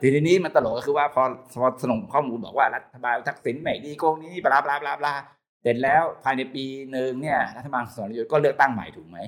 [0.00, 1.22] ทีนี้มันตลกก็คือว่าพอ
[1.60, 5.14] พอส่งข้อมูลบอกว่ารัฐบาลทักษิณไม่ดีโกงนี้บลาบลาบลาบลา
[5.62, 9.18] เสร็จแล้วภายในปีหนึ่งเนี่ยรัฐบาลสรยุทธก็เลือกตั้งใหม่ถูกไหม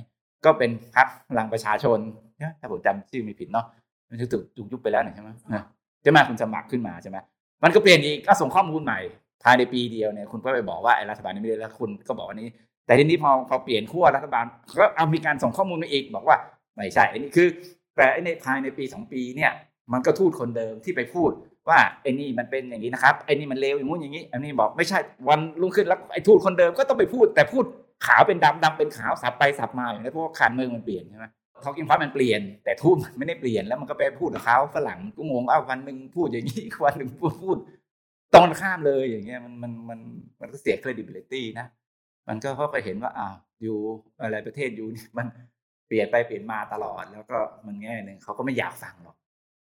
[0.45, 1.99] ก็เป็นพรรคพลังประชาชน
[2.61, 3.67] ถ้าผมจำชื่อไม่ผิดเนาะ
[4.09, 5.31] มันถูกถูกยุบไปแล้วนี่ใช่ไหม
[6.05, 7.17] จะมาคุณสมัครขึ้นมาใช่ไหม
[7.63, 9.01] มันก็เปลี่ยนอีกก็ส่งข้อมูลใหม่
[9.45, 12.49] ภายในปีเดียวเนี่ยคุณก็ไปบอกว่าไอ้รัฐบาลนี้ไม่ได้แล้วคุณก็บอกว่านี้
[12.89, 14.45] แต่ทีนี้พอพอเปลี่ยนขั้วรัฐบาล
[14.79, 16.39] ก็เอามีการส่งข้อมูลมาอีก บอกว่า
[16.75, 17.49] ไม่ใช่อันนี้คือ
[17.97, 19.53] แต่ในภายในปีสองปีเนี่ย
[19.93, 21.31] มันก็ทูตคนเดิมที่ไปพูด
[21.69, 27.65] ว่าไอ้นี่มันเป็นอย่างนี้นะครับไอ้นี่มันเลวอย่างงู้นอย่างนี้อันนี้บอกไม่ใช่วันรุ่งขึ้นแล้วไอ้ทูตคนเดิมก็ต้องไปพูด แต่พูด
[28.07, 31.27] ขาวเป็นดำดำเป็นขาวสับไปสับมาอย่างนี้เพราะว่าการเมืองมันเปลี่ยนใช่ไหม
[31.65, 37.59] ทอกินพอดมันเปลี่ยน แต่ทูตมันไม่ได้เปลี่ยนแล้วมันก็ไปพูดกับเขาฝรั่งก็งงว่าวันหนึ่งพูดอย่างนี้วันหนึ่งพูดพูด
[38.35, 39.99] ตรงข้ามเลยอย่างเงี้ยมันมันมัน
[40.41, 41.67] มันก็เสีย credibility นะ
[42.29, 43.79] มันก็เขาไปเห็นว่าอ้าวอยู่
[44.23, 45.27] อะไรประเทศอยู่นี่มัน
[45.89, 49.17] เปลี่ยนไปเปลี่ยนมาตลอด แล้วก็มันแง่หนึ่งเขาก็ไม่อยากฟังหรอก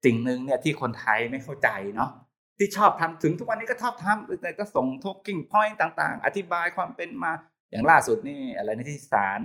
[0.06, 2.10] สิ่งหนึ่งเนี่ยที่คนไทยไม่เข้าใจเนาะ
[2.58, 7.32] ที่ชอบทำถึงทุกวันนี้ก็ชอบทำแต่ก็ส่งทกกิ้งพอยต์ต่าง ๆ อธิบายความเป็นมา
[7.72, 9.42] อย่างล่าสุดนี่อะไรในที่ศาล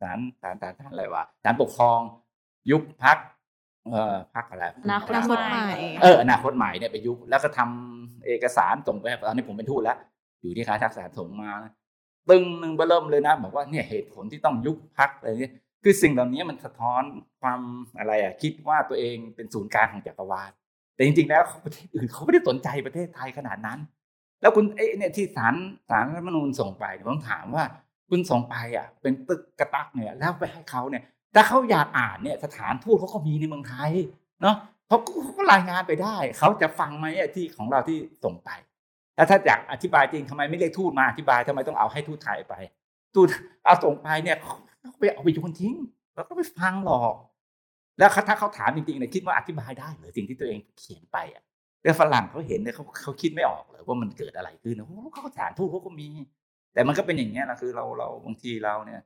[0.00, 2.00] ศาลศาลศาลอะไรวะศาลปกครอง
[2.70, 3.18] ยุบพัก
[3.90, 5.62] เอ่อพักอะไรอนาคตใหม่
[6.02, 9.98] เอออนาคตใหม่เนี่ยไปยุบแล้วก็ทำเอกสารส่งไปตอนนี้ผมเป็นทูตแล้ว
[10.40, 11.50] อยู่ที่ค้าทักษะส่งมา
[12.30, 17.02] ตึงหนึ่งเริ่มเลยนะ บอกว่าเนี่ยเหตุผลที่ต้องยุบพักอะไรเนี่ยคือสิ่งเหล่านี้มันสะท้อน
[17.40, 17.60] ความ
[17.98, 20.50] อะไรอะคิดว่าตัวเองเป็นศูนย์กลางของจักรวาล
[20.94, 23.78] แต่จริงๆแล้วประเทศอื่นเขาไม่ได้สนใจประเทศไทยขนาดนั้น
[24.40, 25.54] แล้วคุณเอ้เนี่ยที่ศาล
[25.88, 27.64] ศาลรัฐมนูญส่งไปผมถามว่า
[28.10, 31.02] คุณส่งไปอะ เป็นตึกกระตักเนี่ยแล้วไปให้เขาเนี่ย
[31.34, 33.92] ถ้าเขาอยากอ่านเนี่ยสถานทูตเขาก็มีในเมืองไทย
[34.42, 34.56] เนาะ
[34.88, 38.50] เขาก็รายงานไปได้ เขาจะฟังไหมที่ของเราที่ส่งไป
[39.22, 42.54] แล้วถ้าอยากอธิบายจริงทำไมไม่เรียกทูตมาอธิบายทำไมต้องเอาให้ทูตไทยไป
[43.14, 43.28] ทูต
[43.64, 45.74] เอาส่งไปเนี่ยเขาไปเอาไปโยนทิ้ง
[46.14, 47.14] แล้วก็ไปฟังหรอก
[47.98, 51.42] แล้วถ้าเขาถามจริงๆเนี่ยคิดว่าอธิบายได้หรือสิ่งที่ตัวเองเขียนไปอะ
[51.82, 54.80] แล้วฝรั่งเขาเห็นเนี่ยเขาเขาคิดไม่ออกเลยว่ามันเกิดอะไรขึ้น
[55.12, 56.08] เขาสถานทูตเขาก็มี
[56.74, 59.00] แต่มันก็เป็นอย่างเงี้ยนะคือเราเราบางทีเราเนี่ย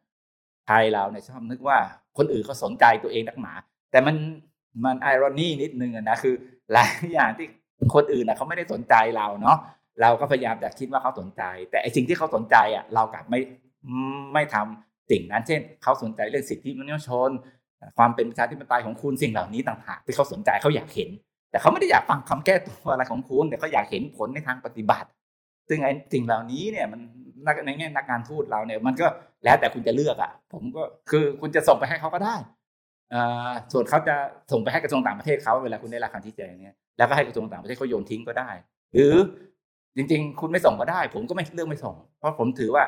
[0.67, 1.79] ไทยเราเนี่ยชอบนึกว่า
[2.19, 3.55] คนอื่นเขาสนใจตัวเองนักหนา
[3.91, 4.17] แต่มัน
[4.85, 6.35] มันไอรอนีนิดนึงนะคือ
[6.73, 7.47] หลายอย่างที่
[7.95, 9.57] คนอื่นนะเขาไม่ได้สนใจเราเนาะ
[10.03, 13.41] เราก็พยายามจะคิดว่าเขาสนใจ แต่ไอสิ่งที่เขาสนใจอะเรากลับไม่
[14.35, 17.31] ไม่ทำสิ่งนั้น เช่น เขาสนใจเรื่องสิทธิมนุษยชน
[17.99, 21.11] ความเป็นประชาธิปไตยของคุณสิ่งเหล่านี้ต่างหากที่เขาสนใจเขาอยากเห็น
[21.51, 25.09] แต่เขาไม่ได้อยากฟังคำแก้ตัวอะไรของคุณแต่เขาอยากเห็นผลในทางปฏิบัติ
[25.69, 27.01] ซึ่งไอ้สิ่งเหล่านี้เนี่ยมัน
[27.67, 29.07] ในแง่นักการทูตเราเนี่ยมันก็
[29.45, 32.37] แล้วแต่คุณจะเลือกอะ ผมก็คือคุณจะส่งไปให้เขาก็ได้
[33.73, 34.17] ส่วนเขาจะ
[34.53, 38.51] ส่งไปให้กระทรวงต่างประเทศเขาเวลาคุณได้รับคำชี้แจงเนี่ยแล้วก็ให้กระทรวงต่างประเทศเขาโยนทิ้งก็ได้
[38.95, 39.15] หรือ
[39.97, 42.85] จริง ๆ คุณไม่ส่งก็ได้ ผมก็ไม่เลือกไม่ส่ง เพราะผมถือว่า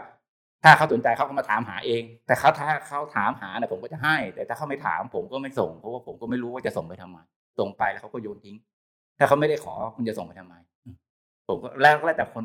[0.65, 7.19] ถ้าเขาสนใจเขาก็มาถามหาเอง แต่เขาถ้าเขาถามหาเนี่ยผมก็จะให้ แต่ถ้าเขาไม่ถามผมก็ไม่ส่ง เพราะว่าผมก็ไม่รู้ว่าจะส่งไปทำไม
[7.59, 8.57] ส่งไปแล้วเขาก็โยนทิ้ง
[9.19, 10.55] ถ้าเขาไม่ได้ขอคุณจะส่งไปทำไม
[11.49, 12.45] ผมก็แล้วแล้วแต่คน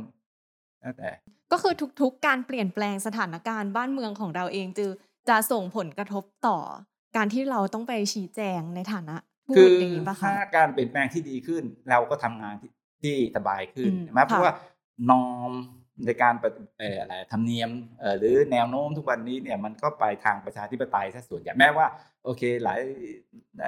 [0.82, 1.09] แล้วแต่
[1.51, 4.91] ก็คือทุกๆ การเปลี่ยนแปลงสถานการณ์บ้านเมืองของเราเองจือ
[5.30, 6.57] จะส่งผลกระทบต่อ
[7.16, 9.16] การที่เราต้องไปชี้แจงในฐานะ
[9.47, 12.55] พูคืดออย่างนี้ปะคะถ้าการเปลี่ยนแปลงที่ดีขึ้น เราก็ทำงาน
[13.04, 14.54] ที่ที่สบายขึ้นอืมใช่ไหมค่ะเพราะว่า
[15.10, 15.51] นอม
[16.06, 21.88] ในการปฏิเอ่ออะไรธรรมเนียมเอ่อหรือแนวโน้มทุกวันนี้เนี่ยมันก็ไปทางประชาธิปไตยซะส่วนใหญ่แม้ว่า
[22.24, 22.80] โอเคหลาย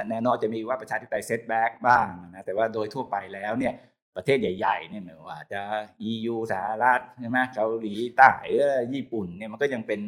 [0.09, 3.73] แนวโน้มจะมีว่าประชาธิปไตยเซตแบ็กบ้างนะแต่ว่าโดยทั่วไปแล้วเนี่ย
[4.15, 5.61] ประเทศใหญ่ๆเนี่ยไม่ว่าจะ
[6.09, 9.99] EU สหรัฐใช่ไหมเกาหลีใต้เออญี่ปุ่นเนี่ยมันก็ยังเป็น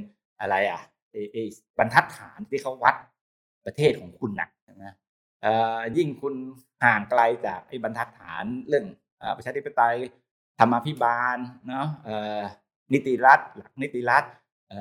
[0.42, 1.44] อะไรอะไอ้ไอ้
[1.78, 2.96] บรรทัดฐานที่เขาวัด
[3.66, 4.84] ประเทศของคุณหนักใช่ไหม
[5.42, 6.36] เอ่อยิ่งคุณ
[6.84, 9.07] ห่างไกลจากไอ้บรรทัดฐานเรื่องเอ่อ
[9.38, 9.96] ประชาธิปไตย
[10.60, 11.38] ธรรมาภิบาล
[11.68, 11.88] เนาะ
[12.94, 14.24] นิติรัฐหลักนิติรัฐ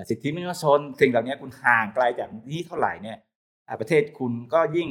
[0.08, 3.18] สิทธิมนุษยชนสิ่งเหล่านี้คุณห่างไกลจากนี้เท่าไหร่เนี่ย
[3.80, 4.88] ประเทศคุณก็ยิ่ง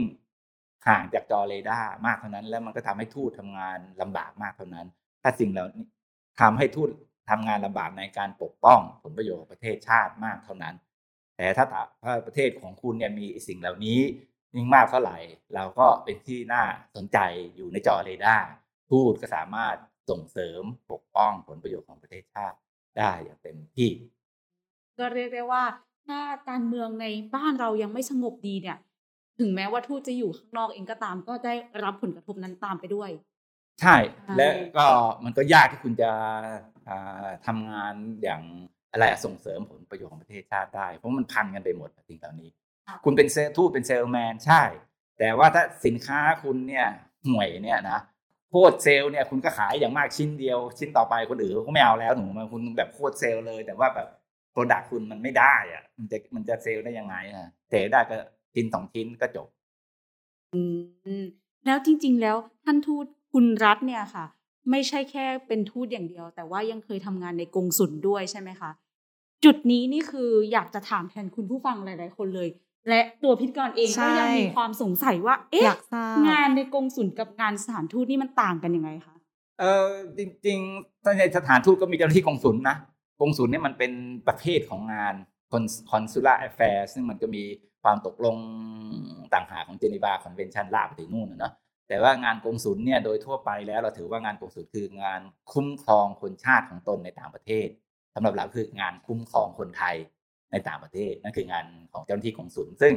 [0.88, 4.88] ห่างจากจอเรดาร์มากเท่านั้น แล้วมันก็ทำให้ทูตทำงานลำบากมากเท่านั้น
[5.24, 5.84] ถ้าสิ่งเหล่านี้
[6.42, 6.90] ทำให้ทูต
[7.30, 10.76] ทำงานลำบากในการปกป้องผลประโยชน์ของประเทศชาติมากเท่านั้น
[11.38, 11.66] แต่ถ้า
[12.04, 14.00] ถ้าประเทศของคุณเนี่ยมีสิ่งเหล่านี้
[14.56, 15.18] ยิ่งมากเท่าไหร่
[15.56, 16.64] เราก็เป็นที่น่า
[16.96, 17.18] สนใจ
[17.56, 18.48] อยู่ในจอเรดาร์
[18.92, 19.76] ทูตก็สามารถ
[20.10, 20.62] ส่งเสริม
[20.92, 22.58] ปกป้องผลประโยชน์ของประเทศชาติ
[22.98, 23.92] ได้อย่างเต็มที่
[25.00, 25.64] ก็เรียกได้ว่า
[26.08, 26.20] ถ้า
[26.50, 27.06] การเมืองใน
[27.36, 28.78] บ้านเรายังไม่สงบดีเนี่ย
[29.40, 33.10] ถึงแม้ว่าทูตจะอยู่ข้างนอกเองก็ตาม ก็ได้รับผลกระทบนั้นตามไปด้วย
[33.82, 34.86] ใช่ใช่และก็
[35.24, 36.12] มันก็ยากที่คุณจะ
[36.90, 38.42] อ่าทำงานอย่าง
[38.92, 42.50] อะไรอะส่งเสริมผลประโยชน์ของประเทศชาติได้ เพราะมันพันกันไปหมดสิ่งเหล่านี้
[43.04, 44.64] คุณเป็นเซลทูตเป็นเซลแมนใช่
[45.20, 46.88] แต่ว่าถ้าสินค้าคุณเนี่ย
[47.28, 48.00] ห่วยเนี่ยนะ
[48.50, 54.08] โคตรเซลล์เนี่ยคุณก็ขายอย่างมากชิ้นเดียว ชิ้นต่อไปคนอื่นเขาก็ไม่เอาแล้วหนูมาคุณแบบโคตรเซลล์เลย แต่ว่าแบบ
[54.52, 58.16] product คุณมันไม่ได้อะมันจะมันจะ sell ได้ยังไงอะ sell ได้ก็
[58.54, 59.48] ชิ้นสองชิ้นก็จบ
[60.54, 60.62] อื
[61.22, 61.24] ม
[61.66, 64.26] แล้วจริง ๆ แล้วท่านทูตคุณรัฐเนี่ยค่ะ
[64.72, 68.72] ไม่ใช่แค่เป็นทูตอย่างเดียว แต่ว่ายังเคยทำงานในกงสุลด้วยใช่ไหมคะ
[69.44, 72.50] จุดนี้นี่คืออยากจะถามแทนคุณผู้ฟังหลาย ๆ คนเลย
[72.90, 79.16] และตัวพิธีกรเองใช่ก็ยังมีความสงสัยว่าเอ๊ะอยากทราบงานในกงสุลกับงานสถานทูตนี่มันต่างกันยังไงคะ
[79.60, 82.76] เออจริงๆถ้าในสถานทูตก็มีเจ้าหน้าที่กงสุลนะ
[83.22, 83.92] กงสุลเนี่ยมันเป็น
[84.28, 85.16] ประเภทของงาน
[85.92, 87.44] consular affairs ซึ่งมันก็มี
[87.84, 88.38] ความตกลง
[89.34, 91.54] ต่างหากของ Geneva Convention ลากไปถึงนู่นนะเนาะ
[91.88, 95.22] แต่ว่างานกงสุลเนี่ยโดยทั่วไปแล้วเราถือว่างานกงสุลคืองาน
[95.54, 97.68] คุ้มครองคนชาติของตนในต่างประเทศ
[98.16, 99.96] สำหรับเราคืองานคุ้มครองคนไทย
[100.52, 102.94] ในต่างประเทศนั่นคืองานของเจ้าหน้าที่กงสุลซึ่ง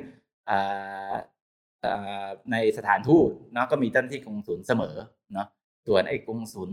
[2.52, 4.96] ในสถานทูตเนาะก็มีเจ้าหน้าที่กงสุลเสมอ
[5.34, 5.46] เนาะ
[5.86, 6.72] ส่วนไอ้กงสุล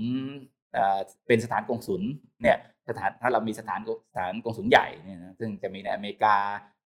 [0.74, 2.02] เอ่อเป็นสถานกงสุล
[2.42, 2.58] เนี่ย
[2.90, 3.80] สถานถ้าเรามีสถาน
[4.12, 6.36] สถานกงสุลใหญ่เนี่ยนะซึ่งจะมีในอเมริกา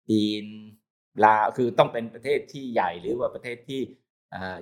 [0.09, 0.43] จีน
[1.25, 3.81] ลาวคือต้องเป็นประเทศที่ใหญ่หรือว่าประเทศที่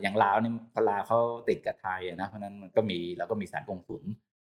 [0.01, 1.19] อย่างลาวเนี่ยพลาเขา
[1.49, 4.03] ติดกับไทยนะเพราะนั้นมันก็มีเราก็มีสถานกงสุล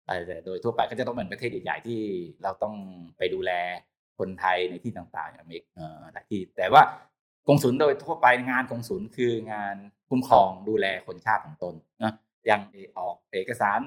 [0.07, 1.99] เอ่อแต่โดยทั่วไปก็จะต้องเป็นประเทศใหญ่ๆที่
[2.43, 2.75] เราต้อง
[3.17, 3.51] ไปดูแล
[4.19, 6.81] คนไทยในที่ต่างๆอย่างเมกเอ่อหลายที่ แต่ว่า
[7.47, 9.75] กงสุลโดยทั่วไปงานกงสุลคืองาน
[10.09, 12.13] คุ้มครองดูแลคนชาติของตนนะ
[12.45, 12.61] อย่าง
[12.97, 13.79] ออกเอกสาร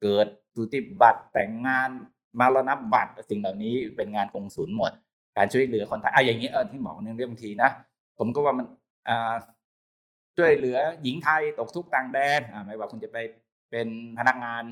[0.00, 1.90] เกิดสุติบัตรแต่งงาน
[2.40, 4.92] มารณบัตรสิ่งเหล่านี้เป็นงานกงสุลหมด
[5.36, 7.70] การช่วยเหลือคนไทยอะอย่างนี้เออที่บอกในเรื่องบางทีนะ
[8.18, 8.66] ผมก็ว่ามัน
[9.08, 9.34] อ่า
[10.36, 13.16] ช่วยเหลือหญิงไทยตกทุกข์ต่างแดนอ่าไม่ว่าคุณจะไป
[13.70, 13.88] เป็น
[14.18, 14.62] พนักงาน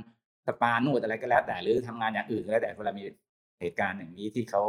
[0.47, 3.03] สปานวดอะไรก็แล้ว แต่หรือทำงานอย่างอื่นก็แล้วแต่เวลามี
[3.65, 4.63] เหตุการณ์อย่างนี้ที่เขา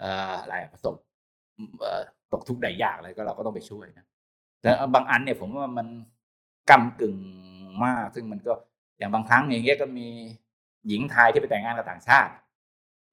[0.00, 0.94] เอ่ออะไรประสบ
[1.80, 2.00] เอ่อ
[2.32, 4.06] ตกทุกข์ได้ยากอะไรก็เราก็ต้องไปช่วยนะ
[4.62, 5.86] แต่บางอันเนี่ยผมว่ามัน
[6.70, 7.16] กำกึ่ง
[7.84, 8.52] มาก ซึ่งมันก็
[8.98, 10.08] อย่างบางครั้งอย่างเงี้ยก็มี
[10.88, 12.32] หญิงไทยที่ไปแต่งงานกับต่างชาติ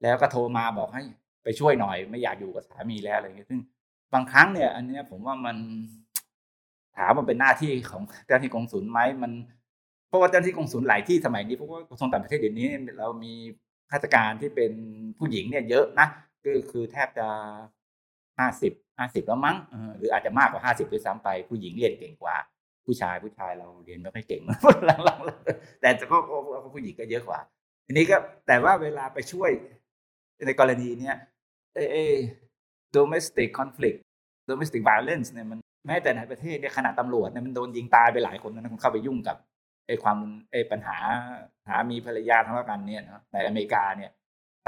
[0.03, 1.03] แล้วก็โทรมาบอกให้
[1.43, 3.59] ไปช่วยหน่อย ไม่อยากอยู่กับสามีแล้วอะไรเงี้ยซึ่ง
[4.13, 5.57] บางครั้งเนี่ย อันเนี้ยผมว่ามัน
[6.97, 9.31] ถามว่าเป็นหน้าที่ของเจ้าหน้าที่กองสุลไหมมัน
[10.07, 12.67] เพราะว่าเจ้าหน้าที่กองสุลหลายที่สมัยนี้เพราะว่ากระทรวงต่างประเทศเดี๋ยวนี้
[12.99, 13.33] เรามี
[13.91, 14.71] ข้าราชการที่เป็น
[15.17, 16.07] ผู้หญิงเนี่ยเยอะนะ
[16.43, 17.27] ก็คือแทบจะ
[18.39, 19.57] ห้าสิบห้าสิบแล้วมั้ง
[19.97, 22.35] หรืออาจจะมากกว่าห้าสิบด้วยซ้ำไป ผู้หญิงเรียนเก่งกว่า
[22.85, 24.41] ผู้ชายผู้ชายเราเรียนไม่ค่อยเก่ง
[25.05, 27.39] หลังๆแต่ก็ก็ก็ผู้หญิงก็เยอะกว่า
[27.85, 28.17] ทีนี้ก็
[28.47, 29.49] แต่ว่าเวลาไปช่วย
[30.45, 31.15] ในกรณีเนี้ย
[31.75, 31.97] เอเอ
[32.95, 33.99] domestic conflict
[34.49, 39.37] domestic violence เนี่ยมันแม้แต่ในประเทศเนี่ยขนาดตำรวจเนี่ยมันโดนยิงตายไปหลายคนนะคุณเข้าไปยุ่งกับ
[39.87, 40.17] ไอ้ความ
[40.51, 40.97] ไอ้ปัญหา
[41.65, 44.11] สามีภรรยาทะเลาะกันเนี่ยนะในอเมริกาเนี่ย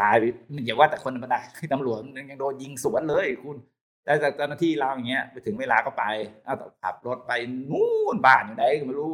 [0.01, 0.23] ตายไป
[0.65, 1.39] อย่าว่าแต่คนธรรมดา
[1.73, 3.57] ตำรวจยังโดนยิงสวนเลยคุณ
[4.05, 6.03] แล้วจากเจ้าหน้าที่เราอย่างเงี้ยไปถึงเวลาก็ไป
[6.45, 7.31] เอาขับรถไป
[7.71, 9.11] นู่นบ้านอยู่ไหนก็ไม่รู้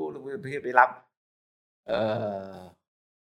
[0.63, 0.89] ไปรับ
[1.87, 1.91] เอ
[2.53, 2.57] อ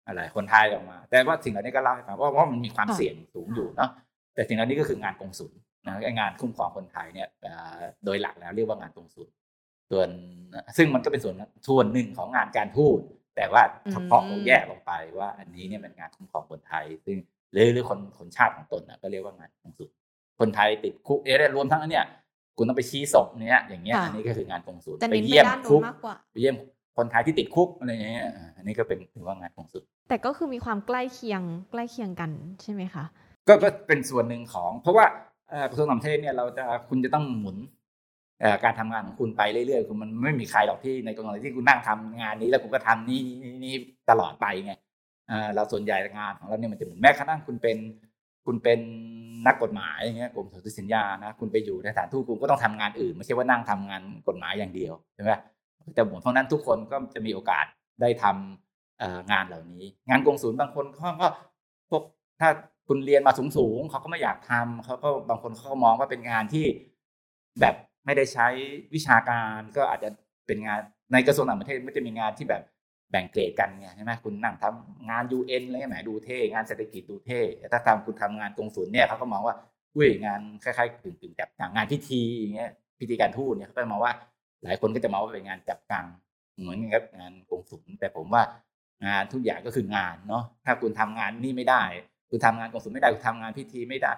[0.08, 3.90] อะไรคนไทยออกมา แต่ว่าสิ่งเหล่านี้ก็เล่าให้ฟังว่าว่ามันมีความเสี่ยงสูงอยู่เนาะ
[4.36, 5.52] แต่สิ่งเหล่านี้ก็คืองานกงสุล
[5.88, 7.28] นะงานคุ้มครองคนไทยเนี่ย
[8.06, 9.28] โดยหลักแล้วเรียกว่างานกงสุล
[9.92, 10.10] ส่วน
[10.78, 11.36] ซึ่งมันก็เป็นส่วน
[11.68, 13.00] ส่วนหนึ่งของงานการทูต
[13.36, 13.62] แต่ว่า
[13.92, 17.18] เฉพาะแยกลงไปว่าอันนี้เนี่ยเป็นงานคุ้มครองคนไทย ซึ่ง
[17.52, 19.90] หรือหรือคนคนชาติของตนก็เรียกว่างานกงสุล
[20.40, 22.06] คนไทยติดคุกเอเรรวมทั้งนั้นเนี่ย
[22.58, 25.82] คุณต้องไปชี้ศพเนี่ยอย่างเงี้ยอันนี้ก็คืองานกงสุลไปเยี่ยมคุก
[26.32, 26.56] ไปเยี่ยม
[26.98, 28.28] คนไทยที่ติดคุกอะไรอย่างเงี้ย
[28.58, 32.32] อันนี้ก็เป็นถือว่างานกงสุลแต่ก็คือมีความใกล้เคียงใกล้เคียงกัน
[32.62, 33.04] ใช่ไหมคะ
[33.48, 35.06] ก็ก็เป็นส่วนหนึ่งของ เพราะว่า
[35.70, 37.58] กระทรวงต่างประเทศเนี่ยเราจะคุณจะต้องหมุน
[38.64, 43.22] การทำงานของคุณไปเรื่อยๆคือมันไม่มีใครหรอกที่ในกรณีที่คุณนั่งทำงานนี้แล้วคุณก็ทำนี่
[43.64, 43.74] นี่
[44.10, 44.74] ตลอดไปไง
[45.56, 47.78] เราส่วนใหญ่งานของเราเนี่ยมันจะเหมือนแม้กระทั่งคุณเป็น
[48.46, 48.80] คุณเป็น
[49.48, 55.32] นักกฎหมายอย่างเงี้ยกรมสนธิสัญญานะคุณไปอยู่ในสถานทูตคุณก็ต้องทำงานอื่นไม่ใช่ว่านั่งทำงานกฎหมายอย่างเดียวใช่ไหม
[55.96, 57.66] แต่หมดเพราะนั้นทุกคนก็จะมีโอกาส
[58.02, 61.28] ได้ทำงานเหล่านี้ งานกงศูนย์บางคนเขาก็
[61.90, 62.04] พวก
[62.40, 62.50] ถ้า
[62.88, 66.66] คุณเรียนมาสูงๆเขาก็ไม่อยากทำเขาก็บางคนเขาก็มองว่าเป็นงานที่
[67.60, 67.76] แบบ
[68.06, 68.47] ไม่ได้ใช้
[68.93, 70.10] วิชาการก็อาจจะ
[70.47, 70.80] เป็นงาน
[71.14, 72.64] ในกระทรวงต่างประเทศไม่ได้มีงานที่แบบ
[73.12, 79.56] แบ่งเกรดกันไงใช่ไหมคุณนั่งทำงาน UN อะไรไหมดูเท่งานเศรษฐกิจดูเท่แต่ถ้าทำคุณทำงานกงสุลเนี่ยเขาก็มองว่า
[79.95, 84.14] อุ้ยงานคล้ายๆกึ่งๆจับงานพิธีอย่างเงี้ยพิธีการทูตเนี่ยเขาก็มองว่า
[84.64, 86.06] หลายคนก็จะมองว่าเป็นงานจับกัง
[86.62, 88.43] เหมือนกับงานกงสุลแต่ผมว่า
[89.06, 91.84] งานทุกอย่างก็คืองานเนาะถ้าคุณทำงานนี่ไม่ได้
[92.30, 94.14] คุณทำงานกงสุลไม่ได้คุณทำงานพิธีไม่ได้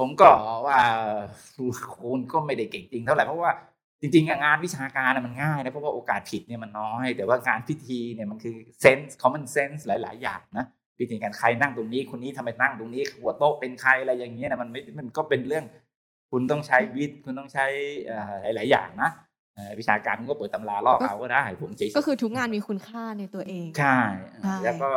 [0.00, 0.28] ผมก็
[0.66, 0.78] ว่า
[2.02, 3.52] คุณก็ไม่ได้เก่งจริงเท่าไหร่เพราะว่า
[4.00, 10.66] จริงๆงานวิชาการมันง่ายนะเพราะว่าโอกาสผิดเนี่ยมันน้อย แต่ว่างานพิธีเนี่ยมันคือเซนส์คอมมอนเซนส์หลาย ๆ อย่างนะ
[10.98, 15.64] พิธีการใครนั่งตรงนี้คนนี้ทำไมนั่งตรงนี้หัวโต๊ะเป็นใครอะไรอย่างเงี้ยนะมันไม่มันก็เป็นเรื่อง
[16.30, 17.66] คุณต้องใช้วิทย์คุณต้องใช้
[18.42, 19.10] หลาย ๆ อย่างนะ
[19.78, 23.98] วิชาการคุณก็เปิดตำราลอกเอาก็ได้ผมจก็คือทุกงานมีคุณค่าในตัวเองใช่
[24.64, 24.88] แล้วก็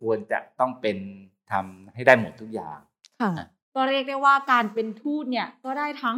[0.00, 0.96] ควรจะต้องเป็น
[1.52, 2.78] ทำให้ได้หมดทุกอย่าง
[3.78, 6.16] ก็เรียกได้ว่าการเป็นทูตเนี่ยก็ได้ทั้ง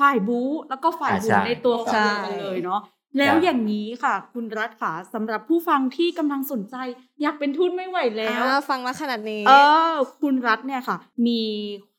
[0.00, 2.80] ฝ่ายบู๊แล้วก็ฝ่ายบุญในตัวของเดียวกันเลยเนาะ
[3.18, 6.76] แล้วอย่างนี้ค่ะ คุณรัฐค่ะสำหรับผู้ฟังที่กำลังสนใจ
[7.22, 9.52] อยากเป็นทูตไม่ไหวแล้วฟังมาขนาดนี้ เอ
[9.90, 9.92] อ
[10.22, 10.96] คุณรัฐเนี่ยค่ะ
[11.26, 11.40] มี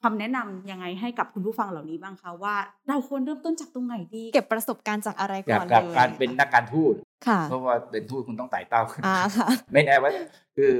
[0.01, 2.55] คำแนะนํำยังไงให้กับคุณผู้ฟังเหล่านี้บ้างคะว่า
[2.87, 6.93] เราควรเริ่มต้นจากตรงไหนดี เก็บประสบการณ์จากอะไรก่อนเลยการเป็นนักการทูต
[7.27, 10.11] ค่ะเพราะว่าเป็นทูตคุณต้องไต่เต้าขึ้นอ่าค่ะไม่แน่ว่า
[10.57, 10.73] คือ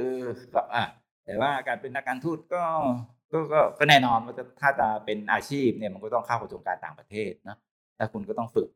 [0.74, 0.84] อ่า
[1.24, 2.62] แต่ว่าการเป็นนักการทูตก็
[3.32, 3.38] ก็
[3.78, 7.56] ก็แน่นอนว่าถ้าจะเป็นอาชีพเนี่ยมันก็ต้องเข้ากระทรวงการต่างประเทศนะ
[7.96, 8.68] แล้วคุณก็ต้องฝึก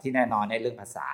[0.00, 1.08] ที่แน่นอนในเรื่องภาษา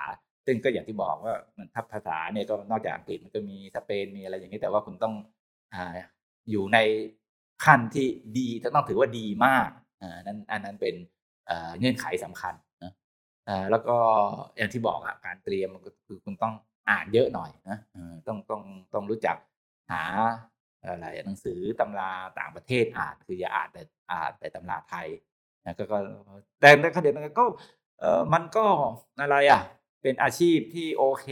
[0.46, 5.14] ซึ่งก็อย่างที่บอกว่ามันทับภาษาเนี่ยก็นอกจากอังกฤษมันก็มีสเปนมีอะไรอย่างนี้แต่ว่าคุณต้อง
[5.74, 5.76] อ
[6.50, 6.78] อยู่ใน
[7.64, 8.06] ขั้นที่
[8.38, 9.68] ดีต้องถือว่าดีมาก
[10.02, 10.94] อ่านั้นอันนั้นเป็น
[11.78, 12.92] เงื่อนไขสำคัญนะ
[13.70, 13.96] แล้วก็
[14.56, 16.54] อย่างที่บอกอะการเตรียมก็คือคุณต้อง
[16.90, 17.78] อ่านเยอะหน่อยนะ
[18.26, 18.62] ต้องต้อง
[18.94, 19.36] ต้องรู้จัก
[19.92, 20.02] หา
[20.88, 23.82] อะไรหนังสือตำราต่างประเทศอ่านคืออย่าอ่านแต่
[24.12, 25.08] อ่านแต่ตำราไทย
[25.64, 25.98] นะก็ก็
[26.60, 27.44] แต่ในขณะเดียวกันก็
[28.00, 28.66] เออมันก็
[29.20, 29.62] อะไรอะ
[30.02, 31.28] เป็นอาชีพที่โอเค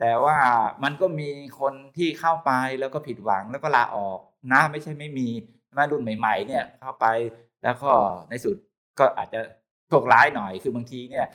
[0.00, 0.36] แต่ว่า
[0.82, 2.50] มันก็มีคนที่เข้าไป
[2.80, 4.18] แล้วก็ผิดหวังแล้วก็ลาออก
[4.52, 5.28] นะไม่ใช่ไม่มี
[5.76, 7.06] มารุ่นใหม่ ๆ เนี่ยเข้าไป
[7.62, 7.90] แล้วก็
[8.28, 8.56] ในสุด
[8.98, 9.40] ก็อาจจะ
[9.88, 11.26] โชคร้ายหน่อยคือบางทีเนี่ย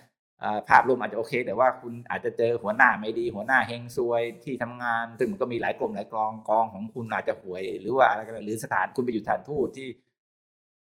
[0.70, 9.88] ภาพรวมอาจจะโอเค แต่ว่าคุณอาจจะเจอหัวหน้าไม่ดีหัวหน้าเฮงซวยที่ทำงาน ซึ่งมันก็มีหลายกลุ่มหลายกองกองของคุณอาจจะห่วย หรือว่าอะไรกันหรือสถานคุณไปอยู่สถานทูตที่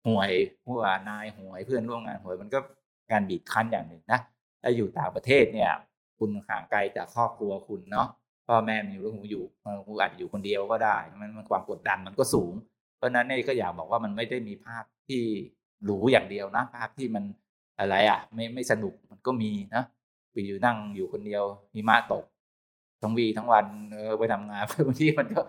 [0.07, 0.31] ห่วย
[0.67, 2.59] หัวนายห่วยเพื่อนร่วมงานห่วยมันก็
[3.11, 4.19] การบีบคั้นอย่างหนึ่งนะ
[4.61, 5.71] ถ้าอยู่ต่างประเทศเนี่ย
[6.19, 8.07] คุณห่างไกลจากครอบครัวคุณเนาะ
[8.47, 9.43] พ่อแม่มีอยู่แล้วคุณอยู่
[9.87, 12.53] คุณอาจจะอยู่คนเดียวก็ได้ มันมันความกดดันมันก็สูง
[12.97, 15.23] เพราะนั้นเนี่ก็อยากบอกว่ามันไม่ได้มีภาพที่
[15.83, 17.23] หรูอย่างเดียวนะภาพที่มัน
[17.79, 19.83] อะไรอะ ไม่ไม่สนุกมันก็มีนะ
[20.31, 21.43] ไปอยู่นั่งอยู่คนเดียว
[21.75, 22.25] มีมาตก
[23.01, 25.41] ทั้งวีทั้งวันเออไปทำงานบางทีมันก็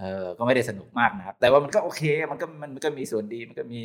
[0.00, 3.82] เออก็ไม่ได้สนุกมากนะครับ แต่ว่ามันก็โอเค มันก็มันก็มีส่วนดีมันก็มี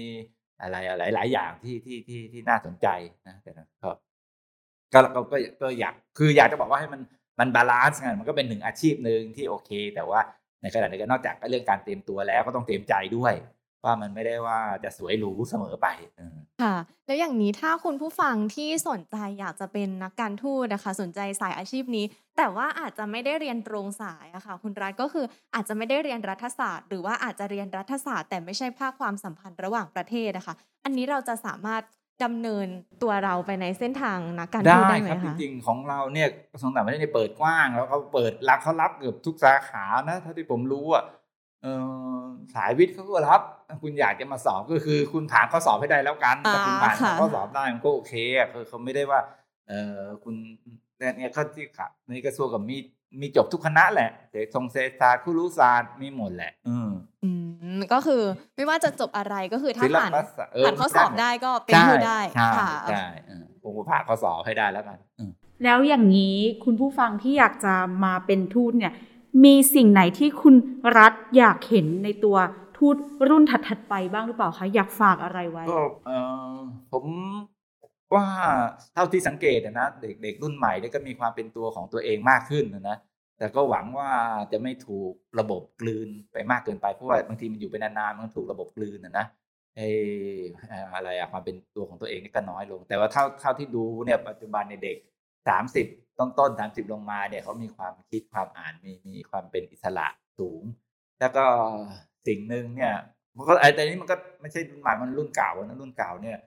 [0.62, 2.88] อะไรหลายหลายอย่างที่ที่ที่ที่น่าสนใจ
[3.28, 3.52] นะแต่
[3.84, 3.90] ก็
[4.94, 7.02] ก็เราก็ก็อยากคืออยากจะบอกว่าให้มัน
[7.40, 10.20] มัน balance กันมันก็เป็นหนึ่งอาชีพหนึ่งที่โอเค แต่ว่า
[10.62, 13.34] ในขณะเดียวกันนอกจากเรื่องการเตรียมตัวแล้วก็ต้องเตรียมใจด้วย
[13.84, 15.88] ว่ามันไม่ได้ว่าจะสวยหรูเสมอไป
[16.62, 16.76] ค่ะ
[17.06, 22.06] แล้วอย่างนี้ถ้าคุณผู้ฟังที่สนใจอยากจะเป็นนักการทูตนะคะ สนใจสายอาชีพนี้
[22.38, 30.56] แต่ว่าอาจจะไม่ได้เรียนตรงสายอะค่ะ คุณรัฐก็คืออาจจะไม่ได้เรียนรัฐศาสตร์ หรือว่าอาจจะเรียนรัฐศาสตร์ แต่ไม่ใช่ภาคความสัมพันธ์ระหว่างประเทศนะคะ
[30.86, 31.84] อันนี้เราจะสามารถ
[32.24, 32.68] ดำเนิน
[33.04, 41.04] ตัวเราไปในเส้นทางนักการทูตได้ไหมคะจริงๆของเราเนี่ยกระทรวงต่างประเทศเปิดกว้าง แล้วเขาเปิดรับเขารับเกือบทุกสาขานะเท่าที่ผมรู้อะ
[41.64, 41.68] เอ
[42.18, 42.19] อ
[42.56, 43.42] สายวิทย์เขาก็รับ
[43.82, 49.20] คุณอยากจะมาสอบก็คือ คุณผ่านข้อสอบให้ได้แล้วกันถ้าคุณผ่านข้อสอบได้มันก็โอเคอะคือเขาไม่ได้ว่า
[49.68, 50.36] เออคุณ
[50.98, 52.78] เนี่ยเขาที่ขับในกระทรวงกับมี
[53.22, 56.90] มีจบทุกคณะแหละเศรษฐศาสตร์ศาสตร์คุรุศาสตร์มีหมดแหละอืม
[57.24, 57.30] อื
[57.78, 58.22] มก็คือ
[58.56, 65.32] ไม่ว่าจะจบอะไรก็คือถ้าศิลผ่านปศาสตร์เผ่านข้อสอบได้ก็เป็นผู้ได้ใช่ค่ะใช่เออผมก็ผ่านข้อสอบให้ได้แล้วกันอืม
[65.64, 67.74] แล้วอย่างนี้คุณผู้ฟังที่อยากจะ
[68.06, 68.94] มาเป็นทูตเนี่ย
[69.44, 70.56] มีสิ่งไหนที่คุณ
[70.98, 72.38] รัฐอยากเห็นในตัว
[72.78, 72.98] ทูต
[73.30, 75.82] รุ่นถัดๆไปบ้างหรือเปล่าคะ อยากฝากอะไรไว้ก็
[76.92, 77.06] ผม
[78.16, 78.26] ว่า
[78.94, 82.98] เท่าที่สังเกตนะเด็กเด็กรุ่นใหม่เนี่ยก็มีความเป็นตัวของตัวเองมากขึ้นนะ
[83.38, 84.12] แต่ก็หวังว่า
[84.52, 89.26] จะไม่ถูกระบบกลืนไปมากเกินไปเพราะว่าบางทีมันอยู่ไปนานๆมันถูกระบบกลืนนะนะ
[89.76, 89.82] ไอ
[90.70, 94.98] เอออะไรอะความเป็นตัวของตัวเองนี่ก็น้อยลง แต่ว่าเท่าเท่าที่ดูเนี่ยปัจจุบันในเด็ก
[95.48, 95.88] สามสิบ
[96.20, 100.08] ต้นต้นสามสิบลงมาเนี่ยเขามีความคิดความอ่านมีมีความเป็นอิสระ
[100.40, 100.64] สูง
[101.20, 101.44] แล้วก็
[102.28, 102.94] สิ่งหนึ่งเนี่ย
[103.38, 106.38] มันก็ไอ้แต่นี้มันก็ไม่ใช่รุ่นใหม่มันรุ่นเก่านะรุ่นเก่าเนี่ย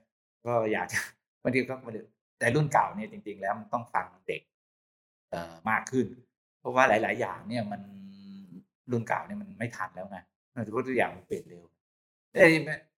[0.46, 0.98] ก็อยากจะ
[1.42, 2.00] บางทีก็ม่ได้
[2.38, 4.42] แต่รุ่นเก่าเนี่ยจริง ๆ แล้วมันต้องฟังเด็ก
[5.30, 6.06] เอ่อมากขึ้น
[6.60, 7.80] เพราะว่าหลาย ๆ อย่างเนี่ยมัน
[8.90, 10.18] รุ่นเก่าเนี่ยมันไม่ทันแล้วไง
[10.66, 11.62] ถือว่าตัวอย่างมันเปลี่ยนเร็ว
[12.32, 12.46] เอ้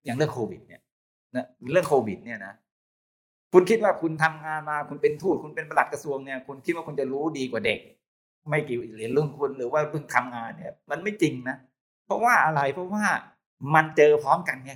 [0.05, 0.81] อย่างเรื่องโควิดเนี่ย
[1.35, 2.53] นะเรื่องโควิดเนี่ยนะ
[3.57, 7.79] คุณคิดว่าคุณทำงานมาคุณเป็นทูตคุณเป็นประหลัดกระทรวงเนี่ยคุณคิดว่าคุณจะรู้ดีกว่าเด็ก
[8.49, 11.55] ไม่กี่เหรียญรุ่นคุณหรือว่าเพิ่งทำงานเนี่ย มันไม่จริงนะ
[12.05, 13.05] เพราะว่าอะไรเพราะว่า
[13.75, 14.73] มันเจอพร้อมกันไง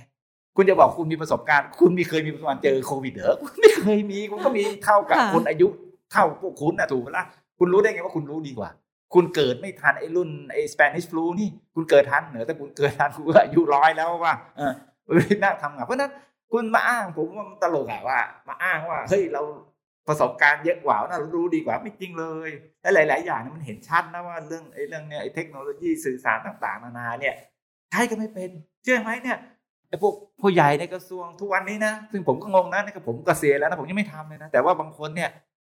[0.56, 5.68] คุณจะบอกคุณมีประสบการณ์ คุณมีเคยมีประสบการณ์เจอโควิดเหรอคุณไม่เคยมีคุณก็มีเท่ากับค่ะคนอายุ
[6.12, 7.24] เท่าพวกคุณนะถูกไหมล่ะ
[7.58, 8.70] คุณรู้ได้ไงว่าคุณรู้ดีกว่า
[9.14, 14.72] คุณเกิดไม่ทันไอ้รุ่นไอ้สเปนิชฟลูนี่ คุณเกิดทันเหรอแต่คุณเกิดทันคุณก็อายุร้อยแล้วว่าเออ
[15.14, 16.10] ไม่น่าทำงานเพราะฉะนั้น
[16.52, 19.42] คุณมาอ้างผมว่ามันตลกอะว่า มาอ้างว่าเฮ้ยเรา
[20.08, 22.50] ประสบการณ์เยอะกว่าน่ารู้ดีกว่าไม่จริงเลย
[22.82, 27.34] และหลาย ๆ อย่างมันเห็นชัดนะว่าเรื่องไอ้เรื่องเนี้ยไอ้เทคโนโลยีสื่อสารต่าง ๆ นานาเนี่ย
[27.90, 28.50] ใช้ก็ไม่เป็น
[28.82, 29.38] เชื่อไหมเนี่ย
[29.88, 35.30] ไอ้พวกผู้ใหญ่ในกระทรวงทุกวันนี้นะซึ่งผมก็งงนะนี่ก็ผมเกษียแล้วนะผมยังไม่ทำเลยนะแต่ว่าบางคนเนี่ย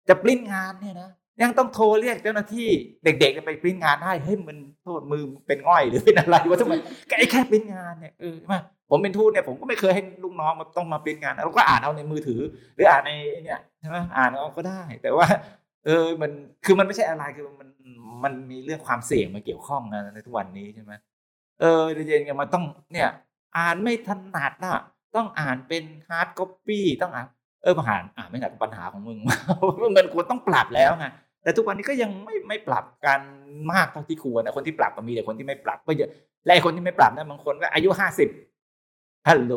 [0.08, 1.10] จะปริ้นงานเนี่ยนะ
[1.42, 2.68] ยังต้องโทรเรียกเจ้าหน้าที่
[3.04, 6.74] เด็กๆไปปริ้นงานให้เฮ้ยมันโทษมือเป็นง่อยหรือเป็นอะไรวะทำไม
[7.18, 8.56] ไอ้แค่ปริ้นงานเนี่ยเออใช่ไหม
[8.90, 12.40] ผมเป็นทูตเนี่ยผมก็ไม่เคยให้ลูกน้องมาต้องมาปริ้นงานเราก็อ่านเอาในมือถือ
[12.74, 13.10] หรืออ่านใน
[13.44, 15.26] เนี่ยใช่ไหมอ่านเอาก็ได้ แต่ว่า
[15.86, 16.30] เออมัน
[16.64, 17.68] คือมันไม่ใช่อะไรคือมัน
[18.24, 20.92] มันมีเรื่องความเสี่ยงมาเกี่ยวข้องนะในทุกวันนี้ใช่ไหม
[21.60, 23.08] เออเย็นๆมันต้องเนี่ย
[23.58, 24.82] อ่านไม่ถนัดนะ
[25.16, 27.26] ต้องอ่านเป็น hard copy ต้องอ่าน
[27.62, 29.18] เออผ่านอ่านไม่ถนัดปัญหาของมึง
[29.96, 31.06] มันควรต้องปรับแล้วไง
[31.42, 33.20] แต่ทุกวันนี้ก็ยังไม่ไม่ปรับกัน
[33.72, 36.10] มากเท่าที่ควรนะคนที่ปรับก็มีแต่คนที่ไม่ปรับก็เยอะ
[36.44, 38.28] และไอ้คนที่ไม่ปรับนะบางคนก็อายุห้าสิบ
[39.28, 39.54] ฮัลโหล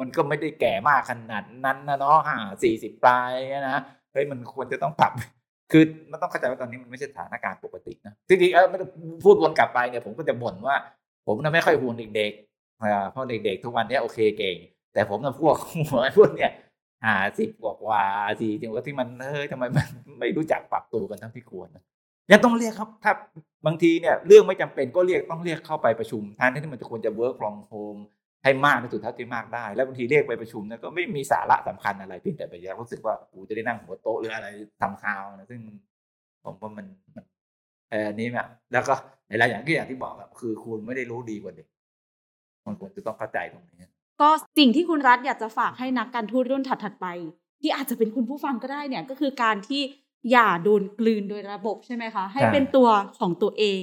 [0.00, 3.30] มันก็ไม่ได้แก่มากขนาดนั้นนะเนาะห้าสี่สิบปลาย
[3.68, 5.12] นะเฮ้ยมันควรจะต้องปรับ
[5.72, 8.90] คือมันต้องเข้าใจว่าตอนนี้มันไม่ใช่สถานการณ์ปกตินะจริงๆเออไม่ต้อง
[9.24, 10.76] พูดวนกลับไปเนี่ยผมก็จะบ่นว่า
[11.26, 14.56] ผมน่ะไม่ค่อยห่วงเด็กๆเพราะเด็กๆทุกวันนี้โอเคเก่ง
[14.94, 15.56] แต่ผมน่ะพวก
[15.90, 16.52] หัวพวกเนี้ย
[17.04, 18.02] อ่าสิบกว่ากว่า
[18.40, 19.86] สี่สิบกว่าที่มันเฮ้ยทำไมมัน
[20.20, 21.68] ไม่รู้จักปรับตัวกันเท่าที่ควร
[22.32, 23.12] ยังต้องเรียกครับถ้า
[23.66, 28.00] บางทีเนี่ยเรื่องไม่จำเป็นก็เรียกต้องเรียกเข้าไปประชุมแทนที่มันจะควรจะ work from home
[28.44, 34.48] ให้มากที่สุดเท่าที่มากได้ แล้วบางทีเรียกไปประชุมเนี่ยก็ไม่มีสาระสำคัญอะไรเพียงแต่ไปอยากรู้สึกว่ากูจะได้นั่งหัวโต๊ะหรืออะไร
[34.80, 35.60] ทำข่าวนะซึ่ง
[36.44, 37.24] ผมว่ามันมัน
[37.90, 38.94] เอออันนี้เนี่ยแล้วก็
[39.28, 41.66] หลายๆอย่างที่อย่างที่บอกอะคือคุณไม่ได้รู้ดีกว่าเด็ก
[42.66, 43.88] มันควรจะต้องเข้าใจตรงนี้
[44.20, 44.28] ก็
[44.58, 47.06] สิ่งที่คุณรัฐอยากจะฝากให้นักการทูตรุ่นถัดๆไป
[47.60, 49.82] ที่อาจจะเป็นคุณผู้ฟังก็ได้เนี่ย ก็คือการที่
[50.30, 53.80] อย่าโดนกลืนโดยระบบใช่ไหมคะ ให้ใช่เป็นตัวของตัวเอง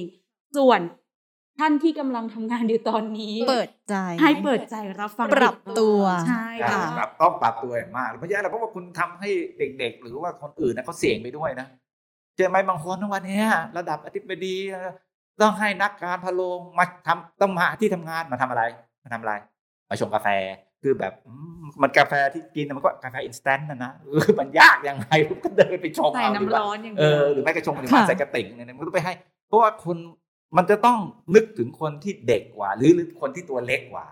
[0.56, 0.80] ส่วน
[1.60, 9.28] ท่านที่กำลังทำงานอยู่ตอนนี้ เปิดใจ ให้เปิดใจรับฟังปรับตัวใช่ใช่ค่ะปรับต้องปรับตัวอย่างมากเพราะฉะนั้นเพราะว่าคุณทำให้
[9.58, 11.66] เด็ก ๆ หรือว่าคนอื่นนะเขาเสี่ยงไปด้วยนะ
[12.36, 13.48] เจอไหมบางคนทุกวันเนี้ย
[13.78, 14.56] ระดับอธิบดี
[15.40, 18.62] ต้องให้นักการภารโรงมาทำต้องมาที่ทำงานมาทำอะไร
[19.02, 19.34] มาทำอะไร
[19.88, 20.28] มาชงกาแฟ
[20.82, 21.32] คือแบบอื
[21.62, 29.12] มมันกาแฟที่กินมันก็กาแฟ instant นะนะเออมันยากยังไงผมก็เดินไปชงใส่เอาน้ำดีกว่าร้อนอย่างเอเดียวอหรือไม่ก็ชงหรือมาค่ะใส่กระติ่งเนี่ยมันก็ต้องไปให้
[29.48, 29.96] เพราะว่าคน
[30.56, 30.98] มันจะต้อง
[31.34, 34.06] นึกถึงคนที่เด็กกว่า หรือหรือคนที่ตัวเล็กกว่า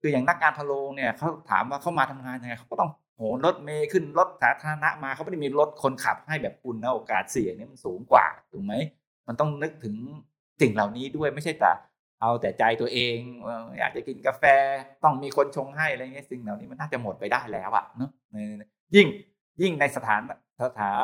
[0.00, 8.74] คืออย่างนักการพะโลงเนี่ยเขาถามว่าเขามาทำงานยังไงเขาก็ต้องโหนรถเมย์ขึ้นรถสาธารณะมาเขาไม่ได้มีรถคนขับให้แบบคุณนะโอกาสเสี่ยงนี่มันสูงกว่าถูกไหม
[9.28, 9.94] มันต้องนึกถึง
[10.60, 11.72] สิ่งเหล่านี้ด้วยไม่ใช่แต่
[12.20, 13.18] เอาแต่ใจตัวเอง
[13.78, 14.44] อยากจะกินกาแฟ
[15.04, 18.10] ต้องมีคนชงให้อะไรเงี้ยสิ่งเหล่านี้มันน่าจะหมดไปได้แล้วอะเนาะ
[18.94, 19.06] ยิ่ง
[19.62, 20.20] ยิ่งในสถาน
[20.64, 20.96] สถาน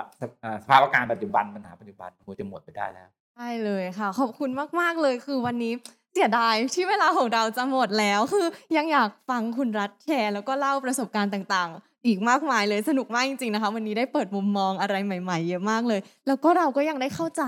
[0.62, 5.72] สภาวะการปัจจุบันปัญหาปัจจุบันควรจะหมดไปได้แล้ว ใช่เลยค่ะ ขอบคุณมาก ๆ เลยคือวันนี้
[6.12, 17.42] เสียดายที่เวลาของเราจะหมดแล้วคือยังอยากฟังคุณรัฐแชร์ แล้วก็เล่าประสบการณ์ต่าง ๆ อีกมากมายเลยสนุกมากจริง ๆ นะคะ วันนี้ได้เปิดมุมมองอะไรใหม่ ๆ เยอะมากเลย แล้วก็เราก็ยังได้เข้าใจ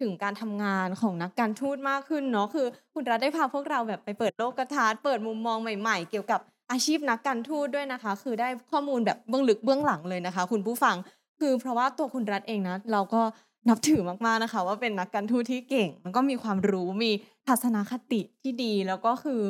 [0.00, 10.96] ถึงการทำงานของนักการทูตมากขึ้นเนาะคือ คุณรัฐได้พาพวกเราแบบไปเปิดโลกทัศน์เปิดมุมมองใหม่ ๆ เกี่ยวกับอาชีพนักการทูตด้วยนะคะ คือได้ข้อมูลแบบเบื้องลึกเบื้องหลังเลยนะคะ คุณผู้ฟัง
[11.40, 13.22] คือเพราะว่าตัวคุณรัฐเองนะ เราก็
[13.68, 17.10] นับถือมากๆนะคะ ว่าเป็นนักการทูตที่เก่ง มันก็มีความรู้มี
[17.48, 19.42] ทัศนคติที่ดีแล้วก็คือ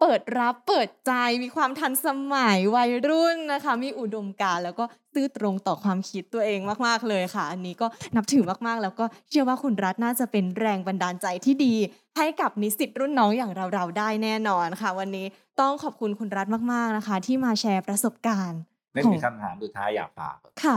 [0.00, 1.12] เปิดรับเปิดใจ
[1.42, 7.86] มีความทันสมัยวัยรุ่นนะคะ มีอุดมการณ์แล้วก็ซื่อตรงต่อความคิดตัวเองมากๆเลยค่ะ อันนี้ก็
[8.16, 11.74] นับถือมากๆ แล้วก็เชื่อว่าคุณรัฐน่าจะเป็นแรงบันดาลใจที่ดี
[12.16, 15.26] ให้กับนิสิตรุ่นน้องอย่างเราๆได้แน่นอนค่ะ วันนี้
[15.60, 18.60] ต้องขอบคุณคุณรัฐมากๆนะคะ ที่มาแชร์ประสบการณ์
[18.92, 20.76] ไม่ของมีคำถามสุดท้ายอยากฝากค่ะ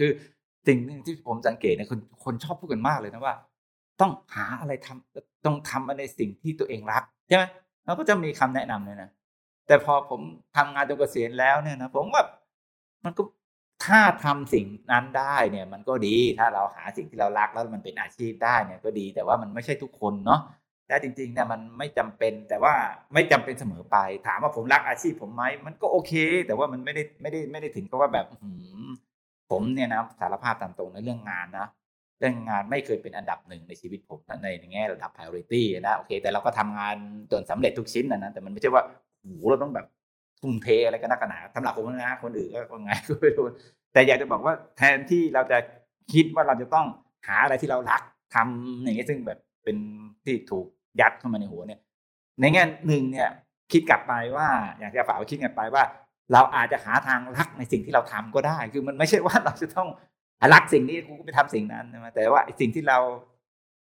[0.00, 0.10] คือ
[0.66, 3.34] สิ่งหนึ่งที่ผมสังเกตเนี่ยคนคนชอบพูดกันมากเลยนะว่า
[4.00, 7.44] ต้องหาอะไรทำต้องทำอะไรสิ่งที่ตัวเองรักใช่ไหม
[7.84, 9.10] เราก็จะมีคำแนะนำเลยนะ
[9.66, 10.20] แต่พอผม
[10.56, 12.24] ทำงานจนเกษียณแล้วเนี่ยนะผมว่า
[13.04, 13.22] มันก็
[13.86, 20.40] ถ้าทำสิ่งนั้นได้เนี่ย มันก็ดีถ้าเราหาสิ่งที่เรารักแล้วมันเป็นอาชีพได้เนี่ยก็ดี แต่ว่ามันไม่ใช่ทุกคนเนาะ
[20.86, 22.74] แต่จริงๆเนี่ยมันไม่จำเป็นแต่ว่า
[23.14, 23.96] ไม่จำเป็นเสมอไป
[24.26, 26.12] ถามว่าผมรักอาชีพผมไหมมันก็โอเค
[26.46, 28.50] แต่ว่ามันไม่ได้ไม่ได้ไม่ได้ถึงกับว่าแบบหื
[28.86, 28.88] ม
[29.50, 31.66] ผมเนี่ยนะสารภาพตามตรงในเรื่องงานนะ
[32.20, 36.96] เรื่องงานไม่เคยเป็นอันดับหนึ่งในชีวิตผมในในแง่ระดับ priority นะโอเค แต่เราก็ทำงาน
[37.32, 38.82] จนสำเร็จทุกชิ้นนะนะแต่มันไม่ใช่ว่า
[39.20, 39.86] โหเราต้องแบบ
[40.40, 43.44] ทุ่มเทอะไรกันนักหนาสำหรับผมนะคนอื่นก็ไงก็ไม่รู้
[43.92, 45.58] แต่อยากจะบอกว่าแทนที่เราจะ
[46.12, 46.86] คิดว่าเราจะต้อง
[47.26, 48.02] หาอะไรที่เรารัก
[48.34, 49.76] ทำอย่างเงี้ยซึ่งแบบเป็น
[50.24, 50.66] ที่ถูก
[51.00, 51.80] ยัดเข้ามาในหัวเนี่ย
[52.40, 53.28] ในแง่หนึ่งเนี่ย
[53.72, 54.48] คิดกลับไปว่า
[54.80, 55.82] อยากจะฝากไว้คิดกลับไปว่า
[56.32, 59.88] เราอาจจะหาทางรักในสิ่งที่เราทำก็ได้ คือมันไม่ใช่ว่าเราจะต้อง
[60.52, 62.98] รักสิ่งนี้กูก็ไปทำสิ่งนั้นใช่ไหมแต่ว่าสิ่งที่เรา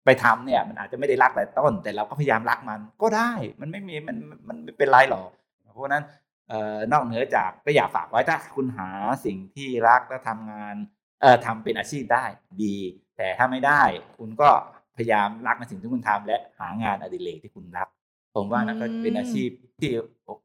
[0.05, 3.31] ไปทำเนี่ย มันอาจจะไม่ได้รักแต่ต้น แต่เราก็พยายามรักมันก็ได้
[3.61, 4.17] มันไม่มีมัน
[4.47, 5.29] มันไม่เป็นไรหรอก
[5.73, 6.03] เพราะนั้น
[6.49, 8.89] เอ่อนอกเหนือจากก็อยากฝากไว้ถ้าคุณหา
[9.25, 10.75] สิ่งที่รักและทำงาน
[11.21, 12.25] เอ่อทำเป็นอาชีพได้
[12.63, 12.75] ดี
[13.17, 13.81] แต่ถ้าไม่ได้
[14.17, 14.49] คุณก็
[14.97, 17.88] พยายามรักในสิ่งที่คุณทำและหางานอดิเรกที่คุณรัก
[18.36, 19.89] ผมว่านั่นก็เป็นอาชีพที่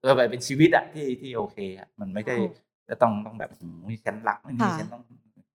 [0.03, 2.36] เออเป็นชีวิตอะที่ที่โอเคอะมันไม่ได้
[2.88, 5.03] จะต้องต้องแบบหืมฉันรักไม่มีค่ะฉันต้อง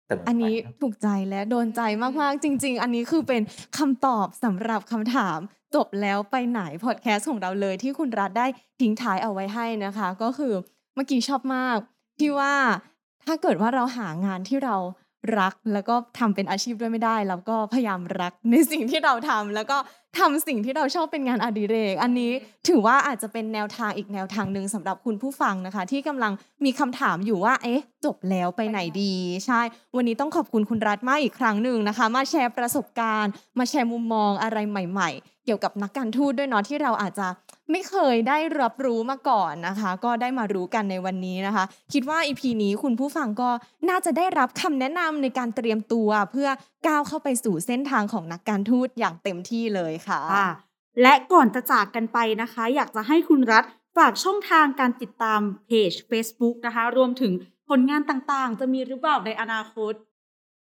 [0.08, 1.82] เสมอไปอันนี้เนอะถูกใจและโดนใจ
[2.22, 3.42] มากๆ จริง ๆ อันนี้คือเป็น
[3.78, 5.40] คำตอบสำหรับคำถาม
[5.76, 8.48] จบแล้วไปไหนพอดแคสต์ของเราเลยที่คุณรัฐได้
[8.82, 10.54] ทิ้งท้ายเอาไว้ให้นะคะ ก็คือ
[10.96, 11.78] เมื่อกี้ชอบมาก
[12.20, 12.54] ที่ว่า
[13.28, 14.78] ถ้าเกิดว่าเราหางานที่เรา
[15.40, 19.78] รักแล้วก็ทำเป็นอาชีพด้วยไม่ได้เราก็พยายามรักในสิ่งที่เราทำแล้วก็
[20.20, 22.32] ทำสิ่งที่เราชอบเป็นงานอดิเรก อันนี้
[22.68, 26.34] ถือว่าอาจจะเป็นแนวทางอีกแนวทางหนึ่งสำหรับคุณผู้ฟังนะคะ ที่กำลัง
[26.66, 29.14] มีคำถามอยู่ว่า เอ๊ะ จบแล้วไปไหนดี
[29.46, 29.62] ใช่
[29.96, 37.28] วันนี้ต้องขอบคุณคุณรัฐมากอีกครั้งหนึ่งนะคะ มาแชร์ประสบการณ์ มาแชร์มุมมองอะไรใหม่ ๆ เกี่ยวกับนักการทูตด้วยเนาะที่เราอาจจะ
[37.72, 41.64] ไม่เคยได้รับรู้มาก่อนนะคะ ก็ได้มารู้กันในวันนี้นะคะ
[41.94, 43.50] คิดว่าอีพีนี้คุณผู้ฟังก็
[43.90, 46.50] น่าจะได้รับคำแนะนำในการเตรียมตัวเพื่อ
[46.88, 50.50] ก้าวเข้าไปสู่เส้นทางของนักการทูตอย่างเต็มที่เลยค่ะค่ะ
[51.02, 53.64] และก่อนจะจากกันไปนะคะ อยากจะให้คุณรัฐ
[53.98, 57.34] ฝากช่องทางการติดตามเพจ Facebook นะคะ รวมถึง
[57.70, 59.94] ผลงานต่างๆ จะมีหรือเปล่าในอนาคต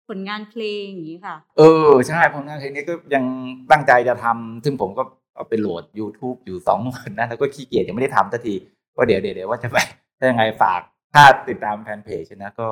[0.08, 3.24] ผลงานเพลงอย่างนี้ค่ะ เออ ใช่ผลงานเพลงนี้ก็ยัง
[3.70, 5.02] ตั้งใจจะทำซึ่งผมก็
[5.34, 8.54] เอาไปโหลด YouTube อยู่สองวันนะแล้วก็ขี้เกียจยังไม่ได้ทำสักที
[8.96, 9.78] ก็เดี๋ยวเดี๋ยวเดี๋ยวว่าจะไป
[10.18, 10.80] ถ้ายังไงฝาก
[11.14, 12.68] ถ้าติดตามแฟนเพจนะก็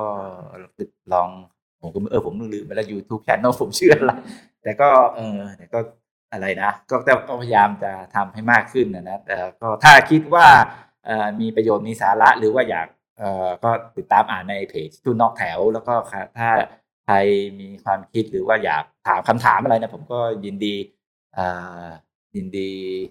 [0.79, 1.29] ติดลอง
[1.81, 4.11] ผมก็เออผมลืมไปแล้ว YouTube Channel ผมชื่ออะไร
[4.63, 5.79] แต่ก็เออแต่ก็
[6.31, 10.45] อะไรนะ ก็แต่ก็พยายามจะทำให้มากขึ้นนะนะแต่ก็ถ้าคิดว่า
[11.05, 12.87] เออมีประโยชน์มีสาระหรือว่าอยาก
[13.19, 15.93] เอ่อก็ติดตามอ่านในเพจทุนนอกแถว แล้วก็
[16.37, 16.49] ถ้า
[17.05, 17.15] ใคร
[17.59, 20.75] มีความคิดหรือว่าอยากถามคำถามอะไรนะผมก็ยินดี
[21.33, 21.45] เอ่
[21.83, 21.85] อ
[22.35, 22.69] ยินดี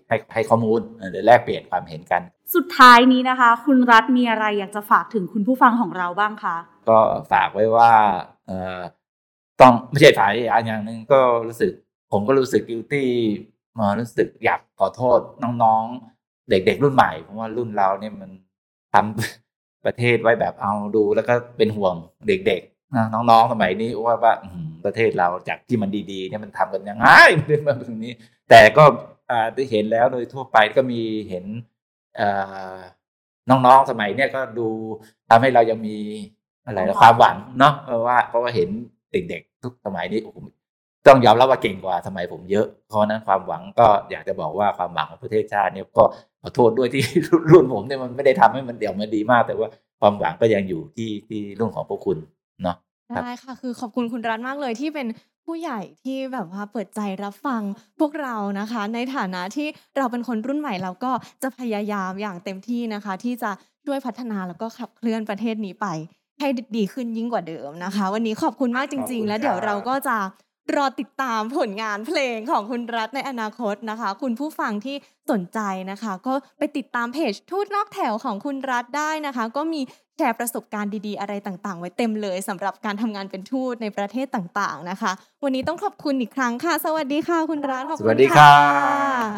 [0.08, 2.22] ให้ให้ข้อมูลเออหรือแลกเปลี่ยนความเห็นกัน
[2.54, 6.56] สุดท้ายนี้นะคะ คุณรัฐมีอะไรอยากจะฝากถึงคุณผู้ฟังของเราบ้างคะ
[6.88, 6.98] ก็
[7.32, 7.92] ฝากไว้ว่า
[8.46, 8.80] เออ
[9.60, 11.72] ต้องไม่ใช่ฝากอย่างอย่างหนึ่งก็รู้สึก
[12.12, 13.04] ผมก็รู้สึก guilty
[13.78, 18.30] มารู้สึกอยากขอโทษน้องๆ เด็กๆรุ่นใหม่เพราะว่ารุ่นเราเนี่ยมัน
[18.94, 21.94] ทำประเทศไว้แบบเอาดูแล้วก็เป็นห่วง
[22.28, 27.04] เด็กๆนะน้องๆสมัยนี้ว่าว่าอื้อหือประเทศเราจากที่มันดีๆเนี่ยมันทำกันยังไง
[27.38, 28.12] มันเป็นแบบนี้
[28.50, 28.84] แต่ก็
[29.30, 31.44] อ่าได้เห็นแล้วโดยทั่วไปก็มีเห็น
[32.16, 32.28] เอ่
[32.74, 32.76] อ
[33.50, 34.68] น้องๆสมัยเนี่ยก็ดู
[35.28, 35.96] ทำให้เรายังมี
[36.66, 38.68] อะไรนะความหวังเนาะเออว่าเพราะว่าเห็น
[39.12, 40.38] เด็กๆทุกสมัยนี้โอ้โห
[41.06, 46.04] ต้องยอมรับว่าเก่งกว่าสมัยผมเยอะ เพราะฉะนั้นความหวังก็อยากจะบอกว่าความหวังของประเทศชาติเนี่ยก็
[46.40, 47.02] ขอโทษด้วยที่
[47.50, 49.68] รุ่นผมเนี่ยมันไม่ได้ทำให้มันเดี่ยวมันดีมาก แต่ว่า
[50.00, 52.18] ความหวังก็ยังอยู่ที่ที่รุ่นของพวกคุณ
[52.62, 52.76] เนาะ
[53.08, 55.06] ครับได้ค่ะคือขอบคุณคุณรัฐมากเลยที่เป็น
[55.50, 57.62] ผู้ใหญ่ที่แบบว่าเปิดใจรับฟัง
[57.98, 63.50] พวกเรานะคะ ในฐานะที่เราเป็นคนรุ่นใหม่เราก็จะพยายามอย่างเต็มที่นะคะ ที่จะ
[63.84, 65.86] ช่วยพัฒนาแล้วก็ขับเคลื่อนประเทศนี้ไป
[66.40, 70.16] ให้ดีขึ้นยิ่งกว่าเดิมนะคะ วันนี้ขอบคุณมากจขอบริงคุๆณแล้วเดี๋ยวครับเราก็จะ
[70.76, 74.96] รอติดตามผลงานเพลงของคุณรัฐในอนาคตนะคะ คุณผู้ฟังที่
[75.30, 75.58] สนใจ
[75.90, 79.80] นะคะ ก็ไปติดตามเพจทูตนอกแถวของคุณรัฐได้นะคะ ก็มี
[80.16, 85.12] แชร์ประสบการณ์ดีๆ อะไรต่างๆ ไว้เต็มเลยสำหรับการทำงานเป็นทูตในประเทศต่างๆนะคะ
[85.44, 88.56] วันนี้ต้องขอบคุณอีกครั้งค่ะ สวัสดีค่ะ คุณรัฐขอบสคุณวัสดีครั
[89.24, 89.28] บ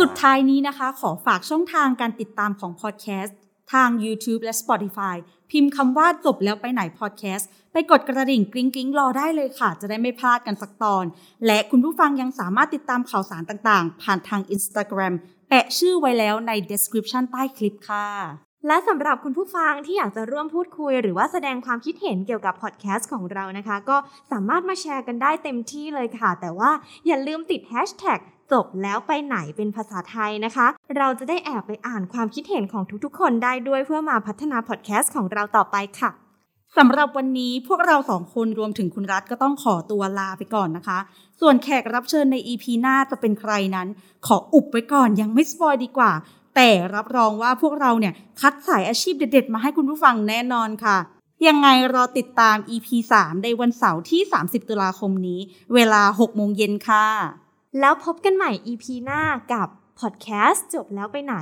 [0.00, 3.36] สุดท้ายนี้นะคะ ขอฝากช่องทางการติดตามของพอดแคสต์
[3.72, 5.16] ทาง YouTube และ Spotify
[5.50, 11.04] พิมพ์คำว่าจบแล้วไปไหนพอดแคสต์ ไปกดกระดิ่งกริ๊งกริ๊งรอได้เลยค่ะ จะได้ไม่พลาดกันสักตอน
[11.46, 15.14] และคุณผู้ฟังยังสามารถติดตามข่าวสารต่างๆ ผ่านทาง Instagram
[15.48, 18.06] แปะชื่อไว้แล้วใน description ใต้คลิปค่ะ
[18.66, 23.96] และสำหรับคุณผู้ฟังที่อยากจะร่วมพูดคุย หรือว่าแสดงความคิดเห็นเกี่ยวกับพอดแคสต์ของเรานะคะ ก็
[24.32, 26.70] สามารถมาแชร์กันได้เต็มที่เลยค่ะ แต่ว่า
[27.06, 28.18] อย่าลืมติดแฮชแท็ก
[28.52, 30.66] จบแล้วไปไหนเป็นภาษาไทยนะคะ
[30.96, 36.21] เราจะได้แอบไปอ่านความคิดเห็นของทุกๆ คนได้ด้วยเพื่อมาพัฒนาพอดแคสต์ของเราต่อไปค่ะ
[36.78, 40.98] สำหรับวันนี้พวกเราสองคนรวมถึงคุณรัฐก็ต้องขอตัวลาไปก่อนนะคะ
[41.40, 43.88] ส่วนแขกรับเชิญใน EP หน้าจะเป็นใครนั้น
[44.26, 46.12] ขออุบไว้ก่อนยังไม่สปอยดีกว่า
[46.54, 50.98] แต่รับรองว่าพวกเราเนี่ยคัดสายอาชีพเด็ดๆ มาให้คุณผู้ฟังแน่นอนค่ะ
[51.46, 55.40] ยังไงรอติดตาม EP 3 ในวันเสาร์ที่ 30 ตุลาคมนี้
[55.74, 57.06] เวลา 6 โมงเย็นค่ะ
[57.80, 59.68] แล้วพบกันใหม่ EP หน้ากับ
[60.00, 61.36] พอดแคสต์จบแล้วไปไหน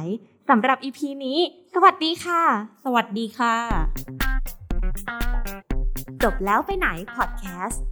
[0.48, 1.38] สำหรับ EP นี้
[1.74, 2.42] สวัสดีค่ะ
[2.84, 4.39] สวัสดีค่ะ
[6.22, 7.82] จบแล้วไปไหนพอดแคสต์